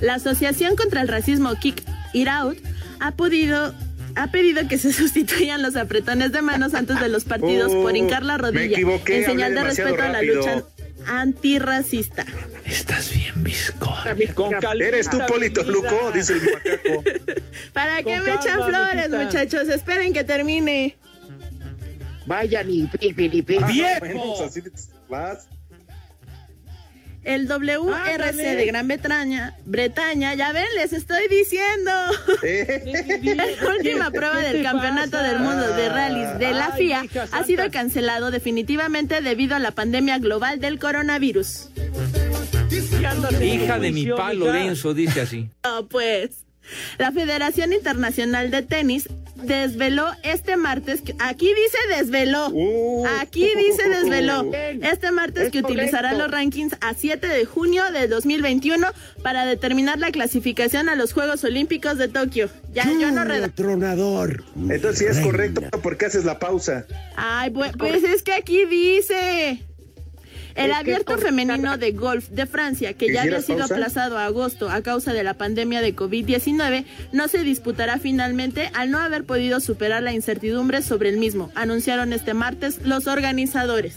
La 0.00 0.14
Asociación 0.14 0.76
contra 0.76 1.00
el 1.00 1.08
Racismo 1.08 1.54
Kick 1.54 1.82
It 2.12 2.28
Out 2.28 2.58
ha 3.00 3.12
podido 3.12 3.74
ha 4.14 4.30
pedido 4.30 4.66
que 4.66 4.78
se 4.78 4.92
sustituyan 4.94 5.62
los 5.62 5.76
apretones 5.76 6.32
de 6.32 6.42
manos 6.42 6.74
antes 6.74 7.00
de 7.00 7.08
los 7.08 7.24
partidos 7.24 7.72
Oh, 7.74 7.82
por 7.82 7.96
hincar 7.96 8.24
la 8.24 8.38
me 8.38 8.44
rodilla 8.44 8.76
equivoqué, 8.76 9.18
en 9.18 9.26
señal 9.26 9.54
de 9.54 9.64
respeto 9.64 10.02
a 10.02 10.08
la 10.08 10.22
lucha 10.22 10.64
antirracista. 11.06 12.24
Estás 12.64 13.12
bien. 13.12 13.26
Con 14.34 14.52
calma, 14.52 14.84
Eres 14.84 15.08
tú, 15.08 15.18
Polito. 15.28 15.62
Luco, 15.62 16.10
dice 16.12 16.34
el 16.34 16.42
macaco. 16.42 17.04
¿Para 17.72 18.02
qué 18.02 18.20
me 18.20 18.34
echan 18.34 18.62
flores, 18.64 19.10
muchachos? 19.10 19.68
Esperen 19.68 20.12
que 20.12 20.24
termine. 20.24 20.96
vayan 22.26 22.70
y 22.70 22.86
pi, 22.86 23.12
pi, 23.12 23.28
pi, 23.28 23.42
pi. 23.42 23.58
¡Viejo! 23.68 24.50
El 27.26 27.48
WRC 27.48 28.36
de 28.36 28.66
Gran 28.66 28.86
Bretaña, 28.86 29.56
Bretaña, 29.64 30.34
ya 30.34 30.52
ven, 30.52 30.64
les 30.76 30.92
estoy 30.92 31.26
diciendo. 31.26 31.90
La 33.34 33.46
última 33.76 34.12
prueba 34.12 34.40
¿Qué 34.40 34.52
del 34.52 34.62
campeonato 34.62 35.10
pasa? 35.10 35.22
del 35.24 35.40
mundo 35.40 35.66
de 35.74 35.88
rallies 35.88 36.38
de 36.38 36.52
la 36.52 36.66
Ay, 36.66 36.72
FIA 36.76 37.04
ha 37.32 37.42
sido 37.42 37.68
cancelado 37.72 38.30
definitivamente 38.30 39.20
debido 39.22 39.56
a 39.56 39.58
la 39.58 39.72
pandemia 39.72 40.18
global 40.18 40.60
del 40.60 40.78
coronavirus. 40.78 41.70
Hija 43.42 43.80
de 43.80 43.90
mi 43.90 44.06
pa 44.06 44.32
Lorenzo, 44.32 44.94
dice 44.94 45.22
así. 45.22 45.50
No, 45.64 45.88
pues. 45.88 46.45
La 46.98 47.12
Federación 47.12 47.72
Internacional 47.72 48.50
de 48.50 48.62
Tenis 48.62 49.08
desveló 49.36 50.06
este 50.22 50.56
martes, 50.56 51.02
que- 51.02 51.14
aquí 51.18 51.46
dice 51.48 51.76
desveló, 51.96 52.48
Uh. 52.52 53.06
aquí 53.20 53.46
dice 53.54 53.88
desveló, 53.88 54.50
este 54.82 55.10
martes 55.12 55.44
Es 55.46 55.52
que 55.52 55.58
utilizará 55.60 56.10
correcto. 56.10 56.22
los 56.24 56.30
rankings 56.30 56.76
a 56.80 56.94
7 56.94 57.26
de 57.26 57.44
junio 57.44 57.84
de 57.92 58.08
2021 58.08 58.86
para 59.22 59.44
determinar 59.44 59.98
la 59.98 60.10
clasificación 60.10 60.88
a 60.88 60.94
los 60.96 61.12
Juegos 61.12 61.44
Olímpicos 61.44 61.98
de 61.98 62.08
Tokio. 62.08 62.48
Ya 62.72 62.84
yo 62.98 63.10
no 63.10 63.24
redacté. 63.24 63.62
Tronador. 63.62 64.42
Entonces 64.56 64.98
sí 64.98 65.04
es 65.04 65.18
correcto, 65.24 65.62
¿por 65.82 65.96
qué 65.98 66.06
haces 66.06 66.24
la 66.24 66.38
pausa? 66.38 66.86
Ay, 67.16 67.50
bu- 67.50 67.76
pues 67.76 68.02
es 68.04 68.22
que 68.22 68.32
aquí 68.32 68.64
dice. 68.64 69.62
El 70.56 70.70
Es 70.70 70.76
abierto 70.76 71.18
femenino 71.18 71.76
de 71.76 71.92
golf 71.92 72.28
de 72.30 72.46
Francia, 72.46 72.94
que 72.94 73.12
ya 73.12 73.22
había 73.22 73.38
¿Hicieras 73.38 73.44
sido 73.44 73.58
pausa? 73.58 73.74
aplazado 73.74 74.18
a 74.18 74.24
agosto 74.24 74.70
a 74.70 74.80
causa 74.82 75.12
de 75.12 75.22
la 75.22 75.34
pandemia 75.34 75.82
de 75.82 75.94
COVID-19, 75.94 76.84
no 77.12 77.28
se 77.28 77.38
disputará 77.44 77.98
finalmente 77.98 78.70
al 78.74 78.90
no 78.90 78.98
haber 78.98 79.24
podido 79.24 79.60
superar 79.60 80.02
la 80.02 80.12
incertidumbre 80.14 80.80
sobre 80.82 81.10
el 81.10 81.18
mismo, 81.18 81.50
anunciaron 81.54 82.12
este 82.14 82.32
martes 82.32 82.80
los 82.84 83.06
organizadores. 83.06 83.96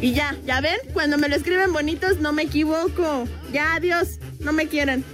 Y 0.00 0.12
ya, 0.14 0.36
ya 0.44 0.60
ven, 0.60 0.78
cuando 0.92 1.16
me 1.16 1.28
lo 1.28 1.36
escriben 1.36 1.72
bonitos 1.72 2.18
no 2.18 2.32
me 2.32 2.42
equivoco. 2.42 3.24
Ya, 3.52 3.74
adiós, 3.76 4.18
no 4.40 4.52
me 4.52 4.66
quieren. 4.66 5.04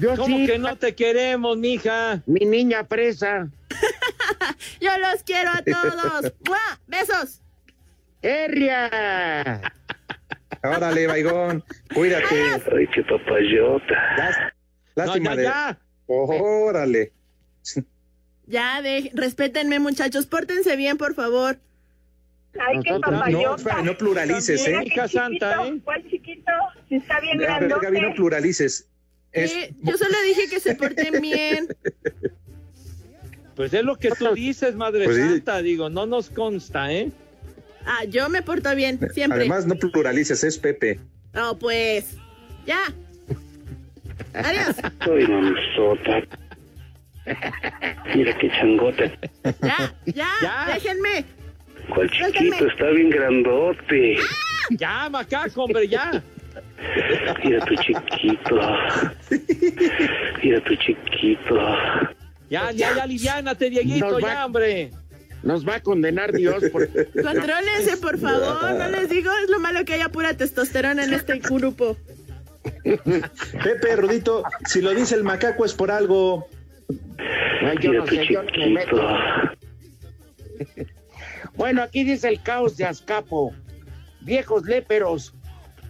Yo 0.00 0.16
¿Cómo 0.16 0.38
sí, 0.38 0.46
que 0.46 0.58
no 0.58 0.76
te 0.76 0.94
queremos, 0.94 1.56
mija? 1.58 2.22
mi 2.26 2.40
niña 2.46 2.84
presa. 2.88 3.50
Yo 4.80 4.90
los 4.98 5.22
quiero 5.24 5.50
a 5.50 5.62
todos. 5.62 6.32
¡Mua! 6.46 6.80
¡Besos! 6.86 7.40
¡Herria! 8.22 9.60
Órale, 10.62 11.06
Baigón, 11.06 11.62
cuídate. 11.94 12.42
Ay, 12.76 12.86
qué 12.94 13.02
papayota. 13.02 13.94
Lás- 14.16 14.52
Lástima 14.94 15.30
No, 15.30 15.36
ya, 15.36 15.36
de. 15.36 15.42
ya. 15.44 15.78
Órale. 16.06 17.12
Ya, 18.48 18.80
de, 18.80 19.10
respétenme, 19.12 19.80
muchachos. 19.80 20.26
Pórtense 20.26 20.76
bien, 20.76 20.98
por 20.98 21.14
favor. 21.14 21.58
Ay, 22.60 22.78
qué 22.84 22.92
No, 22.92 23.00
papayota. 23.00 23.82
no 23.82 23.98
pluralices, 23.98 24.62
También, 24.62 24.82
¿eh? 24.82 24.86
hija 24.86 25.08
santa, 25.08 25.66
¿eh? 25.66 25.80
¿Cuál 25.82 26.08
chiquito? 26.08 26.52
Si 26.88 26.94
está 26.94 27.18
bien 27.18 27.38
Gaby, 27.38 27.66
no 28.00 28.14
pluralices. 28.14 28.88
Es- 29.32 29.70
yo 29.82 29.96
solo 29.98 30.14
dije 30.28 30.48
que 30.48 30.60
se 30.60 30.76
porten 30.76 31.20
bien. 31.20 31.66
Pues 33.56 33.72
es 33.74 33.82
lo 33.82 33.96
que 33.96 34.10
tú 34.10 34.28
dices, 34.34 34.74
Madre 34.76 35.04
Pues 35.06 35.16
sí. 35.16 35.22
Santa, 35.22 35.62
digo, 35.62 35.88
no 35.90 36.06
nos 36.06 36.30
consta, 36.30 36.92
¿eh? 36.92 37.10
Ah, 37.86 38.04
yo 38.04 38.28
me 38.28 38.42
porto 38.42 38.74
bien, 38.74 38.98
siempre. 39.12 39.40
Además, 39.40 39.66
no 39.66 39.76
pluralices, 39.76 40.42
es 40.44 40.58
Pepe. 40.58 40.98
No, 41.32 41.56
pues. 41.58 42.16
Ya. 42.66 42.82
Adiós. 44.34 44.76
Soy 45.04 45.26
mamazota. 45.28 46.22
Mira 48.14 48.36
qué 48.38 48.50
changote. 48.50 49.18
Ya, 49.62 49.94
ya, 50.06 50.28
Ya. 50.42 50.66
déjenme. 50.74 51.24
¿Cuál 51.94 52.10
chiquito? 52.10 52.66
Está 52.66 52.90
bien 52.90 53.10
grandote. 53.10 54.16
Ya, 54.70 55.08
macaco, 55.08 55.64
hombre, 55.64 55.86
ya. 55.86 56.22
Mira 57.44 57.64
tu 57.64 57.74
chiquito. 57.76 58.60
Mira 60.42 60.60
tu 60.64 60.74
chiquito. 60.76 61.60
Ya, 62.50 62.70
ya, 62.72 62.94
ya, 62.94 63.02
aliviánate, 63.02 63.70
Dieguito, 63.70 64.10
Nos 64.10 64.22
va- 64.24 64.28
ya, 64.34 64.46
hombre. 64.46 64.90
Nos 65.42 65.66
va 65.68 65.76
a 65.76 65.80
condenar 65.80 66.32
Dios 66.32 66.64
por... 66.72 66.88
Contrólense, 67.12 67.96
por 68.00 68.18
favor. 68.18 68.72
No 68.74 68.88
les 68.88 69.08
digo, 69.08 69.30
es 69.44 69.50
lo 69.50 69.60
malo 69.60 69.84
que 69.84 69.94
haya 69.94 70.08
pura 70.08 70.34
testosterona 70.34 71.04
en 71.04 71.12
este 71.12 71.38
grupo. 71.38 71.96
Pepe, 72.72 73.96
Rudito, 73.96 74.42
si 74.66 74.80
lo 74.80 74.92
dice 74.94 75.14
el 75.14 75.22
macaco 75.22 75.64
es 75.64 75.72
por 75.74 75.90
algo. 75.90 76.48
Ay, 77.62 77.76
yo 77.80 77.92
no 77.92 78.06
sé, 78.06 78.26
yo 78.30 78.42
no 78.42 78.50
me 78.58 78.68
meto. 78.70 78.96
chiquito. 80.58 80.86
Bueno, 81.54 81.82
aquí 81.82 82.04
dice 82.04 82.28
el 82.28 82.42
caos 82.42 82.76
de 82.76 82.84
Azcapo. 82.84 83.54
Viejos 84.20 84.64
léperos, 84.66 85.32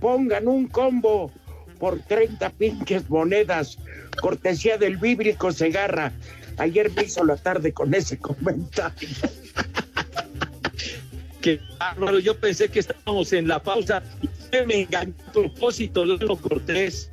pongan 0.01 0.47
un 0.47 0.69
combo 0.69 1.33
por 1.81 1.99
30 1.99 2.51
pinches 2.51 3.11
monedas. 3.11 3.77
Cortesía 4.21 4.79
del 4.79 4.97
bíblico 4.97 5.51
Segarra. 5.51 6.13
Ayer 6.59 6.91
me 6.93 7.05
hizo 7.05 7.25
la 7.25 7.37
tarde 7.37 7.73
con 7.73 7.95
ese 7.95 8.19
comentario. 8.19 9.09
Qué 11.41 11.61
bárbaro, 11.79 12.19
yo 12.19 12.39
pensé 12.39 12.69
que 12.69 12.81
estábamos 12.81 13.33
en 13.33 13.47
la 13.49 13.63
pausa 13.63 14.03
y 14.53 14.67
me 14.67 14.83
engañó 14.83 15.15
a 15.29 15.33
propósito 15.33 16.05
Lalo 16.05 16.37
Cortés. 16.37 17.11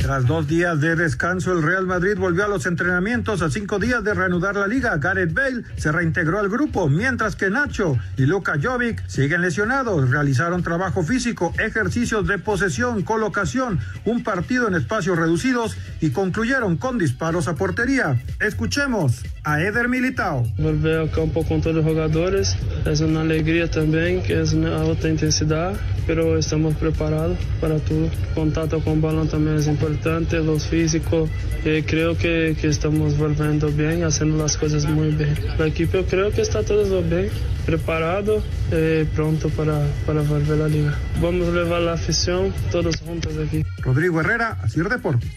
Tras 0.09 0.27
dos 0.27 0.49
días 0.49 0.81
de 0.81 0.97
descanso, 0.97 1.53
el 1.53 1.63
Real 1.63 1.85
Madrid 1.85 2.17
volvió 2.17 2.47
a 2.47 2.49
los 2.49 2.65
entrenamientos 2.65 3.43
a 3.43 3.51
cinco 3.51 3.79
días 3.79 4.03
de 4.03 4.15
reanudar 4.15 4.57
la 4.57 4.67
liga. 4.67 4.97
Gareth 4.97 5.35
Bale 5.35 5.65
se 5.77 5.93
reintegró 5.93 6.39
al 6.39 6.49
grupo, 6.49 6.89
mientras 6.89 7.37
que 7.37 7.51
Nacho 7.51 7.99
y 8.17 8.25
Luka 8.25 8.55
Jovic 8.59 9.07
siguen 9.07 9.43
lesionados. 9.43 10.09
Realizaron 10.09 10.63
trabajo 10.63 11.03
físico, 11.03 11.53
ejercicios 11.63 12.27
de 12.27 12.39
posesión, 12.39 13.03
colocación, 13.03 13.81
un 14.07 14.23
partido 14.23 14.67
en 14.67 14.77
espacios 14.77 15.19
reducidos 15.19 15.77
y 16.01 16.09
concluyeron 16.09 16.79
con 16.79 16.97
disparos 16.97 17.47
a 17.47 17.57
portería. 17.57 18.19
Escuchemos 18.41 19.23
a 19.45 19.61
Eder 19.61 19.89
Militao. 19.89 20.43
Volver 20.57 21.01
ao 21.01 21.09
campo 21.09 21.45
com 21.45 21.61
todos 21.61 21.81
os 21.81 21.85
jogadores 21.85 22.57
é 22.87 23.05
uma 23.05 23.21
alegria 23.21 23.69
também, 23.69 24.23
que 24.23 24.33
é 24.33 24.43
uma 24.55 24.75
alta 24.75 25.11
intensidade, 25.11 25.79
pero 26.07 26.39
estamos 26.39 26.75
preparados 26.79 27.37
para 27.61 27.79
tudo. 27.81 28.11
Contato 28.35 28.81
com 28.81 28.95
o 28.95 28.97
balão 28.97 29.27
também 29.27 29.55
é 29.55 29.61
importante, 29.99 30.39
los 30.39 30.67
físicos, 30.67 31.29
eh, 31.65 31.83
creo 31.85 32.17
que, 32.17 32.57
estamos 32.63 33.19
volviendo 33.19 33.69
bien, 33.69 34.05
haciendo 34.05 34.39
las 34.39 34.57
cosas 34.57 34.85
muy 34.87 35.11
bien. 35.11 35.35
La 35.59 35.67
equipo 35.67 36.05
creo 36.09 36.31
que 36.31 36.43
está 36.43 36.63
todo 36.63 37.03
bien, 37.03 37.31
preparado, 37.67 38.43
eh, 38.71 39.07
pronto 39.15 39.49
para, 39.51 39.85
para 40.07 40.23
volver 40.23 40.53
a 40.53 40.57
la 40.57 40.69
liga. 40.69 40.95
Vamos 41.21 41.53
levar 41.53 41.83
la 41.83 41.95
afición 41.95 42.53
todos 42.71 42.97
juntos 43.01 43.33
aquí. 43.45 43.65
Rodrigo 43.83 44.21
Herrera, 44.21 44.59
Asir 44.63 44.89
Deportes. 44.89 45.29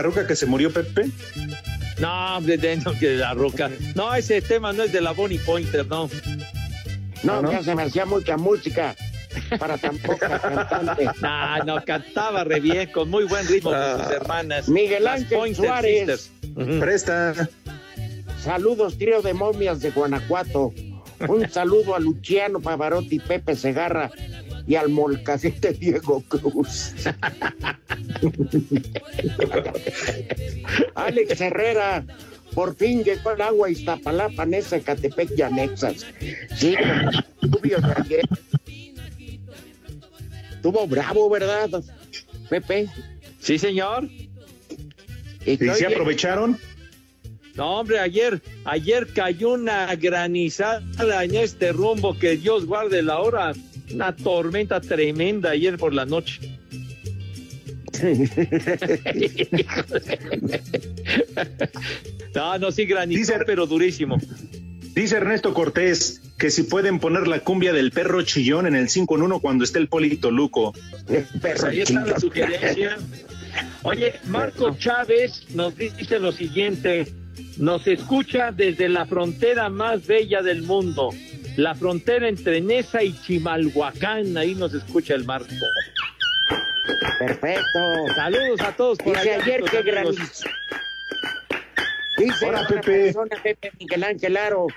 La 0.00 0.08
roca 0.08 0.26
que 0.26 0.34
se 0.34 0.46
murió 0.46 0.72
Pepe? 0.72 1.10
No, 1.98 2.38
hombre, 2.38 2.56
de, 2.56 2.76
no, 2.76 2.92
que 2.98 3.08
de 3.10 3.16
la 3.16 3.34
roca. 3.34 3.70
No, 3.94 4.14
ese 4.14 4.40
tema 4.40 4.72
no 4.72 4.84
es 4.84 4.92
de 4.92 5.02
la 5.02 5.10
Bonnie 5.10 5.38
Pointer, 5.38 5.86
no. 5.86 6.08
No, 7.22 7.52
ya 7.52 7.62
se 7.62 7.74
me 7.74 7.82
hacía 7.82 8.06
mucha 8.06 8.38
música 8.38 8.96
para 9.58 9.76
tan 9.76 9.98
poca 9.98 10.40
cantante. 10.40 11.04
No, 11.20 11.64
no, 11.64 11.84
cantaba 11.84 12.44
re 12.44 12.60
bien, 12.60 12.90
con 12.90 13.10
muy 13.10 13.24
buen 13.24 13.46
ritmo 13.46 13.72
con 13.72 14.04
sus 14.04 14.10
hermanas. 14.10 14.68
Miguel 14.70 15.06
Ángel 15.06 15.54
Suárez. 15.54 16.30
Presta. 16.80 17.50
Saludos, 18.42 18.96
trío 18.96 19.20
de 19.20 19.34
momias 19.34 19.80
de 19.80 19.90
Guanajuato. 19.90 20.72
Un 21.28 21.46
saludo 21.50 21.94
a 21.94 22.00
Luciano 22.00 22.60
Pavarotti, 22.60 23.18
Pepe 23.18 23.54
Segarra 23.54 24.10
y 24.70 24.76
al 24.76 24.88
molcajete 24.88 25.72
Diego 25.72 26.22
Cruz. 26.28 26.94
Alex 30.94 31.40
Herrera, 31.40 32.04
por 32.54 32.76
fin 32.76 33.02
llegó 33.02 33.32
el 33.32 33.40
agua 33.40 33.66
a 33.66 33.70
Iztapalapa, 33.72 34.46
Nesa, 34.46 34.76
Ecatepec 34.76 35.36
y 35.36 35.42
anexas. 35.42 36.06
Sí, 36.56 36.76
ayer. 36.76 38.22
Estuvo 40.52 40.86
bravo, 40.86 41.28
¿verdad, 41.28 41.82
Pepe? 42.48 42.86
Sí, 43.40 43.58
señor. 43.58 44.08
Y 45.44 45.52
¿Y 45.52 45.56
se 45.56 45.86
aprovecharon? 45.86 46.56
No, 47.56 47.80
hombre, 47.80 47.98
ayer, 47.98 48.40
ayer 48.64 49.08
cayó 49.12 49.54
una 49.54 49.92
granizada 49.96 51.24
en 51.24 51.34
este 51.34 51.72
rumbo, 51.72 52.16
que 52.16 52.36
Dios 52.36 52.66
guarde 52.66 53.02
la 53.02 53.18
hora. 53.18 53.52
Una 53.92 54.14
tormenta 54.14 54.80
tremenda 54.80 55.50
ayer 55.50 55.76
por 55.76 55.92
la 55.94 56.06
noche. 56.06 56.40
no, 62.34 62.58
no, 62.58 62.72
sí 62.72 62.86
granizó, 62.86 63.34
pero 63.46 63.66
durísimo. 63.66 64.18
Dice 64.94 65.16
Ernesto 65.16 65.54
Cortés 65.54 66.20
que 66.38 66.50
si 66.50 66.64
pueden 66.64 66.98
poner 66.98 67.28
la 67.28 67.40
cumbia 67.40 67.72
del 67.72 67.92
perro 67.92 68.22
chillón 68.22 68.66
en 68.66 68.74
el 68.74 68.88
5 68.88 69.16
en 69.16 69.22
1 69.22 69.40
cuando 69.40 69.64
esté 69.64 69.78
el 69.78 69.88
Polito 69.88 70.30
Luco. 70.30 70.72
Pues 71.40 71.62
ahí 71.62 71.82
está 71.82 72.04
la 72.04 72.18
sugerencia. 72.18 72.96
Oye, 73.82 74.14
Marco 74.26 74.74
Chávez 74.76 75.46
nos 75.54 75.76
dice 75.76 76.18
lo 76.18 76.32
siguiente, 76.32 77.12
nos 77.58 77.86
escucha 77.86 78.52
desde 78.52 78.88
la 78.88 79.06
frontera 79.06 79.68
más 79.68 80.06
bella 80.06 80.42
del 80.42 80.62
mundo, 80.62 81.10
la 81.60 81.74
frontera 81.74 82.26
entre 82.26 82.60
Nesa 82.62 83.02
y 83.02 83.12
Chimalhuacán, 83.12 84.34
ahí 84.38 84.54
nos 84.54 84.72
escucha 84.72 85.14
el 85.14 85.26
Marco. 85.26 85.48
Perfecto. 87.18 87.78
Saludos 88.16 88.60
a 88.62 88.72
todos 88.72 88.96
por 88.98 89.14
Dice 89.14 89.34
allá, 89.34 89.44
ayer 89.44 89.62
que 89.64 89.82
granizó. 89.82 90.48
Dice 92.16 92.46
Hola, 92.46 92.62
otra 92.62 92.80
Pepe. 92.80 93.02
persona, 93.02 93.36
Pepe 93.42 93.72
Miguel 93.78 94.04
Ángel 94.04 94.36
Aro. 94.38 94.68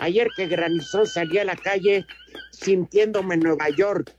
Ayer 0.00 0.26
que 0.36 0.48
granizó 0.48 1.06
salí 1.06 1.38
a 1.38 1.44
la 1.44 1.54
calle 1.54 2.04
sintiéndome 2.50 3.36
en 3.36 3.40
Nueva 3.40 3.68
York 3.70 4.12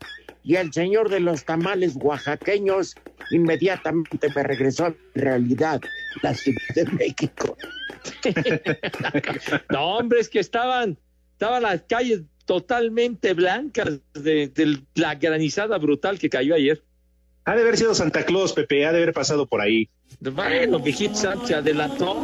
y 0.44 0.56
el 0.56 0.72
señor 0.72 1.10
de 1.10 1.20
los 1.20 1.44
tamales 1.44 1.94
oaxaqueños 1.96 2.96
inmediatamente 3.32 4.30
me 4.34 4.44
regresó 4.44 4.86
a 4.86 4.90
la 4.90 4.96
realidad, 5.16 5.82
la 6.22 6.34
Ciudad 6.34 6.62
de 6.74 6.86
México. 6.86 7.58
No, 9.70 9.98
hombre, 9.98 10.20
es 10.20 10.30
que 10.30 10.40
estaban, 10.40 10.98
estaban 11.42 11.64
las 11.64 11.82
calles 11.90 12.22
totalmente 12.46 13.34
blancas 13.34 14.00
de, 14.14 14.48
de 14.50 14.78
la 14.94 15.16
granizada 15.16 15.80
brutal 15.80 16.20
que 16.20 16.30
cayó 16.30 16.54
ayer. 16.54 16.84
Ha 17.46 17.56
de 17.56 17.62
haber 17.64 17.78
sido 17.78 17.96
Santa 17.96 18.24
Claus, 18.24 18.54
Pepe, 18.54 18.86
ha 18.86 18.92
de 18.92 19.00
haber 19.00 19.12
pasado 19.12 19.48
por 19.48 19.60
ahí. 19.60 19.90
Bueno, 20.20 20.78
Sánchez 20.78 21.48
se 21.48 21.56
adelantó. 21.56 22.24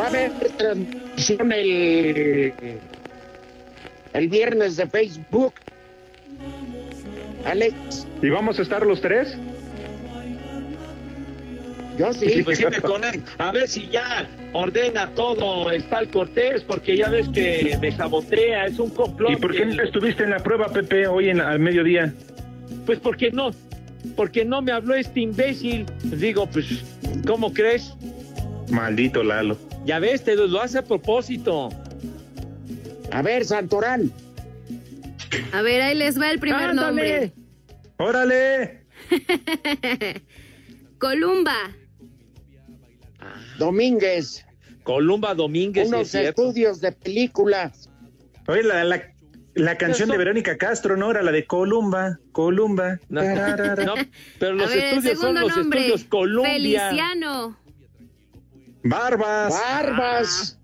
Va 0.00 0.04
a 0.04 0.08
haber 0.08 0.32
transmisión 0.56 1.52
el, 1.52 2.54
el 4.14 4.28
viernes 4.30 4.78
de 4.78 4.86
Facebook. 4.86 5.52
Alex, 7.44 8.06
¿Y 8.22 8.30
vamos 8.30 8.58
a 8.58 8.62
estar 8.62 8.86
los 8.86 9.02
tres? 9.02 9.36
Yo 11.98 12.10
sí. 12.14 12.42
Pues 12.42 12.56
sí 12.56 12.64
me 12.64 12.80
conecto. 12.80 13.30
A 13.36 13.52
ver 13.52 13.68
si 13.68 13.86
ya 13.88 14.26
ordena 14.52 15.08
todo 15.14 15.70
el 15.70 15.84
tal 15.84 16.08
Cortés, 16.08 16.62
porque 16.62 16.96
ya 16.96 17.08
ves 17.08 17.28
que 17.28 17.76
me 17.80 17.92
sabotea, 17.92 18.66
es 18.66 18.78
un 18.78 18.90
complot. 18.90 19.32
¿Y 19.32 19.36
por 19.36 19.54
qué 19.54 19.66
no 19.66 19.82
estuviste 19.82 20.24
en 20.24 20.30
la 20.30 20.38
prueba, 20.38 20.68
Pepe, 20.68 21.06
hoy 21.06 21.28
en, 21.30 21.40
al 21.40 21.60
mediodía? 21.60 22.12
Pues 22.86 22.98
porque 22.98 23.30
no, 23.30 23.50
porque 24.16 24.44
no 24.44 24.62
me 24.62 24.72
habló 24.72 24.94
este 24.94 25.20
imbécil. 25.20 25.86
Digo, 26.02 26.46
pues, 26.46 26.84
¿cómo 27.26 27.52
crees? 27.52 27.94
Maldito 28.70 29.22
Lalo. 29.22 29.56
Ya 29.84 29.98
ves, 29.98 30.24
te 30.24 30.36
lo, 30.36 30.46
lo 30.46 30.60
hace 30.60 30.78
a 30.78 30.82
propósito. 30.82 31.70
A 33.12 33.22
ver, 33.22 33.44
Santorán. 33.44 34.12
A 35.52 35.62
ver, 35.62 35.82
ahí 35.82 35.96
les 35.96 36.20
va 36.20 36.30
el 36.30 36.38
primer 36.38 36.70
Ándale. 36.70 36.86
nombre. 36.86 37.32
¡Órale! 37.98 38.84
Columba. 40.98 41.56
Domínguez. 43.58 44.44
Columba 44.82 45.34
Domínguez, 45.34 45.88
sí 45.88 45.94
Unos 45.94 46.14
es 46.14 46.28
estudios 46.28 46.80
de 46.80 46.92
películas. 46.92 47.88
Oye, 48.48 48.62
la, 48.62 48.82
la, 48.84 49.02
la 49.54 49.76
canción 49.76 50.08
de 50.08 50.16
Verónica 50.16 50.56
Castro, 50.56 50.96
¿no? 50.96 51.10
Era 51.10 51.22
la 51.22 51.32
de 51.32 51.46
Columba, 51.46 52.18
Columba. 52.32 52.98
No, 53.08 53.20
pero 54.38 54.54
los 54.54 54.70
ver, 54.70 54.78
el 54.78 54.84
estudios 54.84 55.18
son 55.20 55.34
los 55.34 55.56
nombre. 55.56 55.80
estudios 55.80 56.04
Columbia. 56.08 56.52
Feliciano. 56.52 57.58
Barbas. 58.82 59.52
Barbas. 59.52 60.58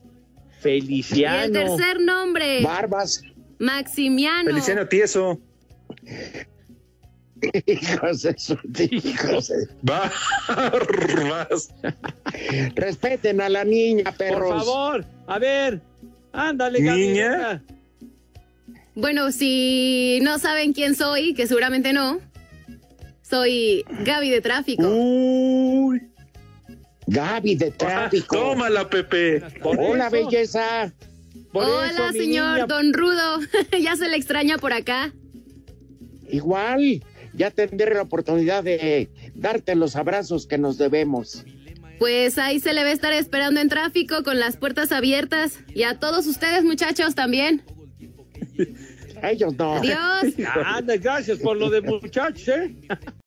Y 0.64 0.68
el 0.68 0.82
Feliciano. 0.82 1.52
tercer 1.52 2.00
nombre. 2.00 2.62
Barbas. 2.62 3.22
Maximiano. 3.58 4.50
Feliciano 4.50 4.88
Tieso. 4.88 5.38
Hijos 7.66 8.22
de 8.22 8.34
su 8.38 8.54
hijos 8.90 9.48
de- 9.48 9.68
Barbas. 9.82 11.70
Respeten 12.74 13.40
a 13.40 13.48
la 13.48 13.64
niña, 13.64 14.12
perros. 14.16 14.50
Por 14.50 14.58
favor, 14.64 15.04
a 15.26 15.38
ver, 15.38 15.80
ándale, 16.32 16.80
Niña. 16.80 16.92
Gabriela. 16.92 17.62
Bueno, 18.94 19.30
si 19.32 20.18
no 20.22 20.38
saben 20.38 20.72
quién 20.72 20.94
soy, 20.94 21.34
que 21.34 21.46
seguramente 21.46 21.92
no, 21.92 22.18
soy 23.22 23.84
Gaby 24.04 24.30
de 24.30 24.40
Tráfico. 24.40 24.82
Uy. 24.88 26.00
Gaby 27.08 27.54
de 27.54 27.70
tráfico. 27.70 28.36
Tómala, 28.36 28.88
Pepe. 28.88 29.40
Por 29.62 29.78
Hola, 29.78 30.08
eso, 30.08 30.12
belleza. 30.16 30.92
por 31.52 31.64
Hola, 31.64 31.90
eso, 31.92 32.12
señor 32.12 32.54
niña. 32.54 32.66
Don 32.66 32.92
Rudo. 32.92 33.38
ya 33.80 33.94
se 33.94 34.08
le 34.08 34.16
extraña 34.16 34.58
por 34.58 34.72
acá. 34.72 35.12
Igual, 36.30 37.04
ya 37.36 37.50
tendré 37.50 37.94
la 37.94 38.02
oportunidad 38.02 38.64
de 38.64 39.08
darte 39.34 39.74
los 39.74 39.96
abrazos 39.96 40.46
que 40.46 40.58
nos 40.58 40.78
debemos. 40.78 41.44
Pues 41.98 42.36
ahí 42.38 42.60
se 42.60 42.74
le 42.74 42.82
va 42.82 42.90
a 42.90 42.92
estar 42.92 43.12
esperando 43.12 43.60
en 43.60 43.68
tráfico 43.68 44.22
con 44.22 44.38
las 44.38 44.56
puertas 44.56 44.92
abiertas. 44.92 45.58
Y 45.74 45.84
a 45.84 45.98
todos 45.98 46.26
ustedes, 46.26 46.62
muchachos, 46.64 47.14
también. 47.14 47.62
Ellos 49.22 49.54
no. 49.56 49.76
Adiós. 49.76 50.34
Anda, 50.64 50.96
gracias 50.96 51.38
por 51.38 51.56
lo 51.56 51.70
de 51.70 51.80
muchachos, 51.80 52.48
¿eh? 52.48 52.74